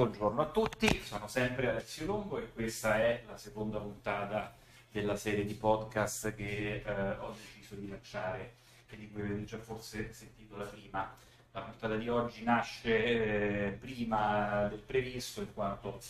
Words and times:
Buongiorno 0.00 0.40
a 0.40 0.46
tutti, 0.46 0.98
sono 1.04 1.28
sempre 1.28 1.68
Alessio 1.68 2.06
Longo 2.06 2.38
e 2.38 2.50
questa 2.54 2.96
è 2.96 3.22
la 3.26 3.36
seconda 3.36 3.78
puntata 3.78 4.56
della 4.90 5.14
serie 5.14 5.44
di 5.44 5.52
podcast 5.52 6.34
che 6.34 6.82
eh, 6.82 7.10
ho 7.18 7.32
deciso 7.32 7.74
di 7.74 7.86
lanciare 7.86 8.54
e 8.88 8.96
di 8.96 9.10
cui 9.10 9.20
avete 9.20 9.44
già 9.44 9.58
forse 9.58 10.10
sentito 10.14 10.56
la 10.56 10.64
prima. 10.64 11.14
La 11.52 11.60
puntata 11.60 11.96
di 11.96 12.08
oggi 12.08 12.42
nasce 12.42 13.66
eh, 13.66 13.70
prima 13.72 14.68
del 14.68 14.80
previsto 14.80 15.42
in 15.42 15.52
quanto 15.52 16.00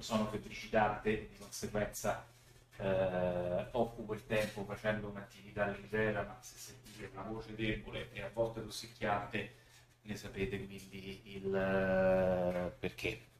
sono 0.00 0.26
febbricitante 0.26 1.10
e 1.10 1.28
di 1.30 1.38
conseguenza 1.38 2.26
eh, 2.78 3.68
occupo 3.70 4.14
il 4.14 4.26
tempo 4.26 4.64
facendo 4.64 5.06
un'attività 5.06 5.66
leggera, 5.66 6.24
ma 6.24 6.36
se 6.40 6.56
sentite 6.56 7.10
una 7.12 7.22
voce 7.22 7.54
debole 7.54 8.10
e 8.12 8.22
a 8.22 8.30
volte 8.32 8.60
tossicchiante 8.60 9.62
ne 10.04 10.16
sapete 10.16 10.56
quindi 10.56 11.20
il 11.34 11.46
uh, 11.46 12.78
perché. 12.78 13.32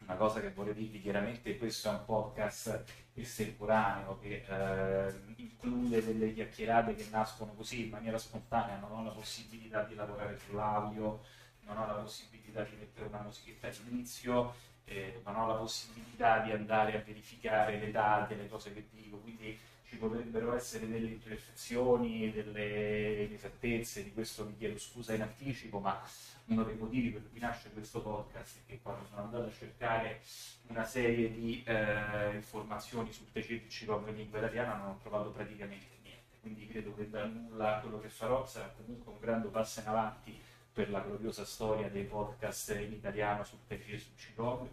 Una 0.00 0.16
cosa 0.16 0.40
che 0.40 0.50
vorrei 0.52 0.74
dirvi 0.74 1.02
chiaramente, 1.02 1.58
questo 1.58 1.90
è 1.90 1.92
un 1.92 2.04
podcast 2.04 2.84
estemporaneo 3.14 4.18
che 4.18 4.44
uh, 4.48 5.32
include 5.36 6.04
delle 6.04 6.32
chiacchierate 6.32 6.94
che 6.94 7.08
nascono 7.10 7.52
così 7.52 7.84
in 7.84 7.90
maniera 7.90 8.16
spontanea, 8.16 8.78
non 8.78 8.92
ho 8.92 9.04
la 9.04 9.10
possibilità 9.10 9.82
di 9.82 9.94
lavorare 9.94 10.38
sull'audio, 10.38 11.20
non 11.66 11.78
ho 11.78 11.86
la 11.86 11.94
possibilità 11.94 12.62
di 12.62 12.76
mettere 12.76 13.06
una 13.06 13.20
musichetta 13.20 13.68
all'inizio, 13.68 14.54
eh, 14.84 15.20
non 15.24 15.36
ho 15.36 15.46
la 15.46 15.54
possibilità 15.54 16.38
di 16.40 16.52
andare 16.52 16.96
a 16.96 17.02
verificare 17.04 17.78
le 17.78 17.90
date, 17.90 18.34
le 18.34 18.48
cose 18.48 18.72
che 18.72 18.88
dico, 18.90 19.18
quindi 19.18 19.58
ci 19.88 19.96
potrebbero 19.96 20.54
essere 20.54 20.86
delle 20.86 21.08
imperfezioni, 21.08 22.30
delle 22.30 23.24
inesattezze, 23.24 24.04
di 24.04 24.12
questo 24.12 24.44
mi 24.44 24.56
chiedo 24.58 24.78
scusa 24.78 25.14
in 25.14 25.22
anticipo, 25.22 25.78
ma 25.78 25.98
uno 26.46 26.62
dei 26.62 26.76
motivi 26.76 27.10
per 27.10 27.26
cui 27.30 27.40
nasce 27.40 27.70
questo 27.72 28.02
podcast 28.02 28.58
è 28.58 28.60
che 28.66 28.80
quando 28.82 29.06
sono 29.06 29.22
andato 29.22 29.44
a 29.44 29.50
cercare 29.52 30.20
una 30.66 30.84
serie 30.84 31.32
di 31.32 31.62
eh, 31.64 32.34
informazioni 32.34 33.10
sul 33.12 33.32
TCC 33.32 33.86
come 33.86 34.12
lingua 34.12 34.38
italiana 34.38 34.76
non 34.76 34.90
ho 34.90 34.98
trovato 35.00 35.30
praticamente 35.30 35.96
niente, 36.02 36.36
quindi 36.42 36.66
credo 36.66 36.94
che 36.94 37.08
da 37.08 37.24
nulla 37.24 37.78
quello 37.80 37.98
che 37.98 38.10
farò 38.10 38.46
sarà 38.46 38.68
comunque 38.76 39.12
un 39.12 39.18
grande 39.20 39.48
passo 39.48 39.80
in 39.80 39.88
avanti 39.88 40.38
per 40.70 40.90
la 40.90 41.00
gloriosa 41.00 41.46
storia 41.46 41.88
dei 41.88 42.04
podcast 42.04 42.76
in 42.78 42.92
italiano 42.92 43.42
sul 43.42 43.58
Qigong. 43.66 44.68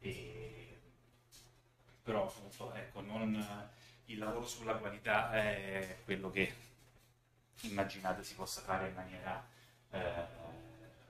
E... 0.00 0.78
Però 2.02 2.26
appunto 2.26 2.72
ecco, 2.74 3.00
non 3.02 3.34
il 4.08 4.18
lavoro 4.18 4.46
sulla 4.46 4.74
qualità 4.74 5.32
è 5.32 5.98
quello 6.04 6.30
che 6.30 6.54
immaginate 7.62 8.22
si 8.22 8.34
possa 8.34 8.60
fare 8.60 8.88
in 8.88 8.94
maniera 8.94 9.46
eh, 9.90 10.24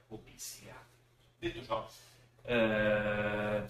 hobbistica. 0.08 0.74
Detto 1.38 1.64
ciò, 1.64 1.88
eh, 2.42 3.64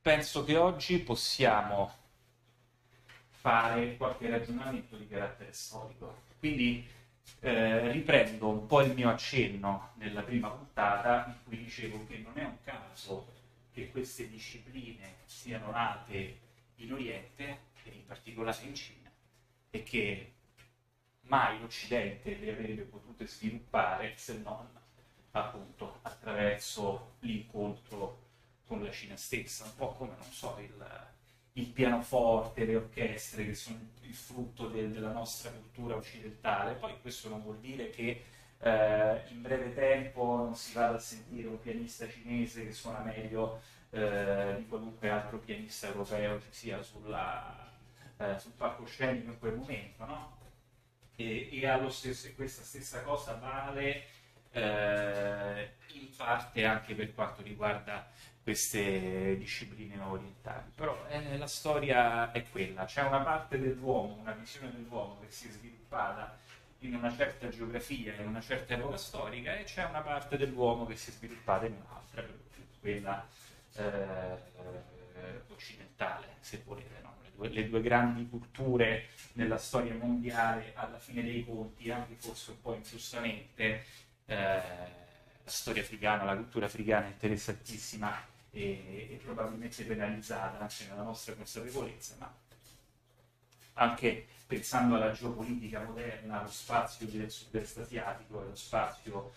penso 0.00 0.44
che 0.44 0.56
oggi 0.56 0.98
possiamo 1.00 1.92
fare 3.28 3.96
qualche 3.96 4.30
ragionamento 4.30 4.96
di 4.96 5.06
carattere 5.06 5.52
storico. 5.52 6.22
Quindi 6.38 6.86
eh, 7.40 7.90
riprendo 7.90 8.48
un 8.48 8.66
po' 8.66 8.80
il 8.80 8.94
mio 8.94 9.10
accenno 9.10 9.90
nella 9.96 10.22
prima 10.22 10.48
puntata 10.48 11.26
in 11.26 11.34
cui 11.44 11.64
dicevo 11.64 12.06
che 12.06 12.18
non 12.18 12.38
è 12.38 12.44
un 12.44 12.56
caso 12.62 13.32
che 13.72 13.90
queste 13.90 14.30
discipline 14.30 15.16
siano 15.26 15.70
nate 15.70 16.38
in 16.76 16.92
Oriente 16.92 17.72
in 17.90 18.06
particolare 18.06 18.64
in 18.64 18.74
Cina, 18.74 19.10
e 19.70 19.82
che 19.82 20.32
mai 21.22 21.60
l'Occidente 21.60 22.36
le 22.36 22.52
avrebbe 22.52 22.82
potute 22.82 23.26
sviluppare 23.26 24.12
se 24.16 24.38
non 24.38 24.68
appunto 25.32 25.98
attraverso 26.02 27.16
l'incontro 27.20 28.22
con 28.66 28.82
la 28.82 28.90
Cina 28.90 29.16
stessa, 29.16 29.64
un 29.64 29.74
po' 29.76 29.92
come, 29.92 30.14
non 30.16 30.30
so, 30.30 30.56
il, 30.60 31.12
il 31.54 31.66
pianoforte, 31.66 32.64
le 32.64 32.76
orchestre 32.76 33.44
che 33.44 33.54
sono 33.54 33.78
il 34.02 34.14
frutto 34.14 34.68
de, 34.68 34.90
della 34.90 35.12
nostra 35.12 35.50
cultura 35.50 35.96
occidentale. 35.96 36.74
Poi 36.74 37.00
questo 37.00 37.28
non 37.28 37.42
vuol 37.42 37.58
dire 37.58 37.90
che 37.90 38.24
eh, 38.58 39.22
in 39.30 39.42
breve 39.42 39.74
tempo 39.74 40.36
non 40.36 40.54
si 40.54 40.72
vada 40.72 40.96
a 40.96 41.00
sentire 41.00 41.48
un 41.48 41.60
pianista 41.60 42.08
cinese 42.08 42.64
che 42.64 42.72
suona 42.72 43.00
meglio 43.00 43.60
eh, 43.90 44.54
di 44.58 44.66
qualunque 44.66 45.10
altro 45.10 45.38
pianista 45.38 45.88
europeo 45.88 46.40
ci 46.40 46.48
sia 46.50 46.82
sulla, 46.82 47.73
eh, 48.18 48.38
sul 48.38 48.52
palcoscenico 48.52 49.30
in 49.30 49.38
quel 49.38 49.54
momento, 49.54 50.04
no? 50.04 50.38
E, 51.16 51.48
e 51.52 51.90
stesso, 51.90 52.32
questa 52.34 52.62
stessa 52.62 53.02
cosa 53.02 53.34
vale 53.34 54.06
eh, 54.50 55.74
in 55.92 56.08
parte 56.16 56.64
anche 56.64 56.94
per 56.94 57.14
quanto 57.14 57.42
riguarda 57.42 58.08
queste 58.42 59.36
discipline 59.38 59.98
orientali. 60.00 60.70
Però 60.74 61.06
eh, 61.08 61.38
la 61.38 61.46
storia 61.46 62.30
è 62.30 62.44
quella, 62.50 62.84
c'è 62.84 63.02
una 63.02 63.20
parte 63.20 63.58
dell'uomo, 63.58 64.16
una 64.20 64.32
visione 64.32 64.70
dell'uomo 64.70 65.18
che 65.20 65.30
si 65.30 65.48
è 65.48 65.50
sviluppata 65.50 66.38
in 66.80 66.94
una 66.94 67.14
certa 67.14 67.48
geografia, 67.48 68.14
in 68.16 68.28
una 68.28 68.42
certa 68.42 68.74
epoca 68.74 68.98
storica, 68.98 69.56
e 69.56 69.64
c'è 69.64 69.84
una 69.84 70.02
parte 70.02 70.36
dell'uomo 70.36 70.84
che 70.84 70.96
si 70.96 71.10
è 71.10 71.12
sviluppata 71.12 71.64
in 71.66 71.72
un'altra, 71.72 72.22
quella 72.80 73.26
eh, 73.76 74.36
occidentale, 75.48 76.36
se 76.40 76.62
volete. 76.64 77.00
No? 77.02 77.13
Due, 77.34 77.48
le 77.48 77.68
due 77.68 77.80
grandi 77.80 78.28
culture 78.28 79.08
nella 79.34 79.58
storia 79.58 79.94
mondiale, 79.94 80.72
alla 80.74 80.98
fine 80.98 81.22
dei 81.22 81.44
conti, 81.44 81.90
anche 81.90 82.14
forse 82.18 82.52
un 82.52 82.60
po' 82.60 82.74
ingiustamente, 82.74 83.84
eh, 84.26 84.36
la 84.36 85.50
storia 85.50 85.82
africana, 85.82 86.24
la 86.24 86.36
cultura 86.36 86.66
africana 86.66 87.06
è 87.06 87.10
interessantissima 87.10 88.32
e, 88.50 89.08
e 89.10 89.20
probabilmente 89.22 89.84
penalizzata 89.84 90.58
anche 90.60 90.86
nella 90.88 91.02
nostra 91.02 91.34
consapevolezza, 91.34 92.14
ma 92.18 92.34
anche 93.74 94.26
pensando 94.46 94.94
alla 94.94 95.12
geopolitica 95.12 95.82
moderna, 95.82 96.42
lo 96.42 96.50
spazio 96.50 97.06
del 97.06 97.30
sud-est 97.30 97.78
asiatico 97.78 98.42
e 98.42 98.46
lo 98.46 98.54
spazio 98.54 99.32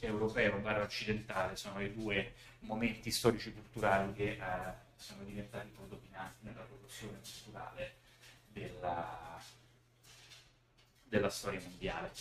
europeo 0.00 0.58
barra 0.58 0.82
occidentale 0.82 1.56
sono 1.56 1.80
i 1.82 1.92
due 1.92 2.34
momenti 2.60 3.10
storici 3.10 3.52
culturali 3.52 4.12
che 4.14 4.30
eh, 4.30 4.90
sono 5.02 5.24
diventati 5.24 5.68
dominanti 5.88 6.44
nella 6.46 6.62
produzione 6.62 7.18
culturale 7.18 7.96
della, 8.46 9.42
della 11.02 11.28
storia 11.28 11.60
mondiale. 11.60 12.12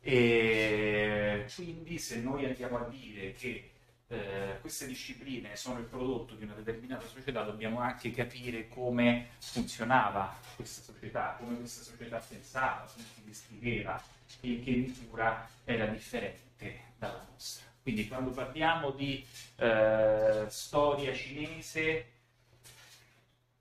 E 0.00 1.46
quindi 1.54 1.98
se 1.98 2.20
noi 2.20 2.44
andiamo 2.44 2.78
a 2.78 2.88
dire 2.88 3.32
che 3.32 3.72
eh, 4.06 4.58
queste 4.60 4.86
discipline 4.86 5.56
sono 5.56 5.80
il 5.80 5.84
prodotto 5.84 6.34
di 6.36 6.44
una 6.44 6.54
determinata 6.54 7.06
società, 7.08 7.42
dobbiamo 7.42 7.80
anche 7.80 8.12
capire 8.12 8.68
come 8.68 9.30
funzionava 9.40 10.38
questa 10.54 10.80
società, 10.80 11.34
come 11.38 11.56
questa 11.56 11.82
società 11.82 12.18
pensava, 12.18 12.88
come 12.90 13.04
si 13.14 13.22
descriveva 13.24 14.00
e 14.40 14.48
in 14.52 14.64
che 14.64 14.70
misura 14.70 15.48
era 15.64 15.86
differente 15.86 16.92
dalla 16.96 17.26
nostra. 17.30 17.66
Quindi 17.82 18.06
quando 18.06 18.30
parliamo 18.30 18.92
di 18.92 19.26
eh, 19.56 20.46
storia 20.48 21.12
cinese 21.14 22.17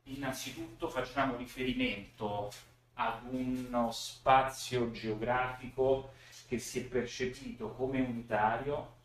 innanzitutto 0.08 0.90
facciamo 0.90 1.36
riferimento 1.36 2.52
ad 2.96 3.22
uno 3.30 3.92
spazio 3.92 4.92
geografico 4.92 6.14
che 6.48 6.60
si 6.60 6.80
è 6.80 6.84
percepito 6.84 7.72
come 7.74 8.00
unitario 8.02 8.96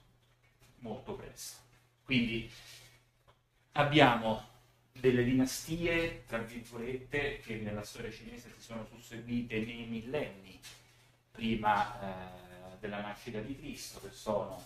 molto 0.78 1.14
presto. 1.14 1.60
Quindi 2.04 2.50
abbiamo 3.72 4.50
delle 4.92 5.24
dinastie, 5.24 6.24
tra 6.26 6.38
virgolette, 6.38 7.40
che 7.40 7.56
nella 7.56 7.82
storia 7.82 8.10
cinese 8.10 8.52
si 8.56 8.62
sono 8.62 8.86
susseguite 8.86 9.58
nei 9.60 9.86
millenni 9.86 10.60
prima 11.30 12.00
eh, 12.00 12.76
della 12.78 13.00
nascita 13.00 13.40
di 13.40 13.56
Cristo, 13.56 14.00
che 14.00 14.10
sono 14.10 14.62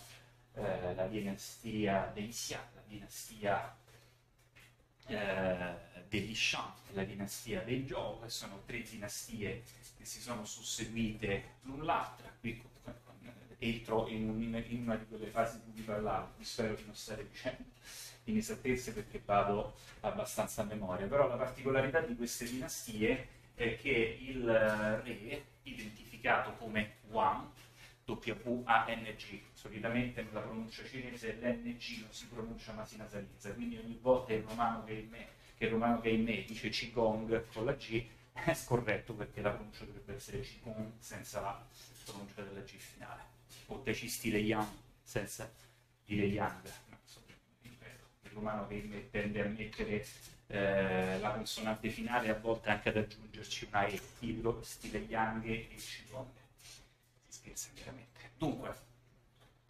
eh, 0.53 0.93
la 0.93 1.07
dinastia 1.07 2.11
dei 2.13 2.27
Xia, 2.29 2.59
la 2.75 2.81
dinastia 2.85 3.75
eh, 5.07 5.75
degli 6.07 6.35
Shang, 6.35 6.73
la 6.91 7.03
dinastia 7.03 7.61
dei 7.61 7.85
che 8.21 8.29
sono 8.29 8.61
tre 8.65 8.81
dinastie 8.81 9.63
che 9.97 10.05
si 10.05 10.21
sono 10.21 10.45
susseguite 10.45 11.55
l'un 11.63 11.83
l'altra. 11.83 12.31
Qui 12.39 12.61
entro 13.59 14.07
in, 14.07 14.29
un, 14.29 14.63
in, 14.67 14.81
una 14.83 14.95
di 14.95 15.05
quelle 15.07 15.27
fasi 15.27 15.59
di 15.65 15.71
cui 15.71 15.81
parlavo, 15.81 16.33
spero 16.41 16.75
di 16.75 16.83
non 16.85 16.95
stare 16.95 17.27
dicendo 17.27 17.63
inesattezze 18.25 18.93
perché 18.93 19.21
vado 19.23 19.75
abbastanza 20.01 20.61
a 20.61 20.65
memoria, 20.65 21.07
però 21.07 21.27
la 21.27 21.37
particolarità 21.37 22.01
di 22.01 22.15
queste 22.15 22.45
dinastie 22.45 23.27
è 23.55 23.77
che 23.77 24.19
il 24.21 24.45
re, 24.45 25.45
identificato 25.63 26.53
come 26.55 26.97
Wang, 27.09 27.47
W-A-N-G, 28.05 29.41
solitamente 29.67 30.23
nella 30.23 30.39
pronuncia 30.39 30.85
cinese 30.85 31.33
l'NG 31.33 31.99
non 31.99 32.11
si 32.11 32.25
pronuncia 32.27 32.71
ma 32.73 32.85
si 32.85 32.95
nasalizza, 32.95 33.53
quindi 33.53 33.77
ogni 33.77 33.97
volta 34.01 34.33
il 34.33 34.43
romano 34.43 34.85
che 34.85 34.93
in 34.93 35.09
me, 35.09 35.27
che 35.57 35.65
il 35.65 35.71
romano 35.71 35.99
che 35.99 36.09
in 36.09 36.23
me 36.23 36.43
dice 36.45 36.69
Qigong 36.69 37.47
con 37.51 37.65
la 37.65 37.73
G 37.73 38.05
è 38.31 38.53
scorretto 38.53 39.13
perché 39.13 39.41
la 39.41 39.51
pronuncia 39.51 39.83
dovrebbe 39.83 40.15
essere 40.15 40.39
Qigong 40.39 40.93
senza 40.99 41.41
la 41.41 41.67
pronuncia 42.05 42.43
della 42.43 42.61
G 42.61 42.77
finale, 42.77 43.23
o 43.67 43.81
Tai 43.81 43.93
Chi 43.93 44.07
stile 44.07 44.37
Yang 44.39 44.69
senza 45.03 45.51
dire 46.05 46.25
Yang, 46.25 46.71
il 47.61 48.31
romano 48.31 48.67
che 48.67 49.09
tende 49.11 49.41
a 49.41 49.47
mettere 49.47 50.05
eh, 50.47 51.19
la 51.19 51.31
consonante 51.31 51.89
finale 51.89 52.29
a 52.29 52.35
volte 52.35 52.69
anche 52.69 52.89
ad 52.89 52.97
aggiungerci 52.97 53.65
una 53.65 53.85
E, 53.85 53.99
stile, 54.61 54.99
Yang 54.99 55.45
e 55.45 55.75
Ciconde. 55.77 56.39
Si 57.27 57.39
scherza 57.39 57.69
chiaramente. 57.73 58.31
Dunque, 58.37 58.86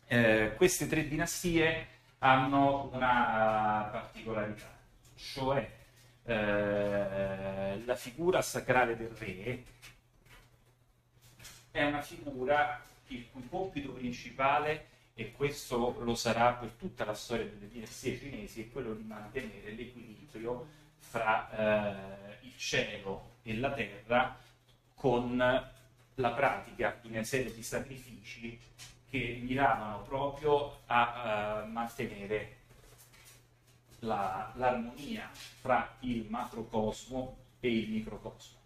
eh, 0.08 0.54
queste 0.56 0.88
tre 0.88 1.08
dinastie 1.08 1.88
hanno 2.20 2.90
una 2.94 3.90
particolarità, 3.92 4.76
cioè 5.16 5.70
eh, 6.24 7.82
la 7.86 7.96
figura 7.96 8.42
sacrale 8.42 8.98
del 8.98 9.10
re 9.10 9.64
è 11.72 11.84
una 11.84 12.02
figura 12.02 12.82
il 13.08 13.30
cui 13.32 13.48
compito 13.48 13.92
principale, 13.92 14.88
e 15.20 15.32
questo 15.32 15.98
lo 16.00 16.14
sarà 16.14 16.54
per 16.54 16.70
tutta 16.78 17.04
la 17.04 17.16
storia 17.16 17.46
delle 17.46 17.68
dinastie 17.68 18.20
cinesi, 18.20 18.62
è 18.62 18.72
quello 18.72 18.94
di 18.94 19.04
mantenere 19.04 19.72
l'equilibrio 19.72 20.68
fra 21.00 21.50
eh, 21.50 22.38
il 22.42 22.56
cielo 22.56 23.38
e 23.42 23.56
la 23.56 23.72
terra 23.72 24.38
con 24.94 25.38
la 25.38 26.32
pratica 26.32 27.00
di 27.02 27.10
una 27.10 27.24
serie 27.24 27.52
di 27.52 27.64
sacrifici 27.64 28.60
che 29.10 29.40
miravano 29.42 30.02
proprio 30.02 30.80
a 30.88 31.64
uh, 31.64 31.72
mantenere 31.72 32.56
la, 34.00 34.52
l'armonia 34.56 35.30
fra 35.34 35.96
il 36.02 36.26
macrocosmo 36.30 37.38
e 37.60 37.78
il 37.78 37.90
microcosmo. 37.90 38.58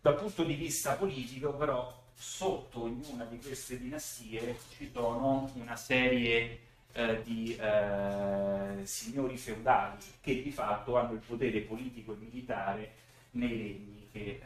Dal 0.00 0.16
punto 0.16 0.44
di 0.44 0.54
vista 0.54 0.94
politico, 0.94 1.52
però, 1.54 1.98
sotto 2.14 2.82
ognuna 2.82 3.24
di 3.24 3.38
queste 3.38 3.78
dinastie 3.78 4.58
ci 4.76 4.90
sono 4.92 5.50
una 5.54 5.76
serie 5.76 6.60
eh, 6.92 7.22
di 7.22 7.56
eh, 7.56 8.80
signori 8.84 9.36
feudali 9.36 10.02
che 10.20 10.42
di 10.42 10.50
fatto 10.50 10.96
hanno 10.96 11.12
il 11.12 11.20
potere 11.20 11.60
politico 11.60 12.12
e 12.12 12.16
militare 12.16 12.92
nei 13.32 13.48
regni 13.48 14.08
che 14.10 14.18
eh, 14.18 14.40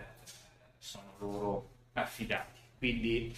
sono 0.78 1.14
loro 1.18 1.68
affidati. 1.94 2.60
Quindi 2.78 3.34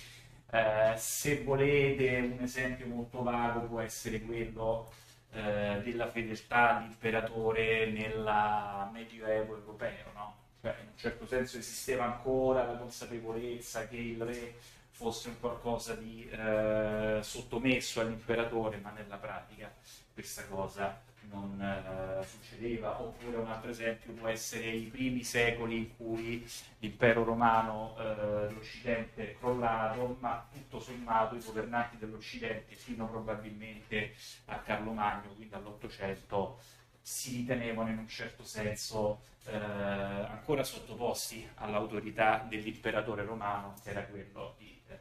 eh, 0.56 0.96
se 0.96 1.42
volete 1.42 2.18
un 2.18 2.38
esempio 2.42 2.86
molto 2.86 3.22
vago 3.22 3.60
può 3.62 3.80
essere 3.80 4.20
quello 4.22 4.92
eh, 5.32 5.80
della 5.84 6.08
fedeltà 6.10 6.76
all'imperatore 6.76 7.90
nel 7.90 8.88
medioevo 8.92 9.56
europeo, 9.56 10.12
no? 10.14 10.34
cioè, 10.62 10.76
in 10.80 10.88
un 10.88 10.96
certo 10.96 11.26
senso 11.26 11.58
esisteva 11.58 12.04
ancora 12.04 12.64
la 12.64 12.78
consapevolezza 12.78 13.86
che 13.86 13.96
il 13.96 14.22
re 14.22 14.54
fosse 14.90 15.28
un 15.28 15.38
qualcosa 15.38 15.94
di 15.94 16.26
eh, 16.30 17.18
sottomesso 17.20 18.00
all'imperatore, 18.00 18.78
ma 18.78 18.90
nella 18.92 19.16
pratica 19.16 19.70
questa 20.14 20.46
cosa 20.46 20.98
non 21.30 21.60
eh, 21.60 22.24
succedeva, 22.24 23.00
oppure 23.00 23.36
un 23.36 23.46
altro 23.46 23.70
esempio 23.70 24.12
può 24.12 24.28
essere 24.28 24.68
i 24.68 24.86
primi 24.86 25.22
secoli 25.22 25.76
in 25.76 25.96
cui 25.96 26.46
l'impero 26.78 27.24
romano, 27.24 27.96
eh, 27.98 28.50
l'Occidente 28.52 29.32
è 29.32 29.38
crollato, 29.38 30.16
ma 30.20 30.46
tutto 30.52 30.80
sommato 30.80 31.34
i 31.34 31.42
governanti 31.44 31.96
dell'Occidente 31.98 32.74
fino 32.74 33.08
probabilmente 33.08 34.14
a 34.46 34.58
Carlo 34.58 34.92
Magno, 34.92 35.34
quindi 35.34 35.54
all'Ottocento, 35.54 36.58
si 37.00 37.36
ritenevano 37.36 37.90
in 37.90 37.98
un 37.98 38.08
certo 38.08 38.42
senso 38.42 39.22
eh, 39.44 39.54
ancora 39.54 40.64
sottoposti 40.64 41.48
all'autorità 41.56 42.44
dell'imperatore 42.48 43.24
romano, 43.24 43.74
che 43.82 43.90
era 43.90 44.04
quello 44.04 44.54
di, 44.58 44.80
eh, 44.88 44.98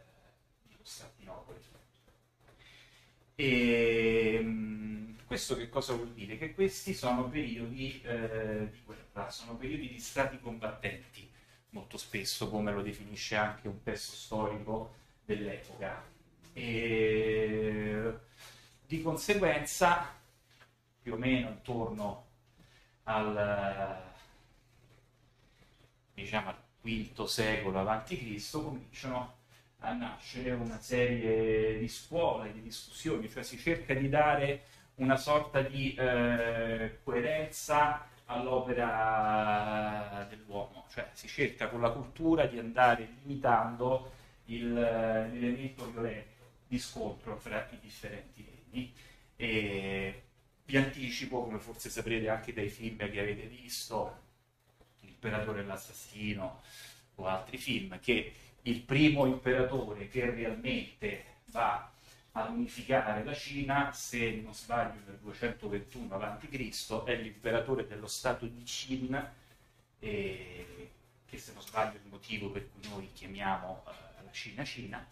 Costantinopoli. 0.77 1.63
E, 3.37 4.35
ehm, 4.35 5.14
questo 5.25 5.55
che 5.55 5.69
cosa 5.69 5.93
vuol 5.93 6.13
dire? 6.13 6.37
Che 6.37 6.53
questi 6.53 6.93
sono 6.93 7.27
periodi 7.27 8.01
eh, 8.03 8.69
di 8.71 8.81
guerra, 8.85 9.29
sono 9.29 9.55
periodi 9.55 9.89
di 9.89 9.99
stati 9.99 10.39
combattenti, 10.39 11.29
molto 11.69 11.97
spesso, 11.97 12.49
come 12.49 12.71
lo 12.71 12.81
definisce 12.81 13.35
anche 13.35 13.67
un 13.67 13.81
testo 13.81 14.15
storico 14.15 14.95
dell'epoca. 15.25 16.03
E, 16.53 18.13
di 18.85 19.01
conseguenza, 19.01 20.13
più 21.01 21.13
o 21.13 21.17
meno 21.17 21.49
intorno 21.49 22.25
al, 23.03 24.01
diciamo, 26.13 26.49
al 26.49 26.57
V 26.81 27.23
secolo 27.25 27.79
a.C., 27.79 28.51
cominciano 28.51 29.37
a 29.79 29.93
nascere 29.93 30.51
una 30.51 30.79
serie 30.79 31.79
di 31.79 31.87
scuole, 31.87 32.53
di 32.53 32.61
discussioni, 32.61 33.29
cioè 33.29 33.43
si 33.43 33.57
cerca 33.57 33.93
di 33.93 34.07
dare 34.09 34.63
una 34.95 35.17
sorta 35.17 35.61
di 35.61 35.93
eh, 35.95 36.99
coerenza 37.03 38.07
all'opera 38.25 40.25
dell'uomo, 40.29 40.85
cioè 40.89 41.09
si 41.13 41.27
cerca 41.27 41.67
con 41.67 41.81
la 41.81 41.91
cultura 41.91 42.45
di 42.45 42.57
andare 42.57 43.07
limitando 43.23 44.11
il, 44.45 44.73
l'elemento 44.73 45.91
violento 45.91 46.33
di 46.67 46.79
scontro 46.79 47.37
fra 47.37 47.67
i 47.71 47.79
differenti 47.79 48.43
regni. 48.43 48.93
E 49.35 50.23
vi 50.65 50.77
anticipo, 50.77 51.43
come 51.43 51.59
forse 51.59 51.89
saprete 51.89 52.29
anche 52.29 52.53
dai 52.53 52.69
film 52.69 52.97
che 52.97 53.19
avete 53.19 53.47
visto, 53.47 54.23
L'imperatore 55.01 55.61
e 55.61 55.65
l'assassino 55.65 56.61
o 57.15 57.25
altri 57.25 57.57
film, 57.57 57.99
che 57.99 58.33
il 58.63 58.81
primo 58.81 59.25
imperatore 59.25 60.07
che 60.07 60.29
realmente 60.29 61.25
va 61.45 61.91
unificare 62.43 63.23
la 63.23 63.33
Cina, 63.33 63.91
se 63.93 64.41
non 64.43 64.53
sbaglio 64.53 64.99
nel 65.05 65.17
221 65.19 66.15
a.C., 66.15 67.03
è 67.05 67.15
l'imperatore 67.15 67.87
dello 67.87 68.07
stato 68.07 68.45
di 68.45 68.63
Qin, 68.63 69.31
eh, 69.99 70.91
che 71.25 71.37
se 71.37 71.53
non 71.53 71.61
sbaglio 71.61 71.93
è 71.93 72.01
il 72.03 72.09
motivo 72.09 72.49
per 72.49 72.69
cui 72.69 72.89
noi 72.89 73.09
chiamiamo 73.13 73.83
eh, 73.87 74.23
la 74.23 74.31
Cina 74.31 74.63
Cina, 74.63 75.05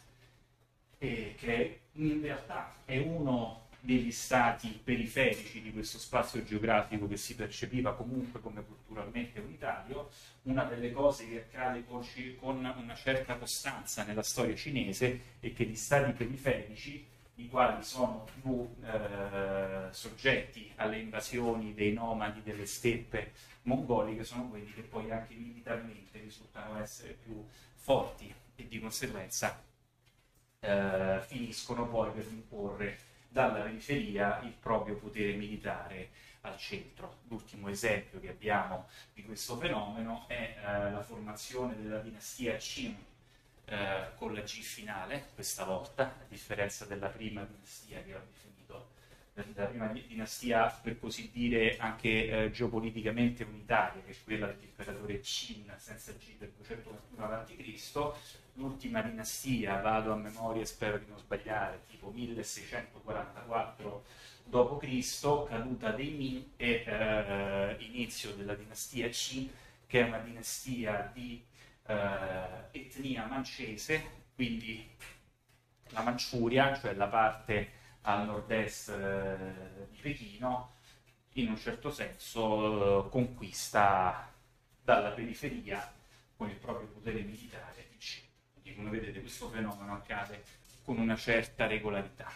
eh, 0.98 1.36
che 1.38 1.80
in 1.94 2.22
realtà 2.22 2.76
è 2.86 2.98
uno 2.98 3.63
degli 3.86 4.12
stati 4.14 4.80
periferici 4.82 5.62
di 5.62 5.74
questo 5.74 5.98
spazio 5.98 6.42
geografico 6.42 7.06
che 7.06 7.18
si 7.18 7.36
percepiva 7.36 7.94
comunque 7.96 8.40
come 8.40 8.64
culturalmente 8.64 9.42
unitario, 9.42 10.10
una 10.44 10.64
delle 10.64 10.94
cose 10.94 11.28
che 11.28 11.40
accade 11.40 11.84
con 11.86 12.58
una 12.58 12.96
certa 12.96 13.36
costanza 13.36 14.06
nella 14.06 14.24
storia 14.24 14.56
cinese 14.56 15.36
è 15.42 15.52
che 15.52 15.66
gli 15.66 15.76
stati 15.76 16.14
periferici, 16.14 17.06
i 17.36 17.50
quali 17.50 17.84
sono 17.84 18.26
più 18.42 18.74
eh, 18.86 19.92
soggetti 19.92 20.72
alle 20.78 21.00
invasioni 21.00 21.74
dei 21.74 21.92
nomadi 21.92 22.42
delle 22.42 22.66
steppe 22.66 23.34
mongoliche, 23.64 24.24
sono 24.24 24.48
quelli 24.48 24.72
che 24.72 24.84
poi 24.84 25.12
anche 25.12 25.34
militarmente 25.34 26.22
risultano 26.22 26.80
essere 26.80 27.18
più 27.22 27.46
forti 27.76 28.34
e 28.56 28.66
di 28.66 28.80
conseguenza 28.80 29.62
eh, 30.62 31.20
finiscono 31.26 31.86
poi 31.90 32.12
per 32.12 32.26
imporre 32.30 33.12
dalla 33.34 33.64
periferia 33.64 34.40
il 34.44 34.54
proprio 34.54 34.96
potere 34.96 35.34
militare 35.34 36.12
al 36.42 36.56
centro. 36.58 37.22
L'ultimo 37.28 37.68
esempio 37.68 38.20
che 38.20 38.30
abbiamo 38.30 38.88
di 39.14 39.24
questo 39.24 39.58
fenomeno 39.58 40.26
è 40.28 40.56
eh, 40.56 40.92
la 40.92 41.02
formazione 41.02 41.76
della 41.82 42.00
dinastia 42.00 42.56
Qin 42.58 42.96
eh, 43.66 44.10
con 44.16 44.36
la 44.36 44.42
G 44.42 44.62
finale, 44.62 45.30
questa 45.34 45.64
volta, 45.64 46.04
a 46.04 46.26
differenza 46.28 46.86
della 46.86 47.08
prima 47.08 47.44
dinastia 47.44 48.04
che 48.04 48.14
ho 48.14 48.22
definito 48.32 48.92
la 49.56 49.66
prima 49.66 49.88
dinastia, 49.88 50.68
per 50.68 51.00
così 51.00 51.32
dire, 51.34 51.78
anche 51.78 52.28
eh, 52.28 52.52
geopoliticamente 52.52 53.44
unitaria, 53.44 54.04
che 54.04 54.12
è 54.12 54.16
quella 54.24 54.46
dell'imperatore 54.46 55.22
Qin 55.22 55.74
senza 55.78 56.12
G 56.12 56.38
del 56.38 56.52
221 56.56 57.26
a.C., 57.26 58.42
l'ultima 58.54 59.02
dinastia, 59.02 59.80
vado 59.82 60.12
a 60.12 60.16
memoria 60.16 60.62
e 60.62 60.66
spero 60.66 60.98
di 60.98 61.06
non 61.08 61.18
sbagliare, 61.18 61.84
tipo 61.88 62.12
1644 62.12 64.06
d.C., 64.46 65.48
caduta 65.48 65.92
dei 65.92 66.12
Ming 66.12 66.46
e 66.58 66.84
eh, 66.86 67.76
inizio 67.80 68.34
della 68.36 68.56
dinastia 68.56 69.08
Qin, 69.10 69.50
che 69.88 70.02
è 70.02 70.04
una 70.04 70.20
dinastia 70.20 71.10
di 71.14 71.44
eh, 71.86 72.68
etnia 72.72 73.26
mancese, 73.26 74.22
quindi 74.36 74.88
la 75.90 76.02
Manciuria, 76.02 76.78
cioè 76.78 76.94
la 76.94 77.08
parte 77.08 77.82
al 78.02 78.26
nord-est 78.26 78.90
eh, 78.90 79.88
di 79.92 80.00
Pechino, 80.02 80.72
in 81.34 81.50
un 81.50 81.58
certo 81.58 81.92
senso 81.92 83.06
eh, 83.06 83.10
conquista 83.10 84.32
dalla 84.82 85.12
periferia 85.12 85.92
con 86.36 86.50
il 86.50 86.58
proprio 86.58 86.88
potere 86.88 87.22
militare. 87.22 87.73
Quindi 88.64 88.80
come 88.82 88.90
vedete 88.90 89.20
questo 89.20 89.50
fenomeno 89.50 89.94
accade 89.94 90.42
con 90.84 90.98
una 90.98 91.16
certa 91.16 91.68
regolarità. 91.68 92.32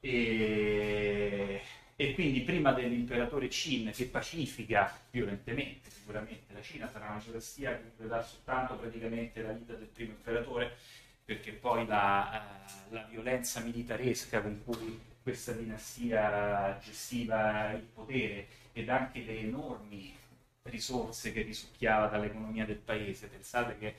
E, 0.00 1.62
e 1.96 2.14
quindi 2.14 2.40
prima 2.40 2.72
dell'imperatore 2.72 3.48
Qin 3.48 3.90
che 3.92 4.06
pacifica 4.06 4.92
violentemente 5.10 5.90
sicuramente 5.90 6.52
la 6.52 6.60
Cina 6.60 6.88
sarà 6.90 7.06
una 7.10 7.22
dinastia 7.24 7.76
che 7.76 7.92
durerà 7.96 8.22
soltanto 8.22 8.76
praticamente 8.76 9.40
la 9.40 9.52
vita 9.52 9.72
del 9.74 9.86
primo 9.86 10.12
imperatore 10.12 10.76
perché 11.24 11.52
poi 11.52 11.86
la, 11.86 12.66
uh, 12.90 12.92
la 12.92 13.04
violenza 13.04 13.60
militaresca 13.60 14.42
con 14.42 14.62
cui 14.62 15.00
questa 15.22 15.52
dinastia 15.52 16.78
gestiva 16.82 17.72
il 17.72 17.80
potere 17.80 18.46
ed 18.74 18.90
anche 18.90 19.20
le 19.20 19.38
enormi 19.38 20.14
risorse 20.64 21.32
che 21.32 21.40
risucchiava 21.42 22.08
dall'economia 22.08 22.66
del 22.66 22.76
paese. 22.76 23.28
Pensate 23.28 23.78
che 23.78 23.94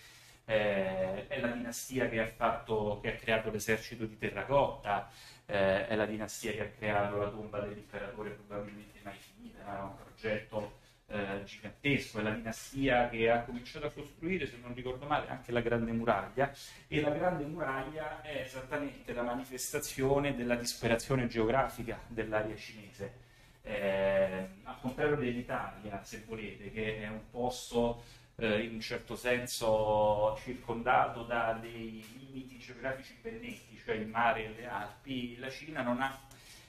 eh, 0.45 1.27
è 1.27 1.39
la 1.39 1.47
dinastia 1.47 2.07
che 2.07 2.19
ha, 2.19 2.27
fatto, 2.27 2.99
che 3.01 3.13
ha 3.13 3.15
creato 3.15 3.49
l'esercito 3.49 4.05
di 4.05 4.17
terracotta, 4.17 5.09
eh, 5.45 5.87
è 5.87 5.95
la 5.95 6.05
dinastia 6.05 6.51
che 6.51 6.61
ha 6.61 6.69
creato 6.69 7.17
la 7.17 7.29
tomba 7.29 7.59
dell'imperatore 7.59 8.31
probabilmente 8.31 8.99
mai 9.03 9.17
finita, 9.17 9.61
era 9.61 9.83
un 9.83 9.95
progetto 9.95 10.83
eh, 11.07 11.43
gigantesco, 11.45 12.19
è 12.19 12.23
la 12.23 12.31
dinastia 12.31 13.09
che 13.09 13.29
ha 13.29 13.43
cominciato 13.43 13.87
a 13.87 13.91
costruire, 13.91 14.47
se 14.47 14.57
non 14.61 14.73
ricordo 14.73 15.05
male, 15.05 15.27
anche 15.29 15.51
la 15.51 15.61
Grande 15.61 15.91
Muraglia 15.91 16.51
e 16.87 17.01
la 17.01 17.09
Grande 17.09 17.43
Muraglia 17.45 18.21
è 18.21 18.41
esattamente 18.41 19.13
la 19.13 19.21
manifestazione 19.21 20.35
della 20.35 20.55
disperazione 20.55 21.27
geografica 21.27 21.99
dell'area 22.07 22.55
cinese. 22.55 23.23
Eh, 23.61 24.47
al 24.63 24.79
contrario 24.79 25.15
dell'Italia, 25.15 26.03
se 26.03 26.23
volete, 26.27 26.71
che 26.71 27.01
è 27.01 27.07
un 27.07 27.29
posto 27.31 28.03
eh, 28.37 28.63
in 28.63 28.73
un 28.75 28.81
certo 28.81 29.15
senso 29.15 30.37
circondato 30.43 31.23
da 31.23 31.57
dei 31.59 32.03
limiti 32.17 32.57
geografici 32.57 33.15
ben 33.21 33.39
netti, 33.39 33.79
cioè 33.83 33.95
il 33.95 34.07
mare 34.07 34.45
e 34.45 34.53
le 34.59 34.67
Alpi, 34.67 35.37
la 35.37 35.49
Cina 35.49 35.81
non 35.81 36.01
ha 36.01 36.19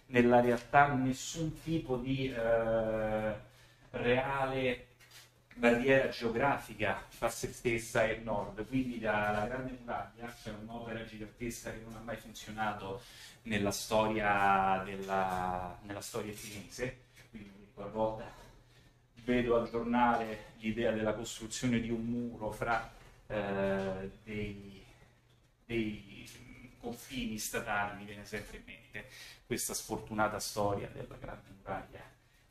nella 0.06 0.40
realtà 0.40 0.92
nessun 0.94 1.60
tipo 1.62 1.96
di 1.96 2.32
eh, 2.32 3.34
reale 3.90 4.86
barriera 5.54 6.08
geografica 6.10 7.02
fra 7.08 7.28
se 7.30 7.48
stessa 7.48 8.04
e 8.04 8.12
il 8.12 8.22
nord, 8.22 8.66
quindi 8.66 9.00
la 9.00 9.46
Grande 9.48 9.76
Muraglia, 9.80 10.32
cioè 10.42 10.52
un'opera 10.60 11.04
gigantesca 11.04 11.70
che 11.72 11.80
non 11.82 11.96
ha 11.96 12.00
mai 12.00 12.16
funzionato 12.16 13.02
nella 13.42 13.70
storia, 13.70 14.82
della, 14.84 15.78
nella 15.82 16.00
storia 16.02 16.34
cinese, 16.34 17.04
quindi 17.30 17.68
qualvolta 17.72 18.45
vedo 19.26 19.56
al 19.56 19.68
giornale 19.68 20.52
l'idea 20.58 20.92
della 20.92 21.12
costruzione 21.12 21.80
di 21.80 21.90
un 21.90 22.04
muro 22.04 22.52
fra 22.52 22.92
eh, 23.26 24.10
dei, 24.22 24.84
dei 25.64 26.30
confini 26.78 27.36
statali, 27.36 27.98
mi 27.98 28.04
viene 28.04 28.24
sempre 28.24 28.58
in 28.58 28.62
mente 28.64 29.08
questa 29.44 29.74
sfortunata 29.74 30.38
storia 30.38 30.88
della 30.92 31.16
Grande 31.16 31.48
Muraglia 31.58 32.00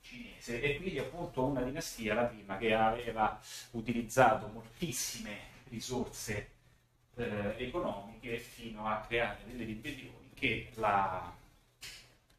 cinese. 0.01 0.61
E 0.61 0.75
quindi 0.75 0.99
appunto 0.99 1.45
una 1.45 1.61
dinastia, 1.61 2.13
la 2.13 2.25
prima, 2.25 2.57
che 2.57 2.73
aveva 2.73 3.39
utilizzato 3.71 4.47
moltissime 4.47 5.53
risorse 5.69 6.49
eh, 7.15 7.55
economiche 7.57 8.37
fino 8.37 8.85
a 8.85 8.99
creare 9.07 9.39
delle 9.47 9.63
ribellioni 9.63 10.31
che 10.33 10.71
la 10.73 11.33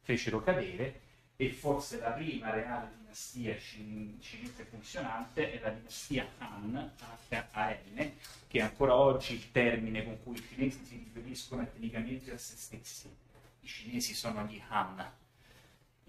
fecero 0.03 0.43
cadere 0.43 1.01
e 1.37 1.51
forse 1.51 1.99
la 1.99 2.11
prima 2.13 2.51
reale 2.51 2.95
dinastia 2.99 3.57
cinese 3.59 4.65
funzionante 4.65 5.53
è 5.53 5.61
la 5.61 5.71
dinastia 5.71 6.27
Han, 6.39 6.93
H-A-N, 7.29 8.13
che 8.47 8.59
è 8.59 8.63
ancora 8.63 8.95
oggi 8.95 9.35
il 9.35 9.51
termine 9.53 10.05
con 10.05 10.23
cui 10.23 10.37
i 10.37 10.43
cinesi 10.43 10.85
si 10.85 10.97
riferiscono 10.97 11.63
etnicamente 11.63 12.33
a 12.33 12.39
se 12.39 12.57
stessi. 12.57 13.15
I 13.61 13.67
cinesi 13.67 14.15
sono 14.15 14.45
gli 14.45 14.61
Han, 14.69 15.05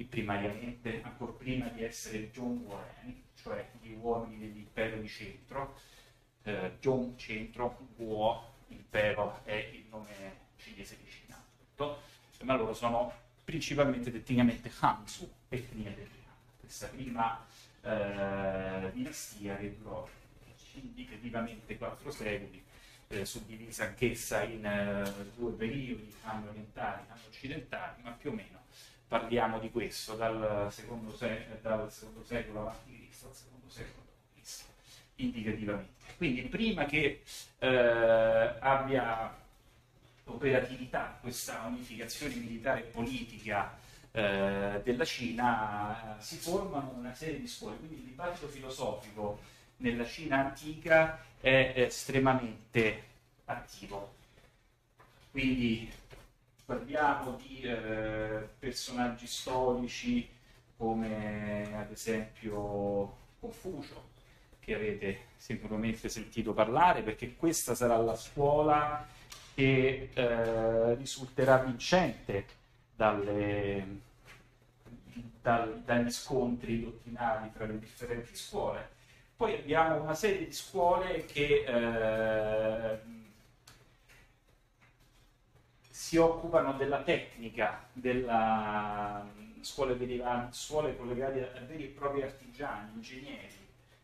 primariamente, 0.06 1.02
ancora 1.02 1.32
prima 1.32 1.68
di 1.70 1.84
essere 1.84 2.32
Warren, 2.36 3.24
cioè 3.36 3.70
gli 3.82 3.94
uomini 3.94 4.38
dell'impero 4.40 4.98
di 5.00 5.08
centro, 5.08 5.80
eh, 6.44 6.78
John 6.80 7.18
centro, 7.18 7.88
Guo, 7.96 8.54
impero 8.68 9.42
è 9.44 9.56
il 9.56 9.86
nome 9.90 10.46
cinese 10.58 10.98
di 11.02 11.10
Cina, 11.10 11.44
ma 12.44 12.56
loro 12.56 12.74
sono 12.74 13.26
principalmente 13.48 14.12
tecnicamente 14.12 14.70
Hansu, 14.78 15.32
etnia 15.48 15.90
Han. 15.90 16.36
Questa 16.60 16.88
prima 16.88 17.46
eh, 17.82 18.92
dinastia 18.92 19.56
che 19.56 19.78
durò 19.78 20.06
indicativamente 20.74 21.78
quattro 21.78 22.12
secoli, 22.12 22.62
eh, 23.08 23.24
suddivisa 23.24 23.86
anch'essa 23.86 24.44
in 24.44 24.66
eh, 24.66 25.30
due 25.38 25.54
periodi, 25.54 26.14
anno 26.24 26.50
orientali 26.50 27.04
e 27.08 27.10
anno 27.10 27.22
occidentali, 27.26 28.02
ma 28.02 28.12
più 28.12 28.32
o 28.32 28.34
meno 28.34 28.66
parliamo 29.08 29.60
di 29.60 29.72
questo, 29.72 30.16
dal 30.16 30.68
secondo, 30.70 31.16
se- 31.16 31.60
dal 31.62 31.90
secondo 31.90 32.26
secolo 32.26 32.68
a.C. 32.68 33.24
al 33.24 33.34
secondo 33.34 33.70
secolo 33.70 34.08
a.C., 34.36 34.64
indicativamente. 35.16 35.94
Quindi 36.18 36.42
prima 36.42 36.84
che 36.84 37.24
eh, 37.60 38.56
abbia 38.60 39.34
operatività 40.28 41.18
questa 41.20 41.64
unificazione 41.68 42.36
militare 42.36 42.82
e 42.82 42.84
politica 42.84 43.78
eh, 44.12 44.82
della 44.84 45.06
Cina, 45.06 46.18
eh, 46.18 46.22
si 46.22 46.38
formano 46.38 46.94
una 46.98 47.14
serie 47.14 47.40
di 47.40 47.48
scuole, 47.48 47.78
quindi 47.78 47.96
il 47.96 48.04
dibattito 48.04 48.48
filosofico 48.48 49.40
nella 49.78 50.06
Cina 50.06 50.38
antica 50.38 51.24
è 51.40 51.74
estremamente 51.76 53.04
attivo. 53.46 54.16
Quindi 55.32 55.92
parliamo 56.66 57.36
di 57.36 57.62
eh, 57.62 58.48
personaggi 58.58 59.28
storici 59.28 60.28
come 60.76 61.76
ad 61.76 61.92
esempio 61.92 63.16
Confucio, 63.40 64.10
che 64.60 64.76
avete 64.76 65.20
sicuramente 65.38 66.10
sentito 66.10 66.54
parlare, 66.54 67.02
perché 67.02 67.36
questa 67.36 67.76
sarà 67.76 67.98
la 67.98 68.16
scuola 68.16 69.08
che 69.58 70.12
eh, 70.14 70.94
risulterà 70.94 71.58
vincente 71.58 72.46
dalle, 72.96 74.02
dal, 75.42 75.82
dagli 75.84 76.12
scontri 76.12 76.84
dottrinari 76.84 77.52
tra 77.54 77.66
le 77.66 77.80
differenti 77.80 78.36
scuole. 78.36 78.88
Poi 79.36 79.56
abbiamo 79.56 80.04
una 80.04 80.14
serie 80.14 80.46
di 80.46 80.54
scuole 80.54 81.26
che 81.26 81.64
eh, 81.66 83.00
si 85.90 86.18
occupano 86.18 86.74
della 86.74 87.02
tecnica, 87.02 87.84
della 87.94 89.28
scuole, 89.62 89.98
derivanti, 89.98 90.56
scuole 90.56 90.96
collegate 90.96 91.52
a 91.58 91.62
veri 91.62 91.86
e 91.86 91.88
propri 91.88 92.22
artigiani, 92.22 92.92
ingegneri, 92.94 93.58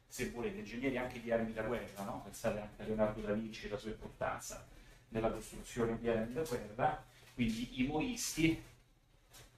se 0.07 0.31
volete, 0.31 0.61
ingegneri 0.61 0.97
anche 0.97 1.21
di 1.21 1.31
armi 1.31 1.53
da 1.53 1.61
guerra, 1.61 2.05
no? 2.05 2.21
pensate 2.23 2.59
anche 2.59 2.81
a 2.81 2.85
Leonardo 2.85 3.21
da 3.21 3.33
Vinci 3.33 3.67
e 3.67 3.69
la 3.69 3.77
sua 3.77 3.91
importanza 3.91 4.72
nella 5.13 5.31
costruzione 5.31 5.97
di 5.99 6.09
armi 6.09 6.33
da 6.33 6.41
guerra, 6.41 7.05
quindi 7.33 7.81
i 7.81 7.87
moisti, 7.87 8.61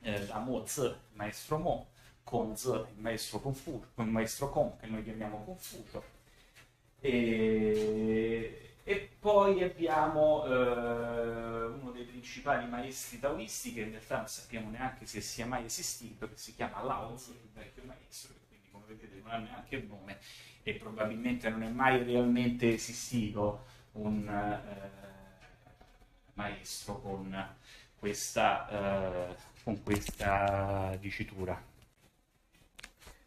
eh, 0.02 0.28
la 0.28 0.40
Mo 0.40 0.66
Zi, 0.66 0.82
il 0.82 0.98
maestro 1.14 1.58
Mo, 1.58 1.88
Con 2.24 2.56
Zi, 2.56 2.70
il 2.70 3.00
maestro 3.00 3.40
Confucio, 3.40 3.88
il 3.96 4.06
maestro 4.08 4.50
Con, 4.50 4.78
che 4.78 4.88
noi 4.88 5.04
chiamiamo 5.04 5.44
Confucio, 5.44 6.04
e 7.00 8.66
e 8.88 9.10
poi 9.20 9.64
abbiamo 9.64 10.46
eh, 10.46 11.66
uno 11.66 11.90
dei 11.92 12.04
principali 12.04 12.68
maestri 12.68 13.20
taoisti, 13.20 13.74
che 13.74 13.82
in 13.82 13.90
realtà 13.90 14.18
non 14.18 14.28
sappiamo 14.28 14.70
neanche 14.70 15.08
se 15.08 15.22
sia 15.22 15.48
mai 15.48 15.66
esistito, 15.66 16.30
che 16.30 16.38
si 16.38 16.54
chiama 16.54 16.84
Lao 16.84 17.16
Tzu, 17.16 17.32
il 17.32 17.50
vecchio 17.52 17.82
maestro, 17.84 18.36
che 18.36 18.46
quindi 18.48 18.68
come 18.70 18.84
vedete 18.88 19.20
non 19.24 19.32
ha 19.32 19.38
neanche 19.38 19.78
il 19.78 19.88
nome 19.88 20.20
e 20.62 20.74
probabilmente 20.76 21.50
non 21.50 21.64
è 21.64 21.70
mai 21.70 22.04
realmente 22.04 22.74
esistito 22.76 23.66
un 23.94 24.28
eh, 24.28 25.05
maestro 26.36 27.02
con 27.02 27.48
questa, 27.98 28.70
eh, 28.70 29.36
con 29.64 29.82
questa 29.84 30.96
dicitura. 31.00 31.74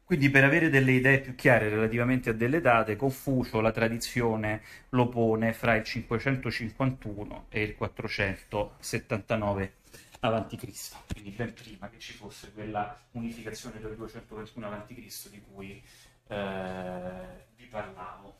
Quindi 0.04 0.30
per 0.30 0.44
avere 0.44 0.70
delle 0.70 0.92
idee 0.92 1.20
più 1.20 1.34
chiare 1.34 1.68
relativamente 1.68 2.30
a 2.30 2.32
delle 2.32 2.62
date, 2.62 2.96
Confucio 2.96 3.60
la 3.60 3.72
tradizione 3.72 4.62
lo 4.90 5.06
pone 5.08 5.52
fra 5.52 5.74
il 5.74 5.84
551 5.84 7.46
e 7.50 7.62
il 7.62 7.74
479 7.76 9.74
a.C., 10.20 11.12
quindi 11.12 11.30
ben 11.30 11.52
prima 11.52 11.90
che 11.90 11.98
ci 11.98 12.14
fosse 12.14 12.52
quella 12.52 12.98
unificazione 13.12 13.80
del 13.80 13.96
221 13.96 14.66
a.C. 14.66 15.28
di 15.28 15.42
cui 15.52 15.82
eh, 16.28 17.46
vi 17.56 17.66
parlavo. 17.66 18.36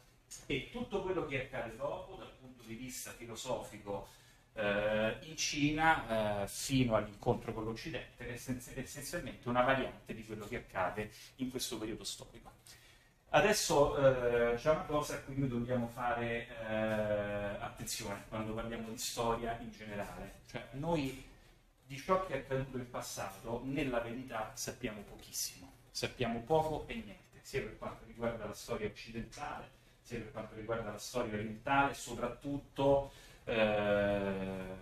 E 0.46 0.70
tutto 0.72 1.02
quello 1.02 1.26
che 1.26 1.42
accade 1.42 1.76
dopo, 1.76 2.16
dal 2.16 2.32
punto 2.40 2.62
di 2.64 2.74
vista 2.74 3.10
filosofico, 3.10 4.08
eh, 4.58 5.16
in 5.20 5.36
Cina 5.36 6.42
eh, 6.42 6.48
fino 6.48 6.96
all'incontro 6.96 7.52
con 7.52 7.64
l'Occidente 7.64 8.32
essenzialmente 8.32 9.48
una 9.48 9.62
variante 9.62 10.14
di 10.14 10.24
quello 10.24 10.46
che 10.46 10.56
accade 10.56 11.10
in 11.36 11.50
questo 11.50 11.78
periodo 11.78 12.04
storico. 12.04 12.50
Adesso 13.30 13.96
eh, 13.96 14.54
c'è 14.56 14.70
una 14.70 14.84
cosa 14.84 15.14
a 15.14 15.18
cui 15.18 15.36
noi 15.36 15.48
dobbiamo 15.48 15.86
fare 15.86 16.48
eh, 16.48 16.74
attenzione 17.60 18.24
quando 18.28 18.54
parliamo 18.54 18.88
di 18.88 18.98
storia 18.98 19.56
in 19.60 19.70
generale, 19.70 20.40
cioè 20.50 20.66
noi 20.72 21.24
di 21.86 21.96
ciò 21.96 22.26
che 22.26 22.34
è 22.34 22.38
accaduto 22.38 22.78
in 22.78 22.90
passato 22.90 23.62
nella 23.64 24.00
verità 24.00 24.52
sappiamo 24.54 25.02
pochissimo, 25.02 25.70
sappiamo 25.90 26.40
poco 26.40 26.84
e 26.88 26.94
niente, 26.94 27.38
sia 27.42 27.60
per 27.60 27.76
quanto 27.78 28.04
riguarda 28.06 28.46
la 28.46 28.54
storia 28.54 28.86
occidentale, 28.86 29.70
sia 30.00 30.18
per 30.18 30.32
quanto 30.32 30.54
riguarda 30.54 30.90
la 30.90 30.98
storia 30.98 31.34
orientale, 31.34 31.92
soprattutto 31.92 33.12
eh, 33.48 34.76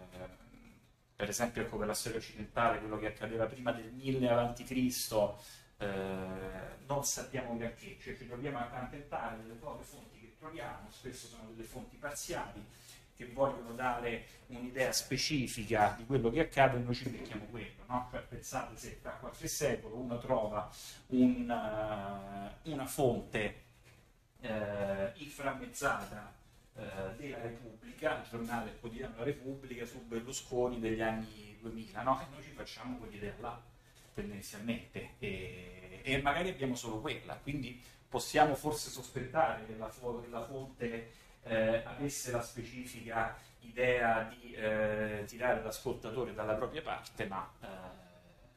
per 1.14 1.28
esempio 1.28 1.62
ecco, 1.62 1.76
per 1.78 1.86
la 1.86 1.94
storia 1.94 2.18
occidentale, 2.18 2.80
quello 2.80 2.98
che 2.98 3.06
accadeva 3.06 3.46
prima 3.46 3.72
del 3.72 3.92
1000 3.92 4.28
a.C., 4.28 5.34
eh, 5.78 5.86
non 6.86 7.04
sappiamo 7.04 7.56
granché, 7.56 7.96
cioè 8.00 8.16
ci 8.16 8.26
troviamo 8.26 8.58
a 8.58 8.62
accontentare 8.62 9.36
delle 9.42 9.54
poche 9.54 9.84
fonti 9.84 10.18
che 10.18 10.34
troviamo, 10.38 10.88
spesso 10.90 11.28
sono 11.28 11.50
delle 11.50 11.66
fonti 11.66 11.96
parziali, 11.96 12.64
che 13.14 13.26
vogliono 13.32 13.72
dare 13.72 14.26
un'idea 14.48 14.92
specifica 14.92 15.94
di 15.96 16.04
quello 16.04 16.28
che 16.28 16.40
accade 16.40 16.76
e 16.76 16.80
noi 16.80 16.94
ci 16.94 17.08
becchiamo 17.08 17.46
quello. 17.46 17.84
No? 17.86 18.08
Cioè, 18.10 18.20
pensate 18.22 18.76
se 18.76 19.00
tra 19.00 19.12
qualche 19.12 19.48
secolo 19.48 19.96
uno 19.96 20.18
trova 20.18 20.70
un, 21.08 21.48
uh, 21.48 22.70
una 22.70 22.84
fonte 22.84 23.62
uh, 24.40 24.48
inframmezzata 25.14 26.44
della 27.16 27.40
Repubblica, 27.40 28.20
il 28.22 28.28
giornale 28.28 28.76
quotidiano 28.78 29.16
La 29.18 29.24
Repubblica, 29.24 29.84
su 29.84 30.04
Berlusconi 30.04 30.78
degli 30.78 31.00
anni 31.00 31.56
2000, 31.60 32.02
no? 32.02 32.20
e 32.20 32.24
noi 32.30 32.42
ci 32.42 32.50
facciamo 32.50 32.98
quell'idea 32.98 33.34
là, 33.40 33.60
tendenzialmente, 34.14 35.14
e, 35.18 36.00
e, 36.02 36.22
magari 36.22 36.50
abbiamo 36.50 36.74
solo 36.74 37.00
quella, 37.00 37.34
quindi 37.42 37.82
possiamo 38.08 38.54
forse 38.54 38.90
sospettare 38.90 39.66
che 39.66 39.76
la, 39.76 39.88
che 39.88 40.28
la 40.28 40.44
fonte 40.44 41.10
eh, 41.42 41.82
avesse 41.84 42.30
la 42.30 42.42
specifica 42.42 43.36
idea 43.60 44.22
di 44.28 44.52
eh, 44.52 45.24
tirare 45.26 45.62
l'ascoltatore 45.62 46.34
dalla 46.34 46.54
propria 46.54 46.82
parte, 46.82 47.26
ma 47.26 47.50
eh, 47.60 47.66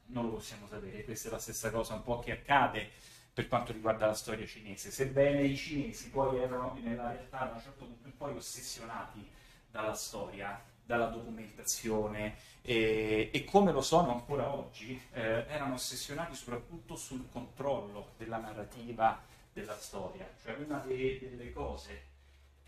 non 0.08 0.26
lo 0.26 0.34
possiamo 0.34 0.68
sapere. 0.68 1.04
Questa 1.04 1.30
è 1.30 1.32
la 1.32 1.40
stessa 1.40 1.72
cosa 1.72 1.94
un 1.96 2.04
po' 2.04 2.20
che 2.20 2.32
accade 2.32 2.92
per 3.40 3.48
quanto 3.48 3.72
riguarda 3.72 4.06
la 4.06 4.14
storia 4.14 4.46
cinese, 4.46 4.92
sebbene 4.92 5.44
i 5.44 5.56
cinesi 5.56 6.10
poi 6.10 6.40
erano 6.40 6.78
nella 6.84 7.10
realtà 7.10 7.46
da 7.46 7.54
un 7.54 7.62
certo 7.62 7.86
punto 7.86 8.06
in 8.06 8.18
poi 8.18 8.36
ossessionati 8.36 9.26
dalla 9.72 9.94
storia, 9.94 10.62
dalla 10.84 11.06
documentazione 11.06 12.36
e, 12.62 13.30
e 13.32 13.44
come 13.46 13.72
lo 13.72 13.80
sono 13.80 14.12
ancora 14.12 14.54
oggi, 14.54 15.02
eh, 15.14 15.46
erano 15.48 15.76
ossessionati 15.76 16.36
soprattutto 16.36 16.98
sul 16.98 17.30
controllo 17.32 18.10
della 18.18 18.40
narrativa 18.40 19.24
della 19.54 19.78
storia, 19.78 20.30
cioè 20.44 20.56
una 20.56 20.80
delle, 20.80 21.20
delle 21.22 21.54
cose 21.54 22.08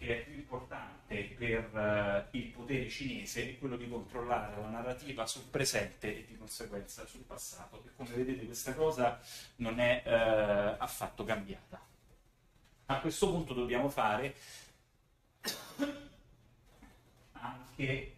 che 0.02 0.22
è 0.22 0.24
più 0.24 0.34
importante 0.34 1.16
per 1.38 2.28
uh, 2.32 2.36
il 2.36 2.48
potere 2.48 2.90
cinese 2.90 3.52
è 3.52 3.60
quello 3.60 3.78
di 3.78 3.88
controllare 3.88 4.60
la 4.60 4.70
narrativa 4.70 5.28
sul 5.28 5.44
presente 5.44 6.18
e 6.18 6.26
di 6.26 6.36
conseguenza 6.38 7.06
sul 7.06 7.22
passato. 7.22 7.84
E 7.86 7.90
come 7.96 8.10
vedete 8.10 8.46
questa 8.46 8.74
cosa 8.74 9.22
non 9.58 9.80
è 9.80 10.02
uh, 10.04 10.82
affatto 10.82 11.24
cambiata. 11.24 11.80
A 12.88 13.00
questo 13.00 13.30
punto 13.30 13.54
dobbiamo 13.54 13.90
fare 13.90 14.36
anche 17.34 18.16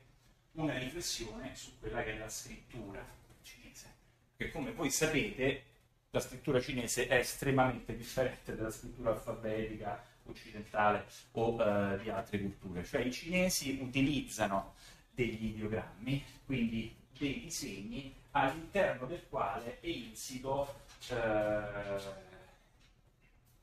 una 0.54 0.78
riflessione 0.78 1.54
su 1.54 1.78
quella 1.80 2.02
che 2.02 2.14
è 2.14 2.18
la 2.18 2.30
scrittura 2.30 3.06
cinese, 3.42 3.94
che 4.38 4.52
come 4.52 4.72
voi 4.72 4.90
sapete 4.90 5.64
la 6.12 6.22
scrittura 6.22 6.62
cinese 6.62 7.08
è 7.08 7.16
estremamente 7.16 7.94
differente 7.98 8.56
dalla 8.56 8.72
scrittura 8.72 9.12
alfabetica 9.12 10.12
occidentale 10.26 11.06
o 11.32 11.62
eh, 11.62 12.00
di 12.02 12.10
altre 12.10 12.40
culture. 12.40 12.84
Cioè 12.84 13.02
i 13.02 13.12
cinesi 13.12 13.80
utilizzano 13.82 14.76
degli 15.12 15.46
ideogrammi, 15.46 16.24
quindi 16.46 16.96
dei 17.18 17.42
disegni 17.42 18.14
all'interno 18.32 19.06
del 19.06 19.24
quale 19.30 19.80
è 19.80 19.88
insito 19.88 20.82
eh, 21.10 22.32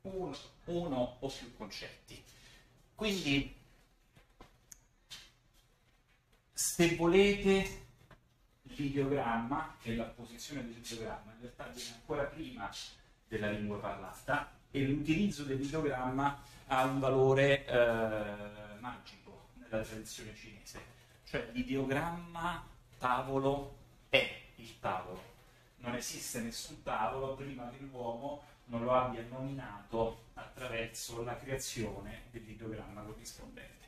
uno, 0.02 0.36
uno 0.64 1.16
o 1.20 1.28
più 1.28 1.56
concetti. 1.56 2.22
Quindi 2.94 3.54
se 6.52 6.94
volete 6.96 7.88
l'ideogramma 8.62 9.76
e 9.82 9.96
la 9.96 10.04
posizione 10.04 10.62
dell'ideogramma 10.62 11.32
in 11.32 11.40
realtà 11.40 11.64
viene 11.68 11.94
ancora 11.94 12.24
prima 12.24 12.70
della 13.26 13.50
lingua 13.50 13.78
parlata 13.78 14.58
e 14.70 14.84
l'utilizzo 14.84 15.42
dell'ideogramma 15.44 16.42
ha 16.68 16.84
un 16.84 17.00
valore 17.00 17.64
eh, 17.66 18.78
magico 18.78 19.48
nella 19.54 19.82
tradizione 19.82 20.34
cinese. 20.34 20.80
Cioè 21.24 21.48
l'ideogramma 21.52 22.66
tavolo 22.98 23.76
è 24.08 24.42
il 24.56 24.78
tavolo. 24.78 25.28
Non 25.78 25.94
esiste 25.94 26.40
nessun 26.40 26.82
tavolo 26.82 27.34
prima 27.34 27.68
che 27.70 27.78
l'uomo 27.80 28.42
non 28.66 28.84
lo 28.84 28.92
abbia 28.92 29.24
nominato 29.28 30.26
attraverso 30.34 31.24
la 31.24 31.36
creazione 31.36 32.22
dell'ideogramma 32.30 33.02
corrispondente. 33.02 33.78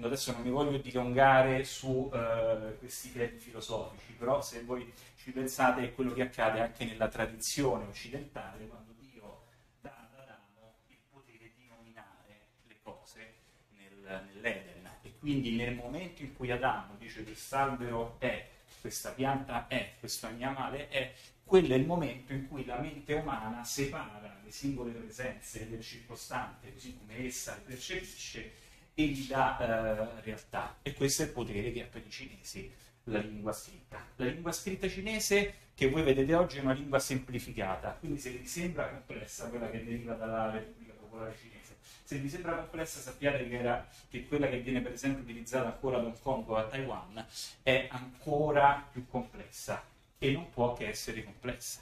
Adesso 0.00 0.32
non 0.32 0.42
mi 0.42 0.50
voglio 0.50 0.78
dilungare 0.78 1.64
su 1.64 1.88
uh, 1.88 2.78
questi 2.78 3.12
temi 3.12 3.38
filosofici, 3.38 4.12
però 4.12 4.42
se 4.42 4.62
voi 4.62 4.92
ci 5.16 5.30
pensate 5.30 5.84
è 5.84 5.94
quello 5.94 6.12
che 6.12 6.22
accade 6.22 6.60
anche 6.60 6.84
nella 6.84 7.08
tradizione 7.08 7.86
occidentale, 7.86 8.66
quando 8.66 8.96
nell'Eden. 14.46 14.90
E 15.02 15.15
quindi 15.26 15.56
nel 15.56 15.74
momento 15.74 16.22
in 16.22 16.36
cui 16.36 16.52
Adamo 16.52 16.94
dice 17.00 17.24
quest'albero 17.24 18.14
è, 18.20 18.46
questa 18.80 19.10
pianta 19.10 19.66
è, 19.66 19.94
questo 19.98 20.28
animale 20.28 20.88
è, 20.88 21.12
quello 21.42 21.74
è 21.74 21.76
il 21.76 21.84
momento 21.84 22.32
in 22.32 22.46
cui 22.46 22.64
la 22.64 22.78
mente 22.78 23.12
umana 23.14 23.64
separa 23.64 24.38
le 24.44 24.52
singole 24.52 24.92
presenze 24.92 25.68
del 25.68 25.82
circostante, 25.82 26.72
così 26.72 26.96
come 26.96 27.26
essa 27.26 27.56
le 27.56 27.62
percepisce, 27.62 28.52
e 28.94 29.04
gli 29.06 29.26
dà 29.26 29.58
eh, 29.58 30.22
realtà. 30.22 30.76
E 30.82 30.94
questo 30.94 31.22
è 31.22 31.24
il 31.24 31.32
potere 31.32 31.72
che 31.72 31.82
ha 31.82 31.86
per 31.86 32.06
i 32.06 32.10
cinesi 32.10 32.72
la 33.04 33.18
lingua 33.18 33.52
scritta. 33.52 34.06
La 34.14 34.26
lingua 34.26 34.52
scritta 34.52 34.88
cinese 34.88 35.54
che 35.74 35.90
voi 35.90 36.04
vedete 36.04 36.32
oggi 36.36 36.58
è 36.58 36.60
una 36.60 36.72
lingua 36.72 37.00
semplificata, 37.00 37.96
quindi 37.98 38.20
se 38.20 38.30
vi 38.30 38.46
sembra 38.46 38.88
complessa 38.88 39.48
quella 39.48 39.68
che 39.70 39.84
deriva 39.84 40.14
dalla 40.14 40.52
Repubblica 40.52 40.92
Popolare 40.92 41.34
Cinese, 41.36 41.55
se 42.06 42.18
vi 42.18 42.28
sembra 42.28 42.54
complessa 42.54 43.00
sappiate 43.00 43.48
che, 43.48 43.58
era, 43.58 43.84
che 44.08 44.28
quella 44.28 44.46
che 44.48 44.60
viene 44.60 44.80
per 44.80 44.92
esempio 44.92 45.24
utilizzata 45.24 45.66
ancora 45.66 45.98
ad 45.98 46.04
Hong 46.04 46.20
Kong 46.20 46.48
o 46.48 46.54
a 46.54 46.62
Taiwan 46.62 47.26
è 47.64 47.88
ancora 47.90 48.86
più 48.92 49.08
complessa 49.08 49.82
e 50.16 50.30
non 50.30 50.48
può 50.50 50.72
che 50.74 50.86
essere 50.86 51.24
complessa, 51.24 51.80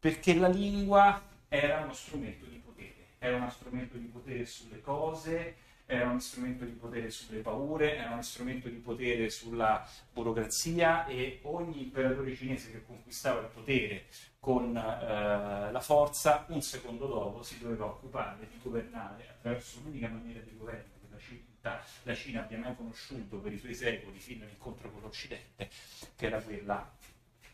perché 0.00 0.34
la 0.34 0.48
lingua 0.48 1.22
era 1.46 1.82
uno 1.82 1.92
strumento 1.92 2.46
di 2.46 2.56
potere, 2.56 3.10
era 3.20 3.36
uno 3.36 3.48
strumento 3.48 3.96
di 3.96 4.06
potere 4.06 4.44
sulle 4.44 4.80
cose, 4.80 5.54
era 5.86 6.10
uno 6.10 6.18
strumento 6.18 6.64
di 6.64 6.72
potere 6.72 7.10
sulle 7.10 7.38
paure, 7.38 7.96
era 7.96 8.10
uno 8.10 8.22
strumento 8.22 8.68
di 8.68 8.78
potere 8.78 9.30
sulla 9.30 9.88
burocrazia 10.12 11.06
e 11.06 11.38
ogni 11.42 11.82
imperatore 11.82 12.34
cinese 12.34 12.72
che 12.72 12.84
conquistava 12.84 13.38
il 13.38 13.50
potere 13.54 14.06
con 14.44 14.76
eh, 14.76 15.72
la 15.72 15.80
forza, 15.80 16.44
un 16.48 16.60
secondo 16.60 17.06
dopo 17.06 17.42
si 17.42 17.58
doveva 17.60 17.86
occupare 17.86 18.46
di 18.46 18.60
governare 18.62 19.26
attraverso 19.30 19.80
l'unica 19.82 20.08
maniera 20.08 20.40
di 20.40 20.54
governo 20.54 20.92
che 21.00 21.06
la 21.10 21.18
Cina, 21.18 21.82
la 22.02 22.14
Cina 22.14 22.40
abbia 22.42 22.58
mai 22.58 22.76
conosciuto 22.76 23.38
per 23.38 23.54
i 23.54 23.58
suoi 23.58 23.74
secoli 23.74 24.18
fino 24.18 24.44
all'incontro 24.44 24.90
con 24.90 25.00
l'Occidente, 25.00 25.70
che 26.14 26.26
era 26.26 26.42
quella 26.42 26.86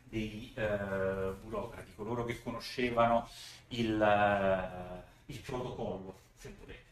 dei 0.02 0.52
eh, 0.56 1.32
burocrati, 1.40 1.94
coloro 1.94 2.24
che 2.24 2.42
conoscevano 2.42 3.28
il, 3.68 4.02
eh, 4.02 5.32
il 5.32 5.38
protocollo, 5.38 6.18
se 6.38 6.52
volete, 6.58 6.89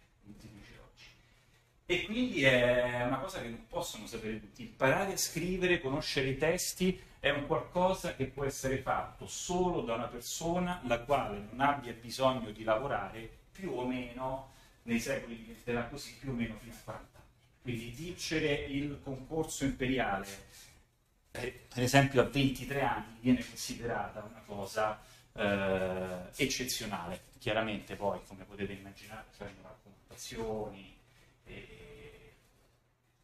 E 1.90 2.04
quindi 2.04 2.44
è 2.44 3.02
una 3.06 3.18
cosa 3.18 3.40
che 3.40 3.48
non 3.48 3.66
possono 3.66 4.06
sapere 4.06 4.38
tutti. 4.38 4.60
Imparare 4.60 5.14
a 5.14 5.16
scrivere, 5.16 5.80
conoscere 5.80 6.28
i 6.28 6.36
testi 6.36 7.00
è 7.18 7.30
un 7.30 7.46
qualcosa 7.46 8.14
che 8.14 8.26
può 8.26 8.44
essere 8.44 8.76
fatto 8.76 9.26
solo 9.26 9.80
da 9.80 9.94
una 9.94 10.08
persona 10.08 10.82
la 10.84 11.00
quale 11.00 11.38
non 11.50 11.60
abbia 11.60 11.94
bisogno 11.94 12.50
di 12.50 12.62
lavorare 12.62 13.26
più 13.50 13.72
o 13.72 13.86
meno 13.86 14.52
nei 14.82 15.00
secoli 15.00 15.36
diventerà 15.38 15.86
così 15.86 16.14
più 16.20 16.32
o 16.32 16.34
meno 16.34 16.58
fino 16.58 16.74
a 16.74 16.76
40 16.84 17.08
anni. 17.16 17.26
Quindi 17.62 17.88
vincere 17.88 18.52
il 18.52 19.00
concorso 19.02 19.64
imperiale, 19.64 20.26
per 21.30 21.82
esempio 21.82 22.20
a 22.20 22.24
23 22.24 22.82
anni, 22.82 23.16
viene 23.20 23.42
considerata 23.42 24.22
una 24.28 24.42
cosa 24.44 25.00
eh, 25.32 26.18
eccezionale. 26.36 27.22
Chiaramente 27.38 27.96
poi, 27.96 28.20
come 28.26 28.44
potete 28.44 28.74
immaginare, 28.74 29.24
c'erano 29.38 29.62
raccomandazioni, 29.62 30.96
e... 31.48 31.77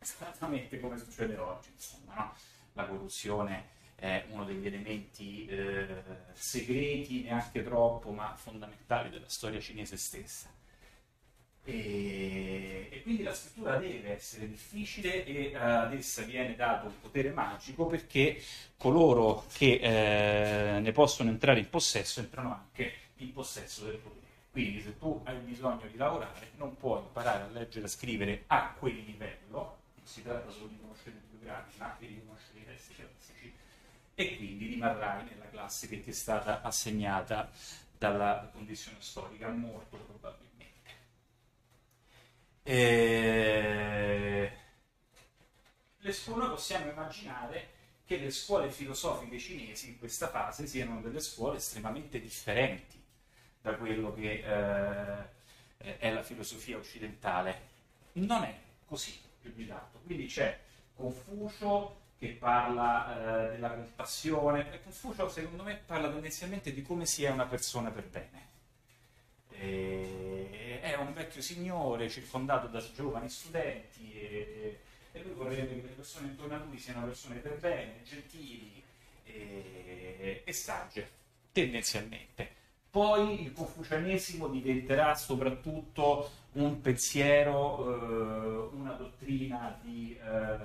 esattamente 0.04 0.78
come 0.78 0.98
succede 0.98 1.36
oggi, 1.36 1.70
insomma, 1.72 2.14
no? 2.14 2.34
la 2.74 2.86
corruzione 2.86 3.72
è 3.96 4.26
uno 4.28 4.44
degli 4.44 4.66
elementi 4.66 5.46
eh, 5.46 6.02
segreti, 6.32 7.22
neanche 7.22 7.62
troppo, 7.64 8.10
ma 8.10 8.34
fondamentali 8.36 9.08
della 9.08 9.28
storia 9.28 9.60
cinese 9.60 9.96
stessa. 9.96 10.52
E, 11.66 12.88
e, 12.90 13.02
quindi 13.02 13.22
la 13.22 13.32
scrittura 13.32 13.78
deve 13.78 14.12
essere 14.12 14.46
difficile 14.46 15.24
e 15.24 15.52
uh, 15.54 15.58
ad 15.58 15.94
essa 15.94 16.20
viene 16.20 16.54
dato 16.56 16.88
un 16.88 17.00
potere 17.00 17.30
magico 17.30 17.86
perché 17.86 18.38
coloro 18.76 19.46
che 19.50 19.80
uh, 19.80 20.82
ne 20.82 20.92
possono 20.92 21.30
entrare 21.30 21.60
in 21.60 21.70
possesso 21.70 22.20
entrano 22.20 22.52
anche 22.52 22.92
in 23.16 23.32
possesso 23.32 23.86
del 23.86 23.96
potere. 23.96 24.22
Quindi 24.50 24.82
se 24.82 24.98
tu 24.98 25.22
hai 25.24 25.38
bisogno 25.38 25.86
di 25.90 25.96
lavorare 25.96 26.50
non 26.56 26.76
puoi 26.76 27.00
imparare 27.00 27.44
a 27.44 27.48
leggere 27.48 27.80
e 27.80 27.84
a 27.84 27.88
scrivere 27.88 28.44
a 28.48 28.74
quel 28.78 29.02
livello, 29.02 29.78
si 30.04 30.22
tratta 30.22 30.50
solo 30.50 30.68
di 30.68 30.78
conoscere 30.78 31.16
il 31.16 31.38
grandi, 31.40 31.72
ma 31.78 31.90
anche 31.90 32.06
riconoscere 32.06 32.58
i 32.60 32.64
testi 32.64 32.94
classici, 32.94 33.52
e 34.14 34.36
quindi 34.36 34.66
rimarrai 34.66 35.24
nella 35.24 35.48
classe 35.48 35.88
che 35.88 36.00
ti 36.00 36.10
è 36.10 36.12
stata 36.12 36.62
assegnata 36.62 37.50
dalla 37.98 38.48
condizione 38.52 38.98
storica, 39.00 39.48
molto 39.48 39.96
probabilmente. 39.96 40.90
E... 42.62 44.52
Le 45.96 46.12
scuole 46.12 46.48
possiamo 46.48 46.90
immaginare 46.90 47.72
che 48.04 48.18
le 48.18 48.30
scuole 48.30 48.70
filosofiche 48.70 49.38
cinesi 49.38 49.88
in 49.88 49.98
questa 49.98 50.28
fase 50.28 50.66
siano 50.66 51.00
delle 51.00 51.20
scuole 51.20 51.56
estremamente 51.56 52.20
differenti 52.20 53.02
da 53.62 53.74
quello 53.76 54.12
che 54.12 54.44
eh, 55.78 55.98
è 55.98 56.12
la 56.12 56.22
filosofia 56.22 56.76
occidentale. 56.76 57.72
Non 58.12 58.42
è 58.42 58.54
così 58.84 59.23
tanto. 59.66 60.00
Quindi 60.04 60.26
c'è 60.26 60.58
Confucio 60.94 62.02
che 62.18 62.28
parla 62.28 63.48
eh, 63.48 63.50
della 63.52 63.74
compassione. 63.74 64.72
E 64.72 64.82
Confucio, 64.82 65.28
secondo 65.28 65.62
me, 65.62 65.80
parla 65.84 66.10
tendenzialmente 66.10 66.72
di 66.72 66.82
come 66.82 67.06
si 67.06 67.24
è 67.24 67.30
una 67.30 67.46
persona 67.46 67.90
per 67.90 68.04
bene. 68.04 68.52
E 69.50 70.80
è 70.84 70.94
un 70.96 71.12
vecchio 71.12 71.40
signore 71.40 72.10
circondato 72.10 72.66
da 72.66 72.82
giovani 72.92 73.28
studenti 73.28 74.12
e, 74.12 74.80
e 75.12 75.22
lui 75.22 75.32
vorrebbe 75.32 75.80
che 75.80 75.86
le 75.86 75.94
persone 75.94 76.28
intorno 76.28 76.54
a 76.54 76.58
lui 76.58 76.78
siano 76.78 77.06
persone 77.06 77.36
per 77.36 77.58
bene, 77.58 78.02
gentili 78.04 78.82
e, 79.24 80.42
e 80.44 80.52
sagge, 80.52 81.08
tendenzialmente. 81.52 82.62
Poi 82.90 83.42
il 83.42 83.52
confucianesimo 83.52 84.46
diventerà 84.48 85.14
soprattutto 85.14 86.30
un 86.54 86.80
pensiero, 86.80 88.70
eh, 88.70 88.74
una 88.74 88.92
dottrina 88.92 89.78
di, 89.82 90.16
eh, 90.16 90.56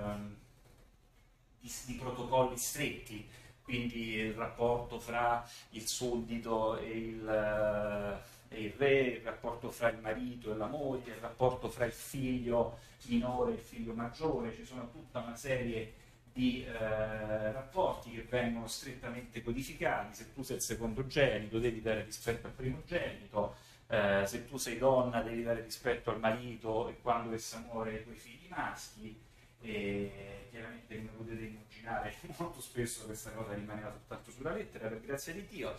di, 1.59 1.71
di, 1.85 1.93
protocolli 1.93 2.57
stretti, 2.57 3.27
quindi 3.63 4.13
il 4.13 4.33
rapporto 4.33 4.99
fra 4.99 5.47
il 5.71 5.87
suddito 5.87 6.77
e 6.77 6.89
il, 6.89 7.27
eh, 7.27 8.55
e 8.55 8.61
il, 8.63 8.73
re, 8.77 8.99
il 9.01 9.21
rapporto 9.21 9.71
fra 9.71 9.89
il 9.89 9.99
marito 9.99 10.51
e 10.51 10.57
la 10.57 10.67
moglie, 10.67 11.13
il 11.13 11.21
rapporto 11.21 11.69
fra 11.69 11.85
il 11.85 11.93
figlio 11.93 12.77
minore 13.07 13.51
e 13.51 13.55
il 13.55 13.59
figlio 13.59 13.93
maggiore, 13.93 14.53
ci 14.53 14.65
sono 14.65 14.89
tutta 14.91 15.19
una 15.19 15.35
serie 15.35 15.93
di 16.31 16.63
eh, 16.63 17.51
rapporti 17.51 18.11
che 18.11 18.27
vengono 18.29 18.67
strettamente 18.67 19.41
codificati, 19.41 20.15
se 20.15 20.33
tu 20.33 20.43
sei 20.43 20.57
il 20.57 20.61
secondogenito 20.61 21.57
devi 21.57 21.81
dare 21.81 22.03
rispetto 22.03 22.45
al 22.45 22.53
primogenito, 22.53 23.55
eh, 23.91 24.23
se 24.25 24.47
tu 24.47 24.57
sei 24.57 24.77
donna 24.77 25.21
devi 25.21 25.41
dare 25.41 25.63
rispetto 25.63 26.11
al 26.11 26.19
marito 26.19 26.89
e 26.89 26.99
quando 27.01 27.33
essa 27.33 27.63
muore 27.65 27.97
ai 27.97 28.03
tuoi 28.03 28.15
figli 28.15 28.47
maschi, 28.49 29.19
e 29.61 30.47
chiaramente 30.51 30.95
come 30.95 31.09
potete 31.17 31.43
immaginare 31.43 32.13
molto 32.37 32.61
spesso 32.61 33.05
questa 33.05 33.31
cosa 33.31 33.53
rimaneva 33.53 33.91
soltanto 33.91 34.31
sulla 34.31 34.53
lettera, 34.53 34.87
per 34.87 35.01
grazia 35.01 35.33
di 35.33 35.45
Dio, 35.47 35.75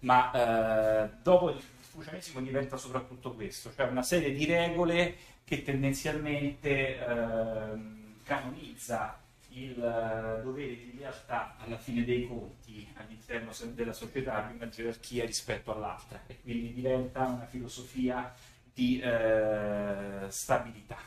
ma 0.00 1.04
eh, 1.04 1.10
dopo 1.22 1.50
il 1.50 1.62
confucianesimo 1.80 2.40
diventa 2.40 2.76
soprattutto 2.76 3.32
questo, 3.32 3.72
cioè 3.74 3.86
una 3.86 4.02
serie 4.02 4.32
di 4.32 4.44
regole 4.44 5.16
che 5.44 5.62
tendenzialmente 5.62 6.98
ehm, 6.98 8.22
canonizza 8.24 9.23
il 9.54 9.82
eh, 9.82 10.42
dovere 10.42 10.74
di 10.76 10.96
lealtà 10.96 11.56
alla 11.58 11.78
fine 11.78 12.04
dei 12.04 12.26
conti 12.26 12.88
all'interno 12.94 13.52
della 13.72 13.92
società 13.92 14.46
di 14.48 14.56
una 14.56 14.68
gerarchia 14.68 15.24
rispetto 15.24 15.72
all'altra 15.72 16.20
e 16.26 16.40
quindi 16.40 16.72
diventa 16.72 17.26
una 17.26 17.46
filosofia 17.46 18.34
di 18.72 19.00
eh, 19.00 20.26
stabilità. 20.28 20.98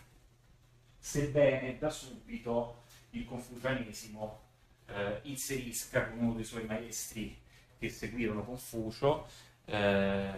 Sebbene 0.97 1.77
da 1.77 1.89
subito 1.89 2.83
il 3.11 3.25
confucianesimo 3.25 4.41
eh, 4.87 5.19
inserisca 5.23 6.09
con 6.09 6.19
uno 6.19 6.33
dei 6.33 6.43
suoi 6.43 6.65
maestri 6.65 7.37
che 7.77 7.89
seguirono 7.89 8.43
Confucio, 8.43 9.27
eh, 9.65 10.31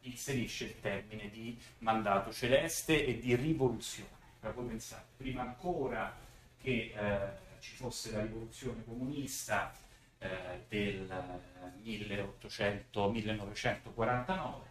inserisce 0.00 0.64
il 0.64 0.80
termine 0.80 1.30
di 1.30 1.58
mandato 1.78 2.32
celeste 2.32 3.04
e 3.04 3.18
di 3.18 3.34
rivoluzione. 3.34 4.20
Voi 4.54 4.66
pensate, 4.66 5.06
prima 5.16 5.42
ancora 5.42 6.14
che 6.62 6.94
eh, 6.96 7.18
ci 7.60 7.74
fosse 7.74 8.12
la 8.12 8.22
rivoluzione 8.22 8.84
comunista 8.84 9.72
eh, 10.18 10.28
del 10.68 11.12
1800, 11.82 13.10
1949 13.10 14.70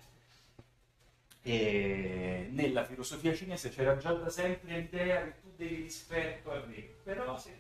e 1.44 2.48
nella 2.52 2.86
filosofia 2.86 3.34
cinese 3.34 3.70
c'era 3.70 3.98
già 3.98 4.14
da 4.14 4.30
sempre 4.30 4.80
l'idea 4.80 5.24
che 5.24 5.34
tu 5.42 5.52
devi 5.56 5.76
rispetto 5.82 6.52
al 6.52 6.62
re, 6.62 6.98
però 7.04 7.36
se 7.38 7.60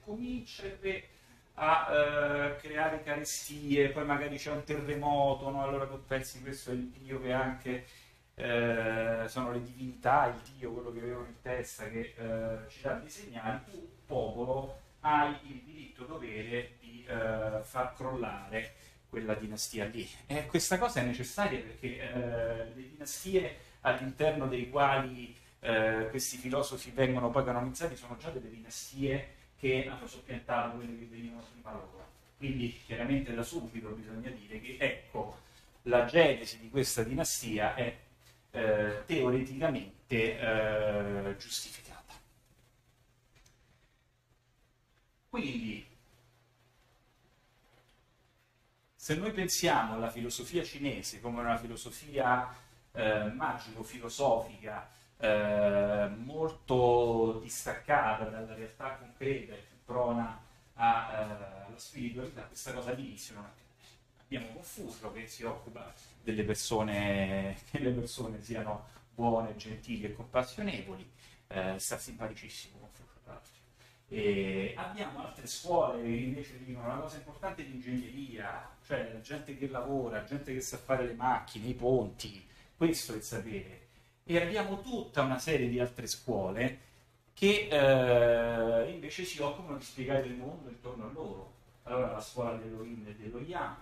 re 0.80 1.08
a 1.56 1.88
eh, 1.92 2.56
creare 2.58 3.04
carestie, 3.04 3.90
poi 3.90 4.06
magari 4.06 4.38
c'è 4.38 4.52
un 4.52 4.64
terremoto, 4.64 5.50
no? 5.50 5.64
allora 5.64 5.86
tu 5.86 6.04
pensi 6.06 6.42
questo 6.42 6.72
è 6.72 6.74
il 6.74 6.90
Dio 6.90 7.20
che 7.22 7.32
anche 7.32 7.86
eh, 8.42 9.28
sono 9.28 9.52
le 9.52 9.62
divinità, 9.62 10.28
il 10.28 10.42
Dio, 10.58 10.72
quello 10.72 10.92
che 10.92 11.00
avevano 11.00 11.28
in 11.28 11.42
testa 11.42 11.88
che 11.88 12.16
eh, 12.18 12.70
ci 12.70 12.82
dà 12.82 12.94
dei 12.94 13.10
segnali, 13.10 13.60
tu 13.70 13.90
popolo 14.08 14.80
hai 15.02 15.36
il 15.44 15.62
diritto 15.62 16.06
dovere 16.06 16.78
di 16.80 17.06
eh, 17.08 17.60
far 17.62 17.94
crollare 17.96 18.74
quella 19.10 19.36
dinastia 19.36 19.86
lì. 19.86 20.08
E 20.26 20.48
questa 20.48 20.80
cosa 20.80 21.02
è 21.02 21.04
necessaria 21.04 21.60
perché 21.60 22.00
eh, 22.00 22.74
le 22.74 22.90
dinastie 22.90 23.58
all'interno 23.82 24.48
dei 24.48 24.70
quali 24.70 25.36
eh, 25.60 26.08
questi 26.10 26.38
filosofi 26.38 26.92
vengono 26.92 27.30
poi 27.30 27.44
canonizzati 27.44 27.96
sono 27.96 28.18
già 28.18 28.30
delle 28.30 28.50
dinastie 28.50 29.36
che 29.60 29.88
hanno 29.88 30.08
soppiantato 30.08 30.78
quelle 30.78 30.98
che 30.98 31.06
venivano 31.06 31.44
prima 31.52 31.72
loro. 31.72 32.08
Quindi 32.38 32.82
chiaramente 32.86 33.36
da 33.36 33.44
subito 33.44 33.90
bisogna 33.90 34.30
dire 34.30 34.60
che 34.60 34.78
ecco, 34.80 35.38
la 35.84 36.06
genesi 36.06 36.60
di 36.60 36.70
questa 36.70 37.04
dinastia 37.04 37.76
è 37.76 37.96
eh, 38.52 39.04
teoreticamente 39.06 40.40
eh, 40.40 41.36
giustificata. 41.38 42.14
Quindi, 45.30 45.86
se 48.96 49.16
noi 49.16 49.32
pensiamo 49.32 49.94
alla 49.94 50.10
filosofia 50.10 50.64
cinese 50.64 51.22
come 51.22 51.40
una 51.40 51.58
filosofia 51.58 52.54
eh, 52.92 53.32
magico-filosofica 53.32 54.90
eh, 55.18 56.10
molto 56.18 57.40
distaccata 57.42 58.26
dalla 58.26 58.54
realtà 58.54 58.96
concreta 58.96 59.54
e 59.54 59.64
prona 59.86 60.40
alla 60.74 61.68
eh, 61.68 61.80
spiritualità, 61.80 62.42
questa 62.44 62.74
cosa 62.74 62.92
all'inizio 62.92 63.36
non 63.36 63.46
accade. 63.46 63.60
Abbiamo 64.24 64.48
Confucio 64.54 65.12
che 65.14 65.28
si 65.28 65.44
occupa 65.44 65.94
delle 66.24 66.44
persone, 66.44 67.58
che 67.70 67.80
le 67.80 67.92
persone 67.92 68.42
siano 68.42 68.88
buone, 69.14 69.56
gentili 69.56 70.06
e 70.06 70.14
compassionevoli, 70.14 71.10
eh, 71.48 71.76
sta 71.78 71.98
simpaticissimo 71.98 72.90
l'altro. 73.26 73.54
E 74.08 74.74
abbiamo 74.76 75.26
altre 75.26 75.48
scuole 75.48 76.02
che 76.02 76.10
invece 76.10 76.64
dicono 76.64 76.86
una 76.86 77.02
cosa 77.02 77.18
importante 77.18 77.64
di 77.64 77.76
ingegneria, 77.76 78.70
cioè 78.86 79.20
gente 79.22 79.58
che 79.58 79.70
lavora, 79.70 80.24
gente 80.26 80.54
che 80.54 80.62
sa 80.62 80.78
fare 80.78 81.06
le 81.06 81.14
macchine, 81.14 81.68
i 81.68 81.74
ponti, 81.74 82.46
questo 82.76 83.14
è 83.14 83.18
il 83.18 83.24
sapere. 83.24 83.80
E 84.24 84.42
abbiamo 84.42 84.82
tutta 84.82 85.22
una 85.22 85.40
serie 85.40 85.70
di 85.70 85.80
altre 85.80 86.08
scuole 86.08 86.90
che 87.34 87.68
eh, 87.72 88.92
invece 88.92 89.24
si 89.24 89.42
occupano 89.42 89.78
di 89.78 89.84
spiegare 89.84 90.28
il 90.28 90.36
mondo 90.36 90.70
intorno 90.70 91.06
a 91.06 91.12
loro. 91.12 91.54
Allora 91.84 92.12
la 92.12 92.22
scuola 92.22 92.56
dello 92.56 92.84
Yin 92.84 93.08
e 93.08 93.16
dello 93.16 93.40
Yang, 93.40 93.76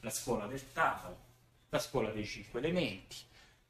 la 0.00 0.10
scuola 0.10 0.46
del 0.46 0.72
Tao, 0.72 1.16
la 1.74 1.80
scuola 1.80 2.10
dei 2.10 2.24
cinque 2.24 2.60
elementi, 2.60 3.16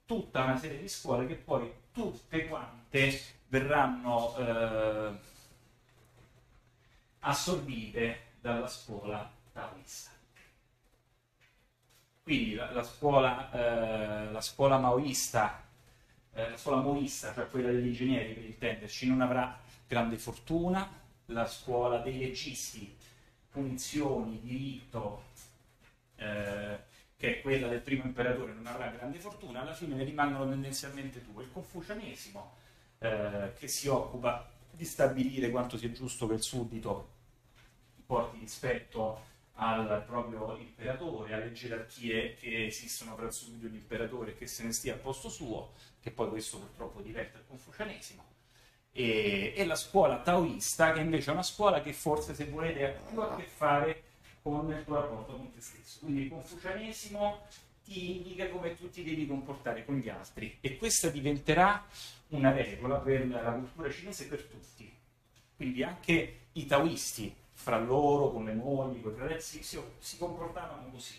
tutta 0.04 0.44
una 0.44 0.58
serie 0.58 0.78
di 0.78 0.88
scuole 0.88 1.26
che 1.26 1.36
poi 1.36 1.72
tutte 1.90 2.46
quante 2.46 3.20
verranno... 3.48 4.36
Eh, 4.36 5.32
assorbite 7.24 8.32
dalla 8.40 8.66
scuola 8.66 9.30
taoista. 9.52 10.10
Quindi 12.22 12.54
la, 12.54 12.70
la, 12.72 12.82
scuola, 12.82 13.50
eh, 13.50 14.30
la 14.30 14.40
scuola 14.40 14.78
maoista, 14.78 15.62
eh, 16.32 16.50
la 16.50 16.56
scuola 16.56 16.82
maoista, 16.82 17.32
cioè 17.32 17.48
quella 17.48 17.70
degli 17.70 17.86
ingegneri 17.86 18.34
per 18.34 18.44
intenderci, 18.44 19.06
non 19.06 19.20
avrà 19.20 19.58
grande 19.86 20.18
fortuna, 20.18 20.86
la 21.26 21.46
scuola 21.46 21.98
dei 21.98 22.18
leggisti, 22.18 22.94
punizioni, 23.50 24.40
diritto, 24.40 25.24
eh, 26.16 26.92
che 27.16 27.38
è 27.38 27.40
quella 27.40 27.68
del 27.68 27.80
primo 27.80 28.04
imperatore, 28.04 28.52
non 28.52 28.66
avrà 28.66 28.88
grande 28.88 29.18
fortuna, 29.18 29.62
alla 29.62 29.74
fine 29.74 29.94
ne 29.94 30.04
rimangono 30.04 30.48
tendenzialmente 30.48 31.22
due. 31.22 31.44
Il 31.44 31.52
confucianesimo, 31.52 32.52
eh, 32.98 33.52
che 33.58 33.68
si 33.68 33.88
occupa 33.88 34.50
di 34.70 34.84
stabilire 34.84 35.50
quanto 35.50 35.76
sia 35.76 35.90
giusto 35.92 36.26
che 36.26 36.34
il 36.34 36.42
suddito 36.42 37.12
porti 38.04 38.38
rispetto 38.38 39.32
al 39.56 40.02
proprio 40.04 40.56
imperatore, 40.56 41.34
alle 41.34 41.52
gerarchie 41.52 42.34
che 42.34 42.66
esistono 42.66 43.14
tra 43.14 43.26
il 43.26 43.32
suddito 43.32 43.66
e 43.66 43.70
l'imperatore 43.70 44.36
che 44.36 44.46
se 44.46 44.64
ne 44.64 44.72
stia 44.72 44.94
a 44.94 44.98
posto 44.98 45.28
suo, 45.28 45.72
che 46.00 46.10
poi 46.10 46.28
questo 46.28 46.58
purtroppo 46.58 47.00
diventa 47.00 47.38
il 47.38 47.44
confucianesimo. 47.46 48.22
e, 48.92 49.52
e, 49.56 49.64
la 49.66 49.74
scuola 49.74 50.20
taoista, 50.20 50.92
che 50.92 51.00
invece 51.00 51.30
è 51.30 51.32
una 51.32 51.42
scuola 51.42 51.82
che 51.82 51.92
forse, 51.92 52.34
se 52.34 52.44
volete, 52.46 52.86
ha 52.86 52.90
più 52.90 53.20
a 53.20 53.34
che 53.36 53.42
fare 53.42 54.03
con 54.46 54.70
il 54.70 54.84
tuo 54.84 54.96
rapporto 54.96 55.36
con 55.36 55.50
te 55.54 55.60
stesso. 55.62 56.00
Quindi 56.00 56.24
il 56.24 56.28
confucianesimo 56.28 57.46
ti 57.82 58.16
indica 58.16 58.46
come 58.50 58.76
tu 58.76 58.90
ti 58.90 59.02
devi 59.02 59.26
comportare 59.26 59.86
con 59.86 59.96
gli 59.96 60.10
altri 60.10 60.58
e 60.60 60.76
questa 60.76 61.08
diventerà 61.08 61.82
una 62.28 62.52
regola 62.52 62.98
per 62.98 63.26
la 63.26 63.52
cultura 63.52 63.90
cinese 63.90 64.28
per 64.28 64.42
tutti. 64.42 64.92
Quindi 65.56 65.82
anche 65.82 66.40
i 66.52 66.66
taoisti, 66.66 67.34
fra 67.54 67.78
loro, 67.78 68.32
con 68.32 68.44
le 68.44 68.52
mogli, 68.52 69.00
con 69.00 69.12
i 69.12 69.16
fratelli, 69.16 69.40
si, 69.40 69.80
si 69.98 70.18
comportavano 70.18 70.90
così, 70.90 71.14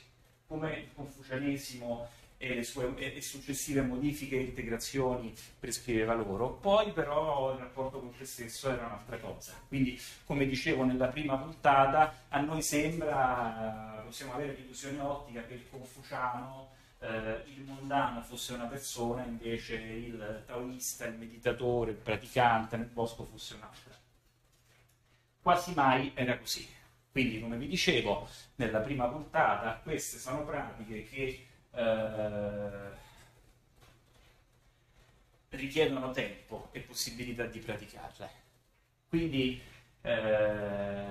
come 0.45 0.73
il 0.77 0.89
confucianesimo 0.93 2.07
e 2.37 2.53
le 2.53 2.63
sue 2.63 2.93
e 2.97 3.21
successive 3.21 3.81
modifiche 3.81 4.35
e 4.37 4.41
integrazioni 4.41 5.33
prescriveva 5.59 6.13
loro, 6.13 6.53
poi 6.53 6.91
però 6.91 7.53
il 7.53 7.59
rapporto 7.59 7.99
con 7.99 8.15
te 8.15 8.25
stesso 8.25 8.69
era 8.69 8.85
un'altra 8.85 9.17
cosa. 9.17 9.53
Quindi, 9.67 9.99
come 10.25 10.45
dicevo 10.45 10.83
nella 10.83 11.07
prima 11.07 11.37
puntata, 11.37 12.25
a 12.29 12.39
noi 12.41 12.61
sembra, 12.61 14.01
possiamo 14.05 14.33
avere 14.33 14.53
l'illusione 14.53 14.99
ottica 14.99 15.45
che 15.45 15.53
il 15.53 15.69
confuciano, 15.69 16.69
eh, 16.99 17.43
il 17.55 17.61
mondano 17.61 18.21
fosse 18.21 18.53
una 18.53 18.65
persona, 18.65 19.23
invece 19.23 19.75
il 19.75 20.43
taoista, 20.45 21.05
il 21.05 21.15
meditatore, 21.15 21.91
il 21.91 21.97
praticante 21.97 22.77
nel 22.77 22.87
bosco 22.87 23.23
fosse 23.23 23.55
un'altra. 23.55 23.93
Quasi 25.41 25.73
mai 25.73 26.11
era 26.15 26.37
così. 26.37 26.67
Quindi, 27.11 27.39
come 27.39 27.57
vi 27.57 27.67
dicevo 27.67 28.27
nella 28.55 28.79
prima 28.79 29.07
puntata, 29.07 29.79
queste 29.81 30.17
sono 30.17 30.43
pratiche 30.43 31.05
che 31.05 31.47
eh, 31.75 32.93
richiedono 35.49 36.11
tempo 36.11 36.69
e 36.71 36.79
possibilità 36.81 37.45
di 37.45 37.59
praticarle. 37.59 38.29
Quindi 39.07 39.61
eh, 40.01 41.03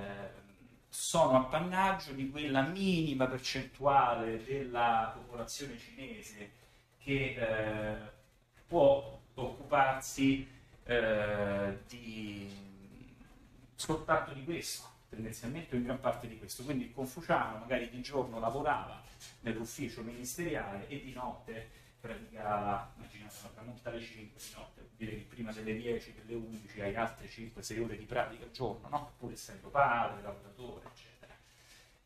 sono 0.89 1.37
appannaggio 1.37 2.13
di 2.13 2.29
quella 2.29 2.61
minima 2.61 3.27
percentuale 3.27 4.43
della 4.43 5.11
popolazione 5.13 5.77
cinese 5.77 6.51
che 6.97 7.35
eh, 7.37 7.95
può 8.67 9.19
occuparsi 9.35 10.47
eh, 10.83 11.79
di 11.87 12.49
soltanto 13.75 14.31
di 14.33 14.43
questo, 14.43 14.87
tendenzialmente 15.15 15.75
in 15.75 15.83
gran 15.83 15.99
parte 15.99 16.27
di 16.27 16.37
questo. 16.37 16.63
Quindi 16.63 16.85
il 16.85 16.93
confuciano 16.93 17.57
magari 17.57 17.89
di 17.89 18.01
giorno 18.01 18.39
lavorava 18.39 19.01
nell'ufficio 19.39 20.01
ministeriale 20.03 20.87
e 20.87 21.01
di 21.01 21.13
notte 21.13 21.83
praticava, 21.99 22.93
immaginate, 22.97 23.35
una 23.41 23.51
tramonta 23.53 23.89
alle 23.89 24.01
5 24.01 24.39
di 24.39 24.53
notte, 24.55 24.89
dire 24.95 25.11
che 25.11 25.25
prima 25.27 25.51
delle 25.51 25.75
10, 25.75 26.13
delle 26.13 26.35
11 26.35 26.81
hai 26.81 26.95
altre 26.95 27.27
5-6 27.27 27.83
ore 27.83 27.97
di 27.97 28.05
pratica 28.05 28.43
al 28.43 28.51
giorno, 28.51 28.87
no? 28.89 29.13
pur 29.17 29.31
essendo 29.31 29.69
padre, 29.69 30.21
lavoratore, 30.21 30.85
eccetera. 30.93 31.33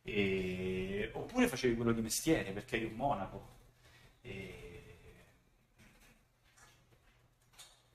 E... 0.03 1.09
Oppure 1.13 1.47
facevi 1.47 1.75
quello 1.75 1.91
di 1.91 2.01
mestiere 2.01 2.51
perché 2.51 2.77
eri 2.77 2.85
un 2.85 2.93
monaco. 2.93 3.57
E... 4.21 4.93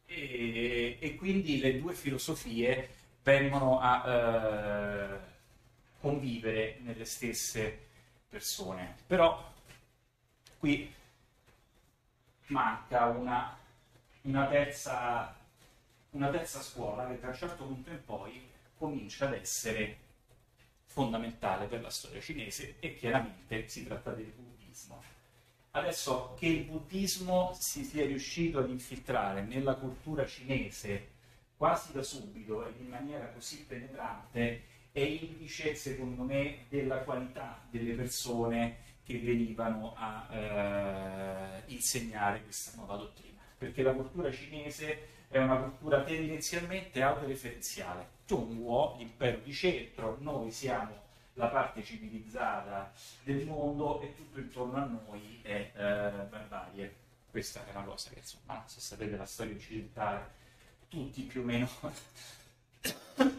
E... 0.05 0.99
e 1.01 1.15
quindi 1.15 1.59
le 1.59 1.81
due 1.81 1.95
filosofie 1.95 3.03
vengono 3.25 3.81
a 3.81 4.05
eh, 4.07 5.19
convivere 5.99 6.79
nelle 6.83 7.07
stesse 7.07 7.87
persone. 8.29 8.97
Però 9.07 9.53
qui 10.59 10.93
manca 12.47 13.07
una, 13.07 13.59
una, 14.23 14.47
terza, 14.47 15.35
una 16.11 16.29
terza 16.29 16.61
scuola 16.61 17.09
che 17.09 17.19
da 17.19 17.29
un 17.29 17.35
certo 17.35 17.65
punto 17.65 17.91
in 17.91 18.05
poi 18.05 18.49
comincia 18.77 19.27
ad 19.27 19.35
essere 19.35 19.99
fondamentale 20.85 21.67
per 21.67 21.81
la 21.81 21.91
storia 21.91 22.21
cinese 22.21 22.77
e 22.79 22.95
chiaramente 22.95 23.69
si 23.69 23.85
tratta 23.85 24.13
del 24.13 24.27
buddismo. 24.27 25.03
Adesso 25.71 26.37
che 26.39 26.47
il 26.47 26.65
buddismo 26.65 27.57
si 27.59 27.83
sia 27.83 28.05
riuscito 28.05 28.59
ad 28.59 28.69
infiltrare 28.69 29.43
nella 29.43 29.75
cultura 29.75 30.25
cinese 30.27 31.14
quasi 31.57 31.93
da 31.93 32.03
subito 32.03 32.67
e 32.67 32.73
in 32.79 32.89
maniera 32.89 33.27
così 33.29 33.65
penetrante 33.65 34.63
è 34.93 35.01
indice, 35.01 35.75
secondo 35.75 36.23
me, 36.23 36.67
della 36.69 36.99
qualità 36.99 37.61
delle 37.69 37.95
persone 37.95 38.77
che 39.03 39.19
venivano 39.19 39.95
a 39.97 40.29
eh, 40.31 41.63
insegnare 41.67 42.43
questa 42.43 42.77
nuova 42.77 42.97
dottrina. 42.97 43.41
Perché 43.59 43.83
la 43.83 43.93
cultura 43.93 44.31
cinese 44.31 45.27
è 45.29 45.39
una 45.39 45.57
cultura 45.57 46.03
tendenzialmente 46.03 47.03
autoreferenziale. 47.03 48.09
Zhongguo, 48.25 48.97
l'impero 48.99 49.39
di 49.39 49.53
centro, 49.53 50.17
noi 50.21 50.51
siamo 50.51 51.03
la 51.35 51.49
parte 51.49 51.83
civilizzata 51.83 52.93
del 53.25 53.45
mondo 53.47 54.01
e 54.01 54.15
tutto 54.15 54.39
intorno 54.39 54.77
a 54.77 54.85
noi 54.85 55.41
è 55.43 55.73
eh, 55.75 56.25
barbarie. 56.31 56.95
Questa 57.31 57.67
è 57.67 57.71
una 57.75 57.83
cosa 57.85 58.11
che, 58.11 58.21
insomma, 58.21 58.63
se 58.67 58.81
sapete 58.81 59.17
la 59.17 59.27
storia 59.27 59.57
occidentale, 59.57 60.43
tutti 60.95 61.23
più 61.23 61.41
o 61.43 61.45
meno 61.45 61.69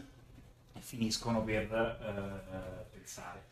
finiscono 0.78 1.42
per 1.42 1.72
eh, 1.72 2.84
pensare. 2.92 3.44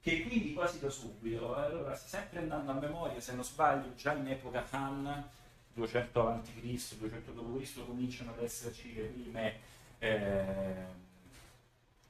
Che 0.00 0.22
quindi 0.22 0.52
quasi 0.52 0.78
da 0.78 0.90
subito, 0.90 1.56
allora 1.56 1.96
sempre 1.96 2.38
andando 2.38 2.70
a 2.70 2.74
memoria, 2.74 3.20
se 3.20 3.34
non 3.34 3.42
sbaglio, 3.42 3.94
già 3.96 4.12
in 4.12 4.28
epoca 4.28 4.64
Han, 4.70 5.28
200 5.72 6.28
a.C., 6.28 6.96
200 6.98 7.32
d.C., 7.32 7.84
cominciano 7.84 8.32
ad 8.32 8.42
esserci 8.42 8.94
le 8.94 9.02
prime 9.02 9.54
eh, 9.98 11.04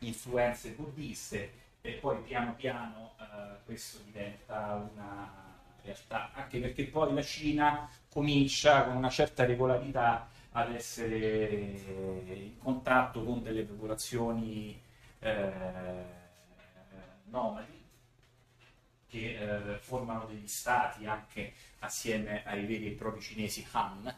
influenze 0.00 0.70
buddiste 0.70 1.64
e 1.80 1.92
poi 1.92 2.20
piano 2.22 2.54
piano 2.54 3.14
eh, 3.18 3.64
questo 3.64 3.98
diventa 4.04 4.88
una 4.92 5.44
realtà, 5.82 6.32
anche 6.34 6.58
perché 6.58 6.84
poi 6.84 7.14
la 7.14 7.22
Cina 7.22 7.88
comincia 8.10 8.84
con 8.84 8.96
una 8.96 9.08
certa 9.08 9.46
regolarità 9.46 10.28
ad 10.56 10.72
essere 10.72 11.48
in 11.48 12.58
contatto 12.58 13.22
con 13.22 13.42
delle 13.42 13.62
popolazioni 13.62 14.80
eh, 15.18 15.52
nomadi 17.24 17.84
che 19.06 19.36
eh, 19.36 19.76
formano 19.78 20.24
degli 20.24 20.48
stati 20.48 21.06
anche 21.06 21.52
assieme 21.80 22.42
ai 22.44 22.64
veri 22.64 22.86
e 22.86 22.92
propri 22.92 23.20
cinesi 23.20 23.66
Han. 23.72 24.14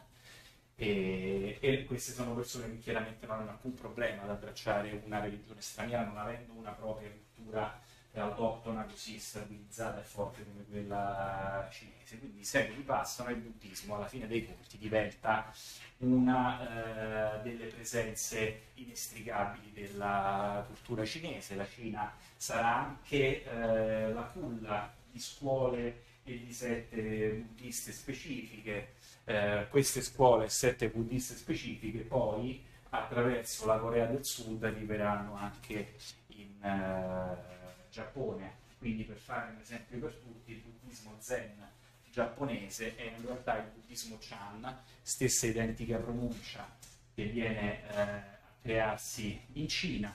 E, 0.75 1.57
e, 1.59 1.85
queste 1.85 2.13
sono 2.13 2.33
persone 2.33 2.69
che 2.69 2.79
chiaramente 2.79 3.25
non 3.27 3.39
hanno 3.39 3.49
alcun 3.49 3.73
problema 3.73 4.21
ad 4.21 4.29
abbracciare 4.29 5.01
una 5.03 5.19
religione 5.19 5.59
straniera 5.59 6.05
non 6.05 6.17
avendo 6.17 6.53
una 6.53 6.71
propria 6.71 7.09
cultura 7.09 7.81
autoctona 8.15 8.83
così 8.85 9.19
stabilizzata 9.19 9.99
e 9.99 10.03
forte 10.03 10.43
come 10.43 10.65
quella 10.69 11.67
cinese. 11.71 12.17
Quindi 12.17 12.39
i 12.39 12.45
secoli 12.45 12.81
passano 12.81 13.29
e 13.29 13.33
il 13.33 13.39
buddismo 13.39 13.95
alla 13.95 14.07
fine 14.07 14.27
dei 14.27 14.45
conti 14.45 14.77
diventa 14.77 15.51
una 15.97 17.37
eh, 17.37 17.41
delle 17.43 17.67
presenze 17.67 18.61
inestricabili 18.75 19.71
della 19.73 20.63
cultura 20.65 21.05
cinese. 21.05 21.55
La 21.55 21.67
Cina 21.67 22.11
sarà 22.35 22.75
anche 22.77 23.43
eh, 23.43 24.11
la 24.11 24.23
culla 24.23 24.91
di 25.11 25.19
scuole 25.19 26.03
e 26.23 26.43
di 26.45 26.53
sette 26.53 27.45
buddiste 27.47 27.91
specifiche. 27.91 28.93
Eh, 29.25 29.67
queste 29.69 30.01
scuole 30.01 30.45
e 30.45 30.49
sette 30.49 30.89
buddiste 30.89 31.35
specifiche 31.35 31.99
poi 31.99 32.65
attraverso 32.89 33.67
la 33.67 33.77
Corea 33.77 34.05
del 34.07 34.25
Sud 34.25 34.63
arriveranno 34.63 35.35
anche 35.35 35.93
in 36.29 36.63
eh, 36.63 37.58
Giappone, 37.89 38.67
quindi 38.77 39.03
per 39.03 39.17
fare 39.17 39.51
un 39.51 39.59
esempio 39.59 39.99
per 39.99 40.13
tutti, 40.13 40.51
il 40.51 40.59
buddismo 40.59 41.15
zen 41.19 41.67
giapponese 42.11 42.95
è 42.95 43.13
in 43.15 43.25
realtà 43.25 43.57
il 43.57 43.69
buddismo 43.73 44.17
Chan, 44.19 44.81
stessa 45.01 45.47
identica 45.47 45.97
pronuncia 45.97 46.67
che 47.13 47.25
viene 47.25 47.87
eh, 47.87 48.01
a 48.01 48.23
crearsi 48.61 49.39
in 49.53 49.67
Cina 49.67 50.13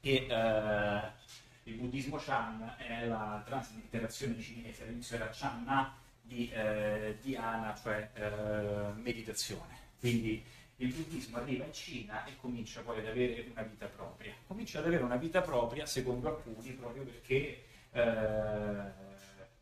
e 0.00 0.26
eh, 0.28 1.00
il 1.64 1.74
buddismo 1.74 2.16
Chan 2.16 2.76
è 2.78 3.06
la 3.06 3.42
traslitterazione 3.46 4.40
cinese, 4.40 4.82
all'inizio 4.82 5.16
era 5.16 5.30
Chan 5.32 5.92
di 6.22 6.50
eh, 6.50 7.18
dhyana, 7.20 7.74
cioè 7.80 8.10
eh, 8.14 8.92
meditazione. 9.00 9.78
Quindi 9.98 10.42
il 10.80 10.94
buddismo 10.94 11.36
arriva 11.36 11.64
in 11.64 11.72
Cina 11.72 12.24
e 12.24 12.36
comincia 12.36 12.80
poi 12.80 13.00
ad 13.00 13.06
avere 13.06 13.46
una 13.50 13.62
vita 13.62 13.86
propria. 13.86 14.32
Comincia 14.46 14.78
ad 14.78 14.86
avere 14.86 15.02
una 15.02 15.16
vita 15.16 15.42
propria, 15.42 15.84
secondo 15.84 16.28
alcuni, 16.28 16.72
proprio 16.72 17.02
perché 17.02 17.64
eh, 17.92 19.08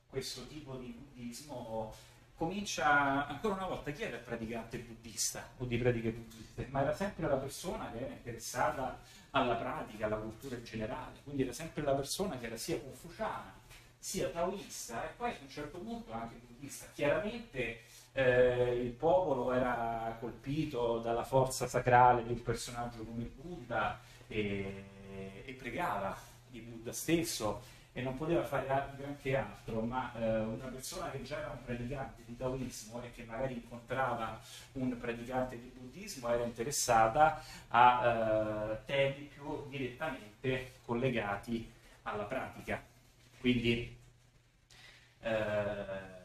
questo 0.09 0.47
tipo 0.47 0.77
di 0.77 0.95
buddismo 0.97 1.93
comincia, 2.37 3.27
ancora 3.27 3.55
una 3.55 3.67
volta, 3.67 3.91
chi 3.91 4.03
era 4.03 4.17
il 4.17 4.23
praticante 4.23 4.79
buddista 4.79 5.49
o 5.57 5.65
di 5.65 5.77
pratiche 5.77 6.11
buddiste? 6.11 6.69
Ma 6.71 6.83
era 6.83 6.95
sempre 6.95 7.27
la 7.27 7.37
persona 7.37 7.91
che 7.91 7.99
era 7.99 8.13
interessata 8.13 9.01
alla 9.31 9.57
pratica, 9.57 10.07
alla 10.07 10.19
cultura 10.19 10.55
in 10.55 10.65
generale, 10.65 11.19
quindi 11.25 11.43
era 11.43 11.53
sempre 11.53 11.83
la 11.83 11.95
persona 11.95 12.39
che 12.39 12.47
era 12.47 12.57
sia 12.57 12.79
confuciana, 12.79 13.53
sia 13.99 14.29
taoista 14.29 15.05
e 15.05 15.13
poi 15.17 15.31
a 15.31 15.37
un 15.41 15.49
certo 15.49 15.79
punto 15.79 16.13
anche 16.13 16.37
buddista. 16.47 16.87
Chiaramente 16.95 17.81
eh, 18.13 18.81
il 18.83 18.93
popolo 18.93 19.53
era 19.53 20.17
colpito 20.21 20.99
dalla 20.99 21.25
forza 21.25 21.67
sacrale 21.67 22.25
di 22.25 22.33
un 22.33 22.43
personaggio 22.43 23.05
come 23.05 23.25
Buddha 23.25 23.99
e, 24.27 25.43
e 25.45 25.53
pregava 25.53 26.17
di 26.49 26.61
Buddha 26.61 26.93
stesso 26.93 27.77
e 27.93 28.03
non 28.03 28.17
poteva 28.17 28.45
fare 28.45 28.67
granché 28.97 29.37
altro, 29.37 29.81
ma 29.81 30.13
eh, 30.15 30.39
una 30.41 30.67
persona 30.67 31.11
che 31.11 31.23
già 31.23 31.39
era 31.39 31.51
un 31.51 31.65
praticante 31.65 32.23
di 32.25 32.37
taoismo 32.37 33.03
e 33.03 33.11
che 33.13 33.25
magari 33.25 33.55
incontrava 33.55 34.41
un 34.75 34.97
praticante 34.97 35.59
di 35.59 35.73
buddismo 35.75 36.29
era 36.29 36.45
interessata 36.45 37.43
a 37.69 38.07
eh, 38.07 38.85
temi 38.85 39.29
più 39.35 39.69
direttamente 39.69 40.75
collegati 40.85 41.69
alla 42.03 42.23
pratica. 42.25 42.81
Quindi 43.41 43.97
eh, 45.21 46.19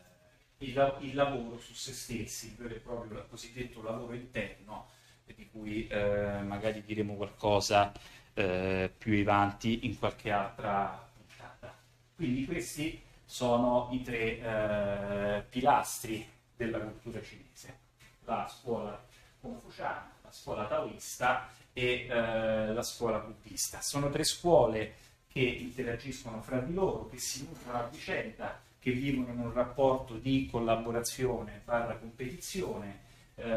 il, 0.60 0.98
il, 1.02 1.16
lavoro 1.16 1.58
su 1.60 1.74
se 1.74 1.94
stessi, 1.94 2.48
il 2.48 2.56
vero 2.56 2.76
e 2.76 2.80
proprio 2.80 3.20
il 3.20 3.26
cosiddetto 3.30 3.82
lavoro 3.82 4.14
interno, 4.14 4.90
di 5.36 5.50
cui 5.50 5.88
eh, 5.88 6.42
magari 6.44 6.84
diremo 6.84 7.16
qualcosa 7.16 7.92
eh, 8.34 8.92
più 8.98 9.20
avanti 9.22 9.86
in 9.86 9.98
qualche 9.98 10.32
altra 10.32 11.10
puntata. 11.16 11.76
Quindi 12.16 12.46
questi 12.46 13.02
sono 13.26 13.90
i 13.92 14.02
tre 14.02 14.40
eh, 14.40 15.44
pilastri 15.50 16.28
della 16.56 16.80
cultura 16.80 17.22
cinese, 17.22 17.80
la 18.26 18.48
scuola 18.48 19.04
confuciana, 19.42 20.12
la 20.22 20.32
scuola 20.32 20.66
taoista 20.66 21.50
e 21.74 22.08
eh, 22.08 22.74
la 22.74 22.84
scuola 22.84 23.20
buddista. 23.20 23.82
Sono 23.82 24.10
tre 24.10 24.24
scuole 24.24 24.96
che 25.34 25.40
interagiscono 25.40 26.44
fra 26.44 26.60
di 26.60 26.76
loro, 26.76 27.10
che 27.10 27.18
si 27.18 27.48
nutrono 27.48 27.80
a 27.80 27.88
vicenda, 27.88 28.62
che 28.78 28.92
vivono 28.92 29.34
in 29.34 29.40
un 29.40 29.52
rapporto 29.52 30.18
di 30.18 30.48
collaborazione 30.50 31.62
barra 31.66 31.96
competizione, 31.96 33.00
eh, 33.34 33.52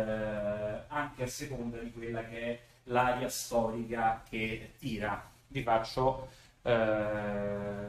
anche 0.86 1.22
a 1.22 1.26
seconda 1.26 1.76
di 1.76 1.92
quella 1.92 2.24
che 2.24 2.40
è 2.40 2.60
l'area 2.84 3.28
storica 3.28 4.22
che 4.26 4.72
tira. 4.78 5.30
Vi 5.48 5.62
faccio, 5.62 6.30
eh, 6.62 7.86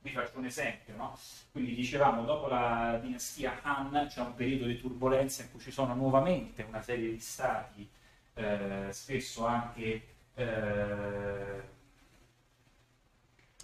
vi 0.00 0.10
faccio 0.10 0.38
un 0.38 0.44
esempio. 0.44 0.94
No? 0.94 1.18
Quindi 1.50 1.74
dicevamo, 1.74 2.22
dopo 2.22 2.46
la 2.46 2.96
dinastia 3.02 3.58
Han 3.62 4.06
c'è 4.08 4.20
un 4.20 4.36
periodo 4.36 4.66
di 4.66 4.78
turbolenza 4.78 5.42
in 5.42 5.50
cui 5.50 5.58
ci 5.58 5.72
sono 5.72 5.94
nuovamente 5.94 6.62
una 6.62 6.80
serie 6.80 7.10
di 7.10 7.18
stati, 7.18 7.88
eh, 8.34 8.86
spesso 8.92 9.44
anche 9.46 10.14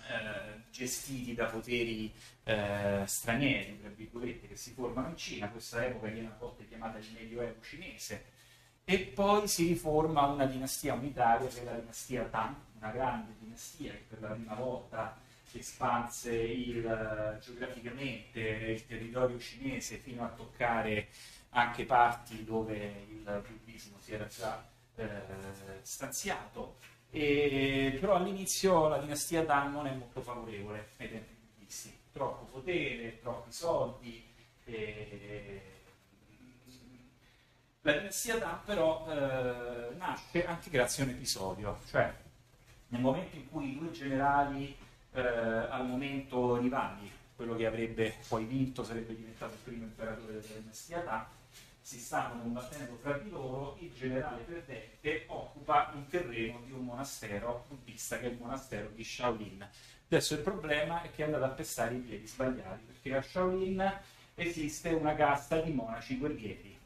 eh, 0.08 0.62
gestiti 0.70 1.34
da 1.34 1.46
poteri 1.46 2.12
eh, 2.44 3.02
stranieri, 3.06 3.80
tra 3.80 3.90
virgolette, 3.90 4.48
che 4.48 4.56
si 4.56 4.72
formano 4.72 5.08
in 5.08 5.16
Cina. 5.16 5.48
Questa 5.48 5.84
epoca 5.84 6.08
viene 6.08 6.28
a 6.28 6.36
volte 6.38 6.66
chiamata 6.66 6.98
il 6.98 7.06
Medioevo 7.12 7.60
cinese. 7.60 8.32
E 8.84 8.98
poi 8.98 9.48
si 9.48 9.66
riforma 9.68 10.26
una 10.26 10.44
dinastia 10.44 10.94
unitaria 10.94 11.48
che 11.48 11.62
è 11.62 11.64
la 11.64 11.78
dinastia 11.78 12.24
Tang, 12.24 12.54
una 12.76 12.90
grande 12.90 13.34
dinastia 13.38 13.92
che 13.92 14.04
per 14.08 14.20
la 14.20 14.28
prima 14.28 14.54
volta 14.54 15.16
espanse 15.58 16.34
il, 16.34 16.84
eh, 16.84 17.38
geograficamente 17.40 18.40
il 18.40 18.86
territorio 18.86 19.38
cinese 19.38 19.96
fino 19.96 20.24
a 20.24 20.28
toccare 20.28 21.08
anche 21.50 21.84
parti 21.84 22.44
dove 22.44 23.06
il 23.08 23.42
buddismo 23.46 23.98
si 24.00 24.12
era 24.12 24.26
già 24.26 24.66
eh, 24.96 25.06
stanziato 25.82 26.78
e, 27.14 27.96
però 28.00 28.16
all'inizio 28.16 28.88
la 28.88 28.98
dinastia 28.98 29.44
Dan 29.44 29.70
non 29.70 29.87
è 29.87 29.94
molto 29.94 30.20
favorevole 30.20 30.88
ai 30.96 31.09
tempi 31.09 31.33
buddisti, 31.55 31.96
troppo 32.12 32.46
potere, 32.46 33.20
troppi 33.20 33.53
soldi. 33.53 34.35
E... 34.64 35.62
La 37.83 37.92
dinastia 37.98 38.38
Dan 38.38 38.59
però 38.64 39.07
eh, 39.09 39.94
nasce 39.94 40.44
anche 40.44 40.70
grazie 40.70 41.05
a 41.05 41.07
un 41.07 41.12
episodio, 41.12 41.79
cioè 41.88 42.12
nel 42.88 43.00
momento 43.00 43.37
in 43.37 43.48
cui 43.48 43.70
i 43.70 43.79
due 43.79 43.92
generali 43.92 44.77
eh, 45.12 45.20
al 45.20 45.87
momento 45.87 46.57
rivali, 46.57 47.09
quello 47.37 47.55
che 47.55 47.66
avrebbe 47.66 48.16
poi 48.27 48.44
vinto 48.44 48.83
sarebbe 48.83 49.14
diventato 49.14 49.53
il 49.53 49.61
primo 49.61 49.85
imperatore 49.85 50.40
della 50.40 50.59
dinastia 50.59 50.98
Dan, 50.98 51.24
si 51.84 51.98
stanno 51.98 52.40
combattendo 52.40 52.96
fra 53.02 53.18
di 53.18 53.28
loro, 53.28 53.76
il 53.78 53.92
generale 53.92 54.42
perdente 54.42 55.24
occupa 55.26 55.92
un 55.94 56.06
terreno 56.06 56.62
di 56.64 56.72
un 56.72 56.82
monastero 56.82 57.66
buddista 57.68 58.18
che 58.18 58.24
è 58.24 58.30
il 58.30 58.38
monastero 58.38 58.88
di 58.94 59.04
Shaolin. 59.04 59.68
Adesso 60.06 60.32
il 60.32 60.40
problema 60.40 61.02
è 61.02 61.10
che 61.10 61.20
è 61.20 61.26
andato 61.26 61.44
a 61.44 61.48
pestare 61.48 61.96
i 61.96 61.98
piedi 61.98 62.26
sbagliati, 62.26 62.84
perché 62.86 63.14
a 63.14 63.20
Shaolin 63.20 64.00
esiste 64.34 64.88
una 64.94 65.14
casta 65.14 65.60
di 65.60 65.72
monaci 65.72 66.16
guerrieri. 66.16 66.78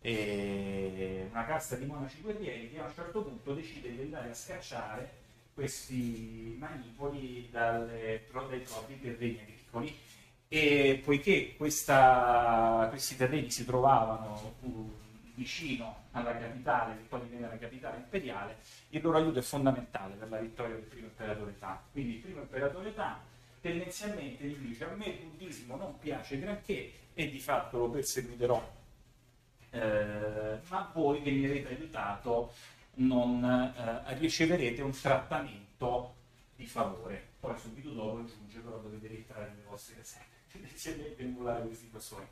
E 0.00 1.28
una 1.30 1.44
casta 1.44 1.76
di 1.76 1.84
monaci 1.84 2.22
guerrieri 2.22 2.70
che 2.70 2.80
a 2.80 2.86
un 2.86 2.94
certo 2.94 3.22
punto 3.22 3.52
decide 3.52 3.94
di 3.94 4.00
andare 4.00 4.30
a 4.30 4.34
scacciare 4.34 5.22
questi 5.52 6.56
manipoli 6.58 7.50
dalle, 7.50 8.24
dai 8.48 8.60
propri 8.60 8.98
terreni 9.02 9.38
agricoli 9.38 9.94
e 10.56 11.00
poiché 11.02 11.56
questa, 11.56 12.86
questi 12.88 13.16
terreni 13.16 13.50
si 13.50 13.64
trovavano 13.64 14.54
uh, 14.60 14.92
vicino 15.34 16.02
alla 16.12 16.38
capitale, 16.38 16.96
che 16.96 17.02
poi 17.08 17.22
divenne 17.22 17.48
la 17.48 17.58
capitale 17.58 17.96
imperiale, 17.96 18.58
il 18.90 19.02
loro 19.02 19.18
aiuto 19.18 19.40
è 19.40 19.42
fondamentale 19.42 20.14
per 20.14 20.28
la 20.28 20.38
vittoria 20.38 20.76
del 20.76 20.84
primo 20.84 21.08
imperatore 21.08 21.58
Tang. 21.58 21.78
Quindi 21.90 22.14
il 22.14 22.20
primo 22.20 22.42
imperatore 22.42 22.94
Tang 22.94 23.16
tendenzialmente 23.60 24.44
gli 24.44 24.54
dice 24.54 24.84
a 24.84 24.94
me 24.94 25.06
il 25.06 25.26
buddismo 25.26 25.74
non 25.74 25.98
piace 25.98 26.38
granché 26.38 26.92
e 27.14 27.28
di 27.28 27.40
fatto 27.40 27.78
lo 27.78 27.90
perseguiterò, 27.90 28.72
eh, 29.70 30.58
ma 30.68 30.90
voi 30.94 31.20
venirete 31.20 31.74
aiutato, 31.74 32.52
non 32.96 33.42
eh, 33.44 34.14
riceverete 34.18 34.82
un 34.82 34.92
trattamento 34.92 36.14
di 36.54 36.64
favore. 36.64 37.30
Poi 37.40 37.58
subito 37.58 37.90
dopo 37.90 38.18
aggiunge 38.18 38.60
però 38.60 38.78
dovete 38.78 39.08
rientrare 39.08 39.48
nelle 39.48 39.64
vostre 39.68 39.96
riserve 39.98 40.33
tendenzialmente 40.54 41.22
emulare 41.22 41.66
questi 41.66 41.86
persone. 41.86 42.28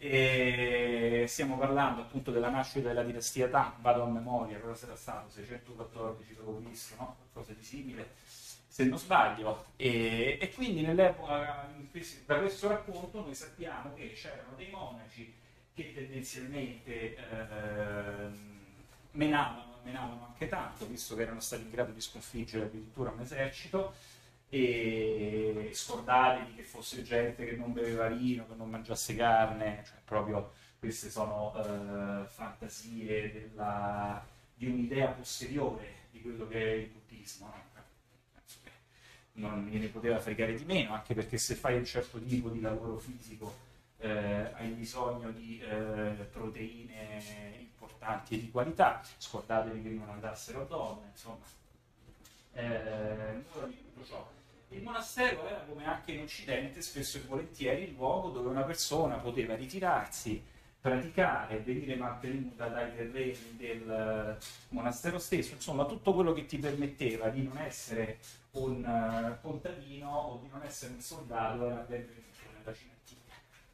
E 0.00 1.24
stiamo 1.26 1.58
parlando 1.58 2.02
appunto 2.02 2.30
della 2.30 2.50
nascita 2.50 2.86
della 2.86 3.02
dinastia 3.02 3.48
Tang, 3.48 3.80
vado 3.80 4.04
a 4.04 4.06
memoria, 4.06 4.58
però 4.58 4.72
sarà 4.74 4.94
stato 4.94 5.28
614 5.28 6.34
d.C., 6.34 6.98
no? 6.98 7.16
qualcosa 7.32 7.52
di 7.52 7.64
simile, 7.64 8.14
se 8.68 8.84
non 8.84 8.96
sbaglio. 8.96 9.66
E, 9.74 10.38
e 10.40 10.52
quindi 10.54 10.82
nell'epoca, 10.82 11.68
da 12.26 12.38
questo 12.38 12.68
racconto 12.68 13.22
noi 13.22 13.34
sappiamo 13.34 13.92
che 13.94 14.12
c'erano 14.12 14.54
dei 14.56 14.70
monaci 14.70 15.34
che 15.74 15.92
tendenzialmente 15.92 17.16
eh, 17.16 18.28
menavano, 19.12 19.78
menavano 19.82 20.26
anche 20.26 20.46
tanto, 20.46 20.86
visto 20.86 21.16
che 21.16 21.22
erano 21.22 21.40
stati 21.40 21.62
in 21.62 21.70
grado 21.70 21.90
di 21.90 22.00
sconfiggere 22.00 22.66
addirittura 22.66 23.10
un 23.10 23.20
esercito, 23.20 23.94
e 24.50 25.70
scordatevi 25.72 26.54
che 26.54 26.62
fosse 26.62 27.02
gente 27.02 27.44
che 27.44 27.56
non 27.56 27.72
beveva 27.72 28.08
vino, 28.08 28.46
che 28.46 28.54
non 28.54 28.70
mangiasse 28.70 29.14
carne, 29.14 29.82
cioè 29.86 29.98
proprio 30.04 30.52
queste 30.78 31.10
sono 31.10 31.52
uh, 31.54 32.26
fantasie 32.26 33.32
della, 33.32 34.24
di 34.54 34.66
un'idea 34.66 35.08
posteriore 35.08 36.06
di 36.10 36.22
quello 36.22 36.46
che 36.48 36.62
è 36.62 36.74
il 36.76 36.86
buddismo. 36.88 37.46
No? 37.46 37.66
Non 39.32 39.66
gliene 39.66 39.86
poteva 39.88 40.18
fregare 40.18 40.54
di 40.54 40.64
meno, 40.64 40.94
anche 40.94 41.14
perché 41.14 41.38
se 41.38 41.54
fai 41.54 41.76
un 41.76 41.84
certo 41.84 42.20
tipo 42.20 42.48
di 42.48 42.60
lavoro 42.60 42.98
fisico 42.98 43.66
eh, 43.98 44.50
hai 44.54 44.70
bisogno 44.70 45.30
di 45.30 45.60
eh, 45.60 46.26
proteine 46.32 47.54
importanti 47.58 48.34
e 48.34 48.40
di 48.40 48.50
qualità, 48.50 49.00
scordatevi 49.18 49.82
che 49.82 49.88
non 49.90 50.08
andassero 50.08 50.64
donne, 50.64 51.08
insomma. 51.10 51.44
Eh, 52.52 53.44
tutto 53.52 54.04
ciò 54.04 54.28
il 54.70 54.82
monastero 54.82 55.46
era, 55.46 55.64
come 55.68 55.84
anche 55.86 56.12
in 56.12 56.22
Occidente, 56.22 56.82
spesso 56.82 57.18
e 57.18 57.22
volentieri 57.22 57.84
il 57.84 57.94
luogo 57.94 58.30
dove 58.30 58.48
una 58.48 58.64
persona 58.64 59.16
poteva 59.16 59.54
ritirarsi, 59.54 60.42
praticare, 60.80 61.58
venire 61.60 61.96
mantenuta 61.96 62.68
dai 62.68 62.94
terreni 62.94 63.56
del 63.56 64.38
monastero 64.68 65.18
stesso, 65.18 65.54
insomma 65.54 65.86
tutto 65.86 66.14
quello 66.14 66.32
che 66.32 66.46
ti 66.46 66.58
permetteva 66.58 67.28
di 67.28 67.42
non 67.42 67.58
essere 67.58 68.18
un 68.52 68.84
uh, 68.84 69.40
contadino 69.40 70.10
o 70.10 70.40
di 70.42 70.48
non 70.48 70.62
essere 70.62 70.92
un 70.92 71.00
soldato 71.00 71.66
era 71.66 71.80
benvenuto 71.80 72.22
nella 72.56 72.74
Cina 72.74 72.92
antica. 72.92 73.32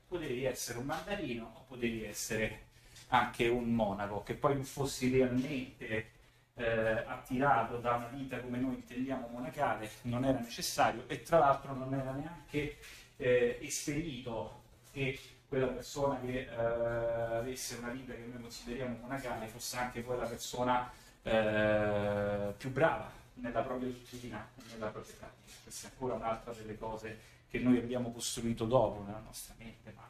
Potevi 0.09 0.45
essere 0.45 0.79
un 0.79 0.87
mandarino 0.87 1.53
o 1.55 1.65
potevi 1.69 2.05
essere 2.05 2.63
anche 3.09 3.49
un 3.49 3.73
monaco, 3.75 4.23
che 4.23 4.35
poi 4.35 4.55
non 4.55 4.65
fossi 4.65 5.11
realmente 5.11 6.11
eh, 6.57 7.05
attirato 7.07 7.79
da 7.79 7.97
una 7.97 8.09
vita 8.09 8.41
come 8.41 8.59
noi 8.59 8.75
intendiamo 8.75 9.27
monacale 9.29 9.91
non 10.03 10.25
era 10.25 10.39
necessario 10.39 11.05
e 11.09 11.23
tra 11.23 11.39
l'altro 11.39 11.75
non 11.75 11.93
era 11.93 12.13
neanche 12.13 12.79
eh, 13.17 13.59
esperito 13.61 14.63
che 14.93 15.19
quella 15.49 15.67
persona 15.67 16.21
che 16.21 16.49
eh, 16.49 16.55
avesse 16.55 17.77
una 17.77 17.91
vita 17.91 18.13
che 18.13 18.25
noi 18.31 18.41
consideriamo 18.41 18.99
monacale 19.01 19.47
fosse 19.47 19.77
anche 19.77 20.01
poi 20.03 20.19
la 20.19 20.27
persona 20.27 20.91
eh, 21.23 22.55
più 22.57 22.71
brava 22.71 23.11
nella 23.35 23.63
propria 23.63 23.89
dottrina 23.89 24.49
e 24.57 24.63
nella 24.73 24.89
propria 24.89 25.15
pratica. 25.19 25.63
Questa 25.63 25.89
è 25.89 25.91
ancora 25.91 26.15
un'altra 26.15 26.53
delle 26.53 26.77
cose 26.77 27.19
che 27.49 27.59
noi 27.59 27.79
abbiamo 27.79 28.13
costruito 28.13 28.65
dopo 28.65 29.03
nella 29.03 29.21
nostra 29.21 29.55
mente, 29.59 29.93
ma 29.93 30.09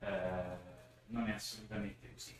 eh, 0.00 0.56
non 1.06 1.28
è 1.28 1.32
assolutamente 1.32 2.12
così. 2.12 2.36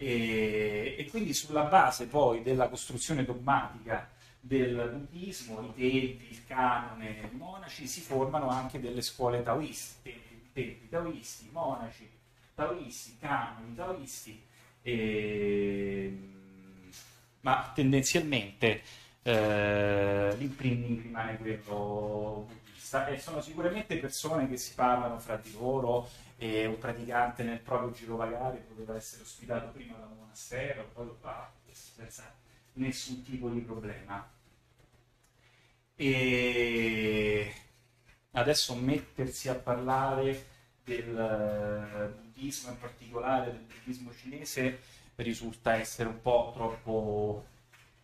E, 0.00 0.94
e, 0.96 1.10
quindi 1.10 1.34
sulla 1.34 1.64
base 1.64 2.06
poi 2.06 2.42
della 2.42 2.68
costruzione 2.68 3.24
dogmatica 3.24 4.08
del 4.38 4.90
buddismo, 4.92 5.60
i 5.60 5.74
tempi, 5.74 6.28
il 6.30 6.46
canone, 6.46 7.28
i 7.32 7.36
monaci, 7.36 7.88
si 7.88 8.00
formano 8.00 8.48
anche 8.48 8.78
delle 8.78 9.02
scuole 9.02 9.42
taoiste, 9.42 10.10
tempi, 10.10 10.50
tempi 10.52 10.88
taoisti, 10.88 11.48
monaci, 11.50 12.08
taoisti, 12.54 13.16
canoni 13.18 13.74
taoisti, 13.74 14.40
e, 14.82 16.18
ma 17.40 17.72
tendenzialmente 17.74 18.82
eh, 19.22 20.34
l'imprinting 20.38 21.02
rimane 21.02 21.36
quello 21.38 22.46
buddista. 22.88 23.06
E 23.08 23.18
sono 23.18 23.40
sicuramente 23.40 23.96
persone 23.98 24.48
che 24.48 24.56
si 24.56 24.74
parlano 24.74 25.18
fra 25.18 25.36
di 25.36 25.52
loro 25.52 26.08
e 26.40 26.66
un 26.66 26.78
praticante 26.78 27.42
nel 27.42 27.58
proprio 27.58 27.90
girovagare 27.90 28.58
poteva 28.58 28.94
essere 28.94 29.22
ospitato 29.22 29.70
prima 29.70 29.96
da 29.96 30.06
un 30.06 30.18
monastero, 30.18 30.88
poi 30.94 31.10
fa 31.20 31.52
senza 31.72 32.32
nessun 32.74 33.24
tipo 33.24 33.48
di 33.50 33.60
problema. 33.60 34.30
E 35.96 37.52
adesso 38.32 38.74
mettersi 38.76 39.48
a 39.48 39.56
parlare 39.56 40.46
del 40.84 41.18
eh, 41.18 42.06
buddismo, 42.20 42.70
in 42.70 42.78
particolare 42.78 43.50
del 43.50 43.60
buddismo 43.62 44.12
cinese, 44.14 44.80
risulta 45.16 45.74
essere 45.74 46.08
un 46.08 46.20
po' 46.20 46.52
troppo 46.54 47.46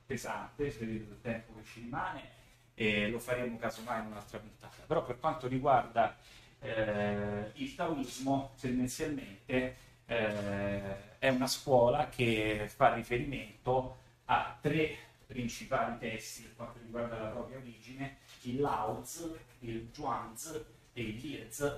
pesante 0.05 0.71
per 0.71 0.89
il 0.89 1.21
tempo 1.23 1.55
che 1.55 1.65
ci 1.65 1.81
rimane 1.83 2.33
e 2.75 3.09
lo 3.09 3.21
faremo 3.21 3.57
casomai 3.59 4.01
in 4.01 4.07
un'altra 4.07 4.39
puntata. 4.39 4.83
Però 4.85 5.05
per 5.05 5.21
quanto 5.21 5.47
riguarda 5.47 6.17
eh, 6.65 7.51
il 7.55 7.75
taoismo, 7.75 8.53
tendenzialmente 8.59 9.77
eh, 10.07 11.19
è 11.19 11.29
una 11.29 11.47
scuola 11.47 12.09
che 12.09 12.71
fa 12.75 12.95
riferimento 12.95 13.97
a 14.27 14.57
tre 14.61 14.97
principali 15.27 15.99
testi 15.99 16.43
per 16.43 16.57
quanto 16.57 16.79
riguarda 16.83 17.19
la 17.19 17.29
propria 17.29 17.59
origine, 17.59 18.19
il 18.43 18.61
Laozi, 18.61 19.31
il 19.61 19.89
Zhuangzi 19.93 20.65
e 20.95 21.03
il 21.03 21.17
Liezi. 21.17 21.71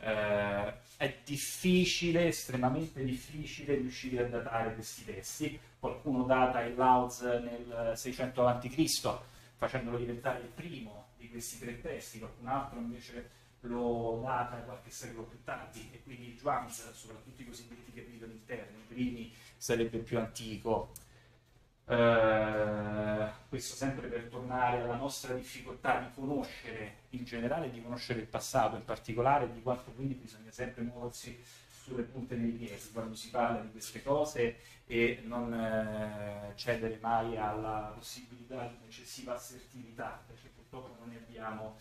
Eh, 0.00 0.74
è 0.96 1.18
difficile, 1.24 2.28
estremamente 2.28 3.04
difficile 3.04 3.74
riuscire 3.74 4.24
a 4.24 4.28
datare 4.28 4.74
questi 4.74 5.04
testi. 5.04 5.60
Qualcuno 5.78 6.24
data 6.24 6.62
il 6.62 6.74
Laozi 6.74 7.24
nel 7.24 7.92
600 7.94 8.46
a.C., 8.46 9.18
facendolo 9.56 9.98
diventare 9.98 10.40
il 10.40 10.48
primo 10.48 11.08
di 11.18 11.28
questi 11.28 11.58
tre 11.58 11.80
testi, 11.80 12.18
qualcun 12.18 12.46
altro 12.46 12.78
invece 12.78 13.37
lo 13.68 14.20
data 14.22 14.56
qualche 14.56 14.90
secolo 14.90 15.24
più 15.24 15.42
tardi 15.44 15.90
e 15.92 16.02
quindi 16.02 16.32
il 16.32 16.38
Zhuangzi, 16.38 16.82
soprattutto 16.92 17.42
i 17.42 17.46
cosiddetti 17.46 17.92
capitoli 17.92 18.32
interni, 18.32 18.78
i 18.78 18.86
primi 18.86 19.34
sarebbe 19.56 19.98
più 19.98 20.18
antico. 20.18 20.92
Uh, 21.84 23.26
questo 23.48 23.74
sempre 23.74 24.08
per 24.08 24.24
tornare 24.24 24.82
alla 24.82 24.96
nostra 24.96 25.32
difficoltà 25.32 26.00
di 26.00 26.08
conoscere 26.14 26.96
in 27.10 27.24
generale, 27.24 27.70
di 27.70 27.82
conoscere 27.82 28.20
il 28.20 28.26
passato 28.26 28.76
in 28.76 28.84
particolare, 28.84 29.50
di 29.50 29.62
quanto 29.62 29.90
quindi 29.92 30.12
bisogna 30.12 30.50
sempre 30.50 30.82
muoversi 30.82 31.42
sulle 31.82 32.02
punte 32.02 32.38
dei 32.38 32.50
piedi 32.50 32.90
quando 32.92 33.14
si 33.14 33.30
parla 33.30 33.60
di 33.60 33.70
queste 33.70 34.02
cose 34.02 34.58
e 34.86 35.22
non 35.24 35.50
uh, 35.50 36.54
cedere 36.56 36.98
mai 37.00 37.38
alla 37.38 37.92
possibilità 37.94 38.66
di 38.66 38.76
eccessiva 38.84 39.34
assertività, 39.34 40.22
perché 40.26 40.48
purtroppo 40.48 40.94
non 40.98 41.08
ne 41.08 41.16
abbiamo 41.16 41.78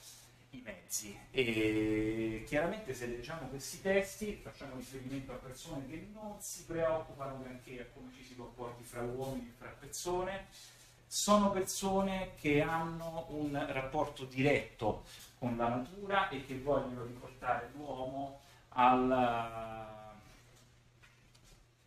i 0.58 0.62
mezzi. 0.64 1.18
E 1.32 2.43
chiaramente 2.45 2.93
se 2.93 3.08
leggiamo 3.08 3.47
questi 3.47 3.82
testi 3.82 4.39
facciamo 4.41 4.76
riferimento 4.76 5.32
a 5.32 5.36
persone 5.36 5.88
che 5.88 6.08
non 6.14 6.36
si 6.39 6.66
preoccupano 6.66 7.41
granché 7.41 7.82
a 7.82 7.86
come 7.93 8.12
ci 8.14 8.24
si 8.24 8.36
comporti 8.36 8.84
fra 8.84 9.01
uomini 9.01 9.47
e 9.47 9.53
fra 9.58 9.70
persone, 9.80 10.47
sono 11.05 11.51
persone 11.51 12.34
che 12.36 12.62
hanno 12.62 13.28
un 13.30 13.66
rapporto 13.70 14.26
diretto 14.26 15.05
con 15.39 15.55
la 15.55 15.70
natura 15.70 16.30
e 16.30 16.45
che 16.45 16.60
vogliono 16.60 17.05
riportare 17.05 17.70
l'uomo 17.74 18.41
alla, 18.70 20.14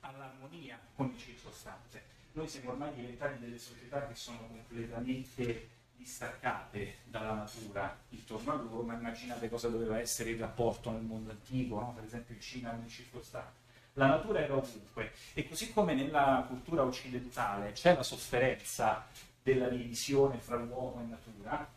all'armonia 0.01 0.79
con 0.95 1.11
il 1.11 1.19
circostante. 1.19 2.09
Noi 2.33 2.49
siamo 2.49 2.71
ormai 2.71 2.95
diventati 2.95 3.39
delle 3.41 3.59
società 3.59 4.07
che 4.07 4.15
sono 4.15 4.39
completamente 4.47 5.69
distaccate 6.01 6.99
dalla 7.05 7.35
natura 7.35 7.95
intorno 8.09 8.53
a 8.53 8.57
loro, 8.57 8.83
ma 8.83 8.95
immaginate 8.95 9.49
cosa 9.51 9.69
doveva 9.69 9.99
essere 9.99 10.31
il 10.31 10.39
rapporto 10.39 10.91
nel 10.91 11.03
mondo 11.03 11.31
antico, 11.31 11.79
no? 11.79 11.93
per 11.95 12.05
esempio 12.05 12.35
in 12.35 12.41
Cina 12.41 12.73
nel 12.73 12.89
circostante. 12.89 13.59
La 13.95 14.07
natura 14.07 14.41
era 14.41 14.57
ovunque 14.57 15.13
e 15.35 15.47
così 15.47 15.73
come 15.73 15.95
nella 15.95 16.45
cultura 16.49 16.83
occidentale 16.83 17.73
c'è 17.73 17.95
la 17.95 18.03
sofferenza 18.03 19.07
della 19.43 19.69
divisione 19.69 20.39
fra 20.39 20.57
l'uomo 20.57 21.03
e 21.03 21.05
natura, 21.05 21.69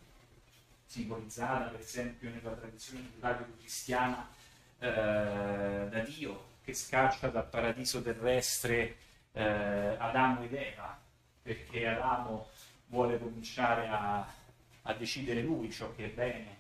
simbolizzata 0.86 1.66
per 1.66 1.82
esempio 1.82 2.30
nella 2.30 2.52
tradizione 2.52 3.10
giudaico-cristiana 3.14 4.30
eh, 4.80 5.88
da 5.90 6.00
Dio 6.06 6.52
che 6.64 6.74
scaccia 6.74 7.28
dal 7.28 7.48
paradiso 7.50 8.02
terrestre 8.02 8.98
eh, 9.34 9.44
Adamo 9.98 10.44
ed 10.44 10.54
Eva, 10.54 10.98
perché 11.42 11.88
Adamo 11.88 12.50
vuole 12.94 13.18
cominciare 13.18 13.88
a, 13.88 14.26
a 14.84 14.94
decidere 14.94 15.42
lui 15.42 15.72
ciò 15.72 15.92
che 15.96 16.06
è 16.06 16.10
bene 16.10 16.58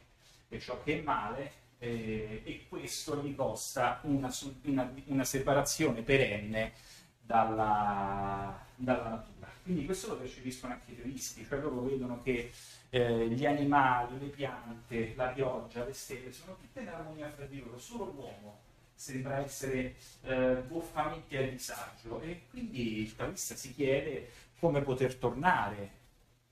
e 0.50 0.60
ciò 0.60 0.82
che 0.84 1.00
è 1.00 1.02
male 1.04 1.52
eh, 1.78 2.42
e 2.44 2.66
questo 2.68 3.22
gli 3.22 3.36
costa 3.36 4.00
una, 4.04 4.34
una, 4.64 4.94
una 5.06 5.24
separazione 5.24 6.02
perenne 6.02 6.74
dalla, 7.22 8.60
dalla, 8.76 9.10
natura. 9.10 9.52
Quindi 9.62 9.86
questo 9.86 10.10
lo 10.10 10.18
percepiscono 10.18 10.74
anche 10.74 10.92
i 10.92 10.96
teoristi, 10.96 11.46
cioè 11.46 11.60
loro 11.60 11.82
vedono 11.82 12.22
che 12.24 12.52
eh, 12.90 13.28
gli 13.30 13.46
animali, 13.46 14.20
le 14.20 14.28
piante, 14.28 15.14
la 15.16 15.28
pioggia, 15.28 15.86
le 15.86 15.94
stelle 15.94 16.34
sono 16.34 16.58
tutte 16.60 16.82
in 16.82 16.88
armonia 16.88 17.30
fra 17.30 17.46
di 17.46 17.60
loro, 17.60 17.78
solo 17.78 18.06
l'uomo 18.06 18.62
sembra 18.96 19.38
essere 19.38 19.96
eh, 20.24 20.64
goffamente 20.68 21.38
a 21.38 21.48
disagio 21.48 22.22
e 22.22 22.44
quindi 22.50 23.02
il 23.02 23.16
taoista 23.16 23.56
si 23.56 23.74
chiede 23.74 24.30
come 24.60 24.82
poter 24.82 25.16
tornare 25.16 26.02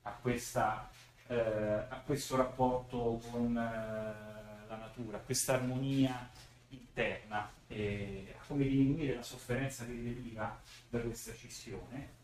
a, 0.02 0.12
questa, 0.12 0.90
eh, 1.26 1.36
a 1.36 2.02
questo 2.04 2.36
rapporto 2.36 3.20
con 3.30 3.56
eh, 3.56 4.66
la 4.68 4.76
natura, 4.76 5.18
a 5.18 5.20
questa 5.20 5.54
armonia 5.54 6.30
interna, 6.68 7.50
e 7.68 8.34
a 8.38 8.44
come 8.46 8.64
diminuire 8.64 9.16
la 9.16 9.22
sofferenza 9.22 9.84
che 9.84 10.02
deriva 10.02 10.60
da 10.88 11.00
questa 11.00 11.32
scissione. 11.32 12.20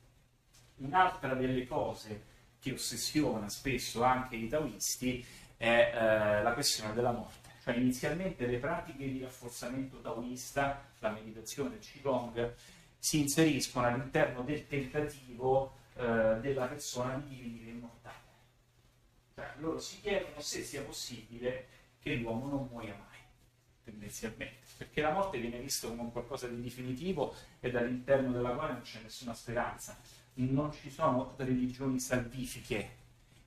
Un'altra 0.77 1.35
delle 1.35 1.67
cose 1.67 2.37
che 2.61 2.73
ossessiona 2.73 3.49
spesso 3.49 4.03
anche 4.03 4.37
i 4.37 4.49
taoisti 4.49 5.25
è 5.57 5.93
eh, 5.95 6.43
la 6.43 6.53
questione 6.53 6.95
della 6.95 7.13
morte. 7.13 7.49
Cioè 7.63 7.77
inizialmente 7.77 8.47
le 8.47 8.59
pratiche 8.59 9.11
di 9.11 9.21
rafforzamento 9.23 10.01
taoista, 10.01 10.85
la 11.01 11.11
meditazione, 11.11 11.77
il 11.77 11.81
Qigong, 11.81 12.55
si 12.99 13.21
inseriscono 13.21 13.87
all'interno 13.87 14.43
del 14.43 14.67
tentativo 14.67 15.77
eh, 15.99 16.39
della 16.41 16.67
persona 16.67 17.17
di 17.17 17.35
divenire 17.35 17.71
immortale. 17.71 18.17
Cioè, 19.35 19.55
loro 19.57 19.81
si 19.81 20.01
chiedono 20.01 20.41
se 20.41 20.63
sia 20.63 20.83
possibile 20.83 21.67
che 21.99 22.15
l'uomo 22.15 22.47
non 22.47 22.69
muoia 22.71 22.95
mai, 22.95 23.19
tendenzialmente, 23.83 24.67
perché 24.77 25.01
la 25.01 25.11
morte 25.11 25.39
viene 25.39 25.59
vista 25.59 25.89
come 25.89 26.13
qualcosa 26.13 26.47
di 26.47 26.63
definitivo 26.63 27.35
e 27.59 27.77
all'interno 27.77 28.31
della 28.31 28.51
quale 28.51 28.75
non 28.75 28.83
c'è 28.83 29.01
nessuna 29.03 29.35
speranza. 29.35 29.99
Non 30.35 30.73
ci 30.73 30.89
sono 30.89 31.35
religioni 31.37 31.99
salvifiche 31.99 32.91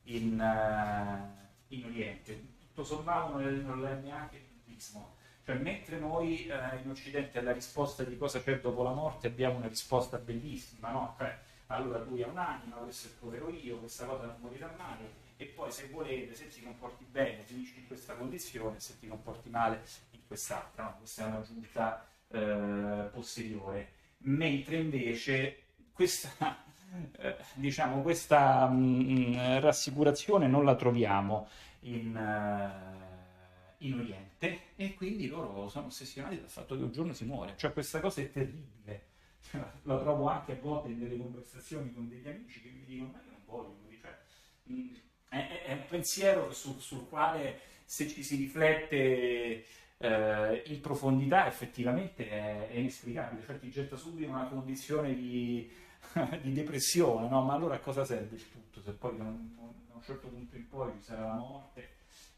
in, 0.03 0.33
uh, 0.37 1.73
in 1.73 1.85
Oriente, 1.85 2.47
tutto 2.59 2.83
sommato 2.83 3.39
non 3.39 3.85
è 3.85 3.93
neanche 4.01 4.35
il 4.35 4.43
buddismo. 4.43 5.15
Cioè, 5.45 5.55
mentre 5.55 5.99
noi 5.99 6.49
uh, 6.49 6.83
in 6.83 6.89
Occidente 6.89 7.39
alla 7.39 7.53
risposta 7.53 8.03
di 8.03 8.17
cosa 8.17 8.41
c'è 8.41 8.59
dopo 8.59 8.83
la 8.83 8.91
morte 8.91 9.27
abbiamo 9.27 9.55
una 9.55 9.69
risposta 9.69 10.17
bellissima, 10.17 10.91
no? 10.91 11.15
Cioè, 11.17 11.39
allora 11.71 11.99
lui 11.99 12.23
ha 12.23 12.27
un'anima, 12.27 12.75
questo 12.77 13.07
è 13.07 13.11
il 13.11 13.17
povero 13.17 13.49
io, 13.49 13.77
questa 13.77 14.05
cosa 14.05 14.25
non 14.25 14.37
morirà 14.39 14.73
mai, 14.77 15.05
e 15.37 15.45
poi 15.45 15.71
se 15.71 15.87
volete, 15.87 16.35
se 16.35 16.47
ti 16.49 16.61
comporti 16.61 17.05
bene, 17.09 17.43
finisci 17.43 17.79
in 17.79 17.87
questa 17.87 18.13
condizione, 18.13 18.79
se 18.79 18.99
ti 18.99 19.07
comporti 19.07 19.49
male 19.49 19.81
in 20.11 20.19
quest'altra, 20.27 20.83
no? 20.83 20.95
questa 20.97 21.23
è 21.23 21.27
un'aggiunta 21.27 22.05
eh, 22.27 23.09
posteriore. 23.11 23.93
Mentre 24.23 24.77
invece 24.77 25.63
questa, 25.91 26.63
eh, 27.17 27.37
diciamo, 27.55 28.01
questa 28.01 28.67
mh, 28.67 28.75
mm, 28.75 29.59
rassicurazione 29.59 30.47
non 30.47 30.63
la 30.63 30.75
troviamo 30.75 31.47
in, 31.81 32.15
uh, 32.15 33.85
in 33.85 33.99
Oriente 33.99 34.59
e 34.75 34.93
quindi 34.93 35.27
loro 35.27 35.67
sono 35.69 35.87
ossessionati 35.87 36.39
dal 36.39 36.49
fatto 36.49 36.75
che 36.75 36.83
un 36.83 36.91
giorno 36.91 37.13
si 37.13 37.25
muore, 37.25 37.55
cioè 37.57 37.73
questa 37.73 37.99
cosa 37.99 38.21
è 38.21 38.31
terribile 38.31 39.09
lo 39.83 39.99
trovo 39.99 40.27
anche 40.27 40.53
a 40.53 40.59
volte 40.61 40.89
in 40.89 40.99
delle 40.99 41.17
conversazioni 41.17 41.93
con 41.93 42.07
degli 42.07 42.27
amici 42.27 42.61
che 42.61 42.69
mi 42.69 42.83
dicono 42.85 43.11
ma 43.11 43.21
io 43.23 43.31
non 43.31 43.43
poi, 43.45 43.99
cioè, 43.99 44.17
mh, 44.63 44.93
è, 45.29 45.63
è, 45.65 45.71
un 45.73 45.85
pensiero 45.87 46.51
su, 46.51 46.79
sul 46.79 47.07
quale 47.09 47.59
se 47.85 48.07
ci 48.07 48.23
si 48.23 48.35
riflette 48.35 49.65
eh, 49.97 50.63
in 50.65 50.81
profondità 50.81 51.47
effettivamente 51.47 52.29
è, 52.29 52.69
è 52.69 52.77
inesplicabile, 52.77 53.43
cioè 53.43 53.59
ti 53.59 53.69
getta 53.69 53.95
subito 53.95 54.25
in 54.25 54.33
una 54.33 54.47
condizione 54.47 55.13
di, 55.13 55.69
di 56.41 56.53
depressione, 56.53 57.27
no? 57.27 57.41
ma 57.43 57.53
allora 57.53 57.75
a 57.75 57.79
cosa 57.79 58.05
serve 58.05 58.35
il 58.35 58.49
tutto 58.49 58.81
se 58.81 58.91
poi 58.91 59.17
da 59.17 59.23
un 59.23 60.01
certo 60.03 60.27
punto 60.29 60.55
in 60.55 60.67
poi 60.67 60.91
ci 60.97 61.03
sarà 61.03 61.27
la 61.27 61.35
morte 61.35 61.89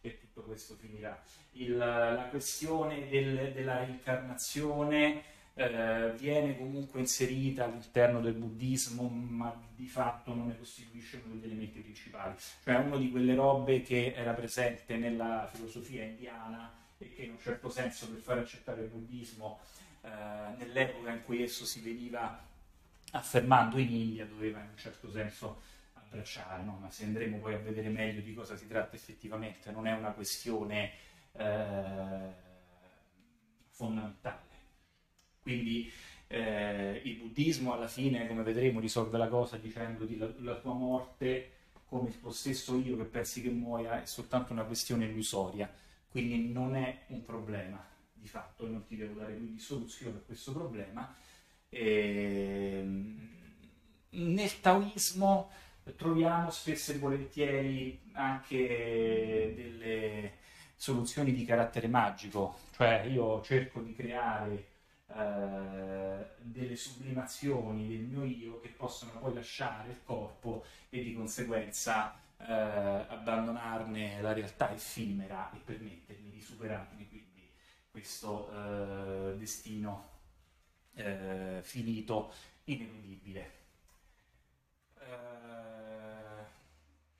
e 0.01 0.19
tutto 0.19 0.41
questo 0.41 0.75
finirà. 0.75 1.17
Il, 1.53 1.77
la 1.77 2.27
questione 2.29 3.07
del, 3.07 3.53
della 3.53 3.77
reincarnazione 3.77 5.23
eh, 5.55 6.13
viene 6.17 6.57
comunque 6.57 6.99
inserita 6.99 7.65
all'interno 7.65 8.19
del 8.21 8.33
buddismo, 8.33 9.07
ma 9.07 9.55
di 9.75 9.87
fatto 9.87 10.33
non 10.33 10.47
ne 10.47 10.57
costituisce 10.57 11.21
uno 11.23 11.35
degli 11.35 11.51
elementi 11.51 11.79
principali. 11.79 12.35
Cioè 12.63 12.75
è 12.75 12.77
una 12.79 12.97
di 12.97 13.11
quelle 13.11 13.35
robe 13.35 13.81
che 13.81 14.13
era 14.15 14.33
presente 14.33 14.97
nella 14.97 15.49
filosofia 15.51 16.03
indiana 16.03 16.71
e 16.97 17.13
che 17.13 17.23
in 17.23 17.31
un 17.31 17.39
certo 17.39 17.69
senso 17.69 18.09
per 18.09 18.19
far 18.19 18.37
accettare 18.39 18.81
il 18.81 18.87
buddismo 18.87 19.59
eh, 20.01 20.09
nell'epoca 20.57 21.11
in 21.11 21.23
cui 21.23 21.43
esso 21.43 21.65
si 21.65 21.81
veniva 21.81 22.51
affermando 23.11 23.77
in 23.77 23.91
India 23.91 24.25
doveva 24.25 24.59
in 24.59 24.69
un 24.69 24.77
certo 24.77 25.11
senso 25.11 25.61
abbracciare, 25.93 26.63
no? 26.63 26.77
ma 26.81 26.89
se 26.89 27.03
andremo 27.03 27.37
poi 27.37 27.53
a 27.53 27.59
vedere 27.59 27.89
meglio 27.89 28.21
di 28.21 28.33
cosa 28.33 28.55
si 28.55 28.67
tratta 28.67 28.95
effettivamente, 28.95 29.71
non 29.71 29.87
è 29.87 29.93
una 29.93 30.11
questione 30.11 30.91
eh, 31.33 32.33
fondamentale. 33.69 34.52
Quindi 35.43 35.91
eh, 36.27 37.01
il 37.03 37.17
buddismo 37.17 37.73
alla 37.73 37.87
fine, 37.87 38.27
come 38.27 38.41
vedremo, 38.41 38.79
risolve 38.79 39.19
la 39.19 39.27
cosa 39.27 39.57
dicendoti 39.57 40.17
la, 40.17 40.33
la 40.39 40.55
tua 40.55 40.73
morte 40.73 41.51
come 41.93 42.11
lo 42.21 42.31
stesso 42.31 42.75
io 42.79 42.97
che 42.97 43.03
pensi 43.03 43.43
che 43.43 43.49
muoia 43.49 44.01
è 44.01 44.05
soltanto 44.05 44.51
una 44.51 44.63
questione 44.63 45.05
illusoria, 45.05 45.71
quindi 46.09 46.51
non 46.51 46.75
è 46.75 47.01
un 47.07 47.23
problema. 47.23 47.85
Di 48.11 48.27
fatto, 48.27 48.65
non 48.67 48.83
ti 48.85 48.95
devo 48.95 49.19
dare 49.19 49.35
quindi 49.35 49.59
soluzione 49.59 50.17
a 50.17 50.21
questo 50.25 50.53
problema. 50.53 51.13
E, 51.69 52.79
ehm, 52.79 53.29
nel 54.09 54.59
taoismo 54.59 55.51
troviamo 55.95 56.49
spesso 56.49 56.93
e 56.93 56.97
volentieri 56.97 57.99
anche 58.13 59.53
delle 59.55 60.33
soluzioni 60.75 61.33
di 61.33 61.45
carattere 61.45 61.87
magico, 61.87 62.57
cioè 62.75 63.03
io 63.09 63.41
cerco 63.43 63.81
di 63.81 63.93
creare 63.93 64.72
eh, 65.15 66.25
delle 66.39 66.75
sublimazioni 66.75 67.87
del 67.87 68.05
mio 68.05 68.23
io 68.23 68.59
che 68.59 68.69
possono 68.69 69.11
poi 69.19 69.33
lasciare 69.33 69.89
il 69.89 70.03
corpo 70.03 70.65
e 70.89 71.03
di 71.03 71.13
conseguenza 71.13 72.19
eh, 72.37 72.51
abbandonarne 72.51 74.21
la 74.21 74.33
realtà 74.33 74.71
effimera 74.73 75.51
e 75.53 75.57
permettermi 75.57 76.31
di 76.31 76.41
superarmi 76.41 77.07
quindi 77.07 77.49
questo 77.89 78.51
eh, 78.51 79.37
destino 79.37 80.09
eh, 80.95 81.59
finito, 81.63 82.33
ineludibile. 82.65 83.51
Eh, 84.99 86.45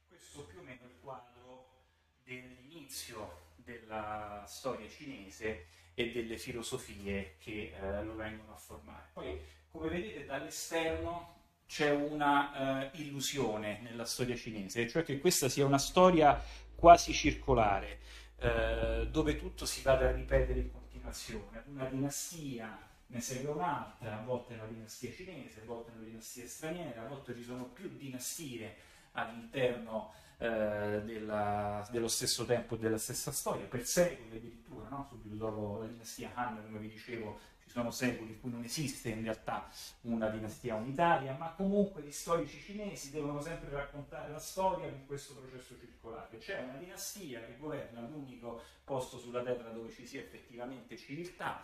questo 0.07 0.45
più 0.45 0.59
o 0.59 0.63
meno 0.63 0.81
è 0.81 0.85
il 0.85 0.99
quadro 1.01 1.85
dell'inizio 2.23 3.42
della 3.63 4.43
storia 4.47 4.87
cinese 4.89 5.67
e 5.93 6.11
delle 6.11 6.37
filosofie 6.37 7.35
che 7.39 7.73
eh, 7.73 8.03
lo 8.03 8.15
vengono 8.15 8.53
a 8.53 8.57
formare. 8.57 9.09
Poi, 9.13 9.39
come 9.69 9.89
vedete, 9.89 10.25
dall'esterno 10.25 11.41
c'è 11.65 11.91
una 11.91 12.91
uh, 12.91 12.99
illusione 12.99 13.79
nella 13.81 14.05
storia 14.05 14.35
cinese, 14.35 14.87
cioè 14.87 15.03
che 15.03 15.19
questa 15.19 15.49
sia 15.49 15.65
una 15.65 15.79
storia 15.79 16.39
quasi 16.75 17.13
circolare, 17.13 17.99
uh, 18.41 19.05
dove 19.07 19.37
tutto 19.37 19.65
si 19.65 19.81
vada 19.81 20.09
a 20.09 20.11
ripetere 20.11 20.59
in 20.59 20.71
continuazione. 20.71 21.63
Una 21.67 21.85
dinastia 21.85 22.77
ne 23.07 23.21
segue 23.21 23.51
un'altra, 23.51 24.19
a 24.19 24.23
volte 24.23 24.53
è 24.53 24.57
una 24.57 24.67
dinastia 24.67 25.11
cinese, 25.11 25.61
a 25.61 25.65
volte 25.65 25.91
è 25.91 25.95
una 25.95 26.05
dinastia 26.05 26.47
straniera, 26.47 27.03
a 27.03 27.07
volte 27.07 27.35
ci 27.35 27.43
sono 27.43 27.65
più 27.65 27.89
dinastie 27.95 28.75
all'interno 29.11 30.13
eh, 30.43 31.01
della, 31.05 31.87
dello 31.89 32.09
stesso 32.09 32.43
tempo 32.43 32.75
e 32.75 32.77
della 32.77 32.97
stessa 32.97 33.31
storia, 33.31 33.65
per 33.65 33.85
secoli 33.85 34.35
addirittura, 34.35 34.89
no? 34.89 35.07
subito 35.09 35.35
dopo 35.35 35.79
la 35.79 35.87
dinastia 35.87 36.31
Han, 36.33 36.61
come 36.65 36.79
vi 36.79 36.89
dicevo, 36.89 37.39
ci 37.63 37.69
sono 37.69 37.91
secoli 37.91 38.31
in 38.31 38.41
cui 38.41 38.51
non 38.51 38.61
esiste 38.61 39.07
in 39.07 39.23
realtà 39.23 39.69
una 40.01 40.27
dinastia 40.27 40.75
unitaria, 40.75 41.33
ma 41.37 41.53
comunque 41.55 42.01
gli 42.01 42.11
storici 42.11 42.59
cinesi 42.59 43.11
devono 43.11 43.39
sempre 43.39 43.69
raccontare 43.69 44.33
la 44.33 44.39
storia 44.39 44.89
con 44.89 45.05
questo 45.05 45.33
processo 45.35 45.79
circolare. 45.79 46.37
C'è 46.37 46.61
una 46.61 46.75
dinastia 46.75 47.39
che 47.39 47.55
governa 47.57 48.01
l'unico 48.01 48.61
posto 48.83 49.17
sulla 49.17 49.41
terra 49.43 49.69
dove 49.69 49.91
ci 49.91 50.05
sia 50.05 50.19
effettivamente 50.19 50.97
civiltà, 50.97 51.63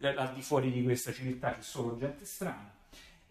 al 0.00 0.32
di 0.32 0.40
fuori 0.40 0.72
di 0.72 0.82
questa 0.82 1.12
civiltà 1.12 1.52
c'è 1.52 1.60
solo 1.60 1.98
gente 1.98 2.24
strana, 2.24 2.72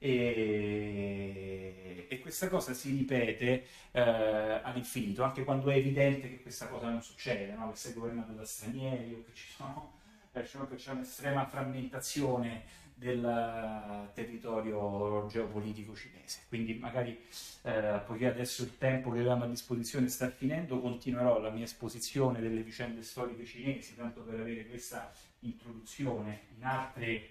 e, 0.05 2.07
e, 2.09 2.19
questa 2.19 2.49
cosa 2.49 2.73
si 2.73 2.89
ripete 2.89 3.65
eh, 3.91 4.01
all'infinito, 4.01 5.23
anche 5.23 5.45
quando 5.45 5.69
è 5.69 5.77
evidente 5.77 6.29
che 6.29 6.41
questa 6.41 6.67
cosa 6.67 6.89
non 6.89 7.01
succede, 7.01 7.53
no? 7.53 7.71
che 7.71 7.77
sei 7.77 7.93
governato 7.93 8.33
da 8.33 8.43
stranieri 8.43 9.13
o 9.13 9.23
che 9.23 9.33
ci 9.33 9.47
sono, 9.55 9.93
cioè 10.33 10.67
che 10.67 10.75
c'è 10.75 10.91
un'estrema 10.91 11.45
frammentazione 11.45 12.63
del 12.95 14.09
territorio 14.13 15.25
geopolitico 15.31 15.95
cinese. 15.95 16.41
Quindi 16.49 16.73
magari, 16.73 17.17
eh, 17.61 18.01
poiché 18.05 18.27
adesso 18.27 18.63
il 18.63 18.77
tempo 18.77 19.09
che 19.09 19.19
avevamo 19.19 19.45
a 19.45 19.47
disposizione 19.47 20.09
sta 20.09 20.29
finendo, 20.29 20.81
continuerò 20.81 21.39
la 21.39 21.49
mia 21.49 21.63
esposizione 21.63 22.41
delle 22.41 22.61
vicende 22.61 23.03
storiche 23.03 23.45
cinesi, 23.45 23.95
tanto 23.95 24.21
per 24.21 24.41
avere 24.41 24.67
questa 24.67 25.13
introduzione 25.39 26.41
in 26.57 26.65
altre... 26.65 27.29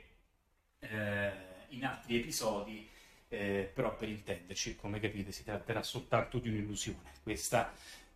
Eh, 0.78 1.51
in 1.72 1.84
altri 1.84 2.18
episodi, 2.20 2.88
eh, 3.28 3.70
però 3.72 3.96
per 3.96 4.08
intenderci, 4.08 4.76
come 4.76 5.00
capite, 5.00 5.32
si 5.32 5.44
tratterà 5.44 5.82
soltanto 5.82 6.38
di 6.38 6.48
un'illusione, 6.48 7.10
questa 7.22 7.72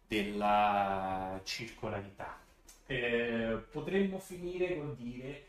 della 0.06 1.40
circolarità. 1.44 2.38
Eh, 2.86 3.58
potremmo 3.70 4.18
finire 4.18 4.76
col 4.76 4.94
dire 4.94 5.44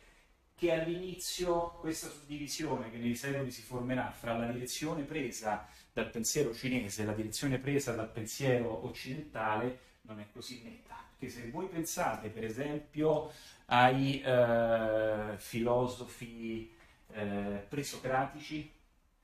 che 0.56 0.72
all'inizio 0.72 1.78
questa 1.80 2.10
suddivisione 2.10 2.90
che 2.90 2.98
nei 2.98 3.16
secoli 3.16 3.52
si 3.52 3.62
formerà 3.62 4.10
fra 4.10 4.36
la 4.36 4.52
direzione 4.52 5.04
presa 5.04 5.68
dal 5.94 6.10
pensiero 6.10 6.54
cinese 6.54 7.04
e 7.04 7.06
la 7.06 7.14
direzione 7.14 7.60
presa 7.60 7.94
dal 7.94 8.10
pensiero 8.10 8.86
occidentale 8.86 9.80
non 10.02 10.20
è 10.20 10.26
così 10.32 10.64
netta. 10.64 10.96
Perché 11.18 11.34
se 11.34 11.50
voi 11.50 11.68
pensate, 11.68 12.30
per 12.30 12.44
esempio, 12.44 13.32
ai 13.66 14.22
eh, 14.22 15.36
filosofi 15.38 16.74
eh, 17.14 17.66
presocratici, 17.68 18.72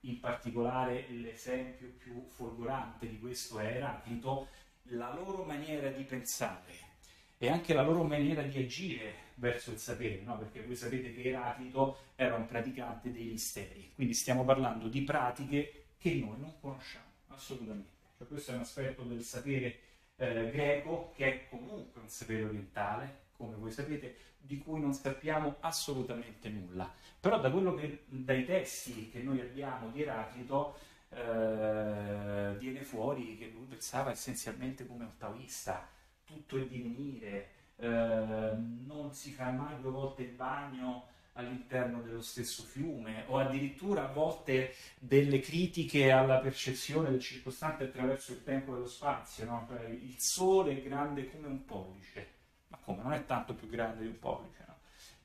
in 0.02 0.20
particolare 0.20 1.08
l'esempio 1.10 1.90
più 1.98 2.24
folgorante 2.28 3.08
di 3.08 3.20
questo 3.20 3.60
è 3.60 3.76
Eraclito, 3.76 4.48
la 4.88 5.14
loro 5.14 5.44
maniera 5.44 5.90
di 5.90 6.04
pensare 6.04 6.92
e 7.38 7.50
anche 7.50 7.74
la 7.74 7.82
loro 7.82 8.04
maniera 8.04 8.42
di 8.42 8.58
agire 8.58 9.32
verso 9.36 9.72
il 9.72 9.78
sapere, 9.78 10.22
no? 10.22 10.38
perché 10.38 10.64
voi 10.64 10.76
sapete 10.76 11.14
che 11.14 11.30
Eraclito 11.30 11.98
era 12.16 12.36
un 12.36 12.46
praticante 12.46 13.12
dei 13.12 13.26
misteri, 13.26 13.92
quindi 13.96 14.14
stiamo 14.14 14.46
parlando 14.46 14.88
di 14.88 15.02
pratiche 15.02 15.86
che 15.98 16.14
noi 16.16 16.40
non 16.40 16.54
conosciamo 16.60 17.06
assolutamente. 17.28 17.92
Cioè, 18.18 18.28
questo 18.28 18.52
è 18.52 18.56
un 18.56 18.62
aspetto 18.62 19.04
del 19.04 19.24
sapere 19.24 19.80
eh, 20.18 20.52
greco 20.52 21.12
che 21.16 21.26
è 21.26 21.50
comunque 21.50 22.02
un 22.02 22.10
sapere 22.10 22.44
orientale, 22.44 23.23
come 23.44 23.56
voi 23.56 23.72
sapete, 23.72 24.16
di 24.40 24.58
cui 24.58 24.80
non 24.80 24.94
sappiamo 24.94 25.56
assolutamente 25.62 26.50
nulla. 26.50 26.92
Però 27.20 27.40
da 27.40 27.52
che, 27.76 28.04
dai 28.08 28.46
testi 28.46 29.10
che 29.10 29.22
noi 29.22 29.40
abbiamo 29.40 29.90
di 29.90 30.02
Eraclito 30.02 30.76
eh, 31.10 32.56
viene 32.58 32.84
fuori 32.84 33.38
che 33.38 33.52
lui 33.54 33.66
pensava 33.66 34.12
essenzialmente 34.12 34.86
come 34.86 35.06
un 35.06 35.18
taoista, 35.18 35.88
tutto 36.26 36.58
è 36.58 36.66
divenire, 36.66 37.50
eh, 37.78 38.52
non 38.86 39.14
si 39.14 39.32
fa 39.32 39.52
mai 39.52 39.80
due 39.80 39.92
volte 39.92 40.24
il 40.24 40.32
bagno 40.32 41.08
all'interno 41.34 42.02
dello 42.02 42.22
stesso 42.22 42.64
fiume 42.64 43.24
o 43.28 43.38
addirittura 43.38 44.08
a 44.08 44.12
volte 44.12 44.76
delle 45.00 45.40
critiche 45.40 46.12
alla 46.12 46.40
percezione 46.40 47.10
del 47.10 47.20
circostante 47.20 47.86
attraverso 47.86 48.34
il 48.34 48.44
tempo 48.44 48.76
e 48.76 48.80
lo 48.80 48.88
spazio, 48.88 49.46
no? 49.46 49.66
cioè, 49.68 49.88
il 49.88 50.16
sole 50.20 50.78
è 50.78 50.84
grande 50.84 51.30
come 51.32 51.48
un 51.48 51.66
pollice 51.66 52.33
ma 52.74 52.80
come? 52.84 53.04
Non 53.04 53.14
è 53.14 53.24
tanto 53.26 53.54
più 53.54 53.70
grande 53.70 54.02
di 54.02 54.08
un 54.08 54.18
pollice, 54.18 54.64
no? 54.66 54.76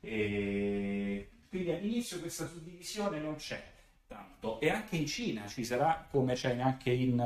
E 0.00 1.30
quindi 1.48 1.70
all'inizio 1.72 2.20
questa 2.20 2.46
suddivisione 2.46 3.18
non 3.18 3.36
c'è 3.36 3.62
tanto. 4.06 4.60
E 4.60 4.68
anche 4.68 4.96
in 4.96 5.06
Cina 5.06 5.46
ci 5.46 5.64
sarà, 5.64 6.06
come 6.10 6.34
c'è 6.34 6.58
anche 6.60 6.90
in, 6.90 7.20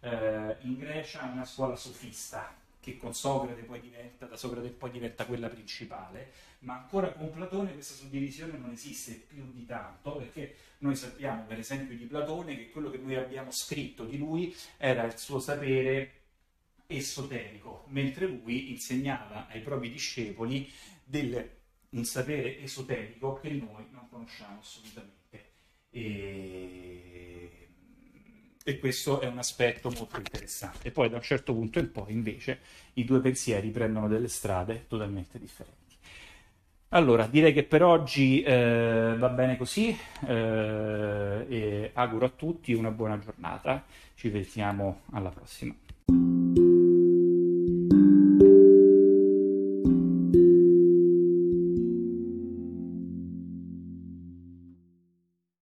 eh, 0.00 0.56
in 0.60 0.76
Grecia, 0.76 1.22
una 1.32 1.46
scuola 1.46 1.74
sofista, 1.74 2.54
che 2.80 2.98
con 2.98 3.14
Socrate 3.14 3.62
poi 3.62 3.80
diventa, 3.80 4.26
da 4.26 4.36
Socrate 4.36 4.68
poi 4.68 4.90
diventa 4.90 5.24
quella 5.24 5.48
principale, 5.48 6.32
ma 6.60 6.74
ancora 6.74 7.12
con 7.12 7.30
Platone 7.30 7.72
questa 7.72 7.94
suddivisione 7.94 8.58
non 8.58 8.72
esiste 8.72 9.12
più 9.12 9.50
di 9.52 9.64
tanto, 9.64 10.16
perché 10.16 10.54
noi 10.78 10.96
sappiamo 10.96 11.44
per 11.44 11.58
esempio 11.58 11.96
di 11.96 12.04
Platone 12.04 12.56
che 12.56 12.70
quello 12.70 12.90
che 12.90 12.98
noi 12.98 13.14
abbiamo 13.14 13.50
scritto 13.50 14.04
di 14.04 14.18
lui 14.18 14.54
era 14.76 15.04
il 15.04 15.16
suo 15.16 15.38
sapere 15.38 16.20
esoterico, 16.96 17.84
mentre 17.88 18.26
lui 18.26 18.70
insegnava 18.70 19.48
ai 19.48 19.60
propri 19.60 19.90
discepoli 19.90 20.70
del, 21.04 21.50
un 21.90 22.04
sapere 22.04 22.60
esoterico 22.60 23.34
che 23.34 23.50
noi 23.50 23.86
non 23.90 24.08
conosciamo 24.08 24.58
assolutamente. 24.60 25.20
E 25.90 27.62
e 28.64 28.78
questo 28.78 29.20
è 29.20 29.26
un 29.26 29.38
aspetto 29.38 29.90
molto 29.90 30.16
interessante. 30.16 30.90
Poi 30.90 31.08
da 31.08 31.16
un 31.16 31.22
certo 31.22 31.52
punto 31.52 31.78
in 31.78 31.90
poi 31.90 32.12
invece 32.12 32.60
i 32.94 33.04
due 33.04 33.20
pensieri 33.20 33.70
prendono 33.70 34.08
delle 34.08 34.28
strade 34.28 34.84
totalmente 34.86 35.38
differenti. 35.38 35.80
Allora, 36.90 37.26
direi 37.26 37.54
che 37.54 37.64
per 37.64 37.82
oggi 37.82 38.42
eh, 38.42 39.14
va 39.16 39.28
bene 39.30 39.56
così 39.56 39.96
eh, 40.28 41.90
auguro 41.94 42.26
a 42.26 42.28
tutti 42.28 42.74
una 42.74 42.90
buona 42.90 43.18
giornata. 43.18 43.84
Ci 44.14 44.28
vediamo 44.28 45.00
alla 45.12 45.30
prossima. 45.30 45.74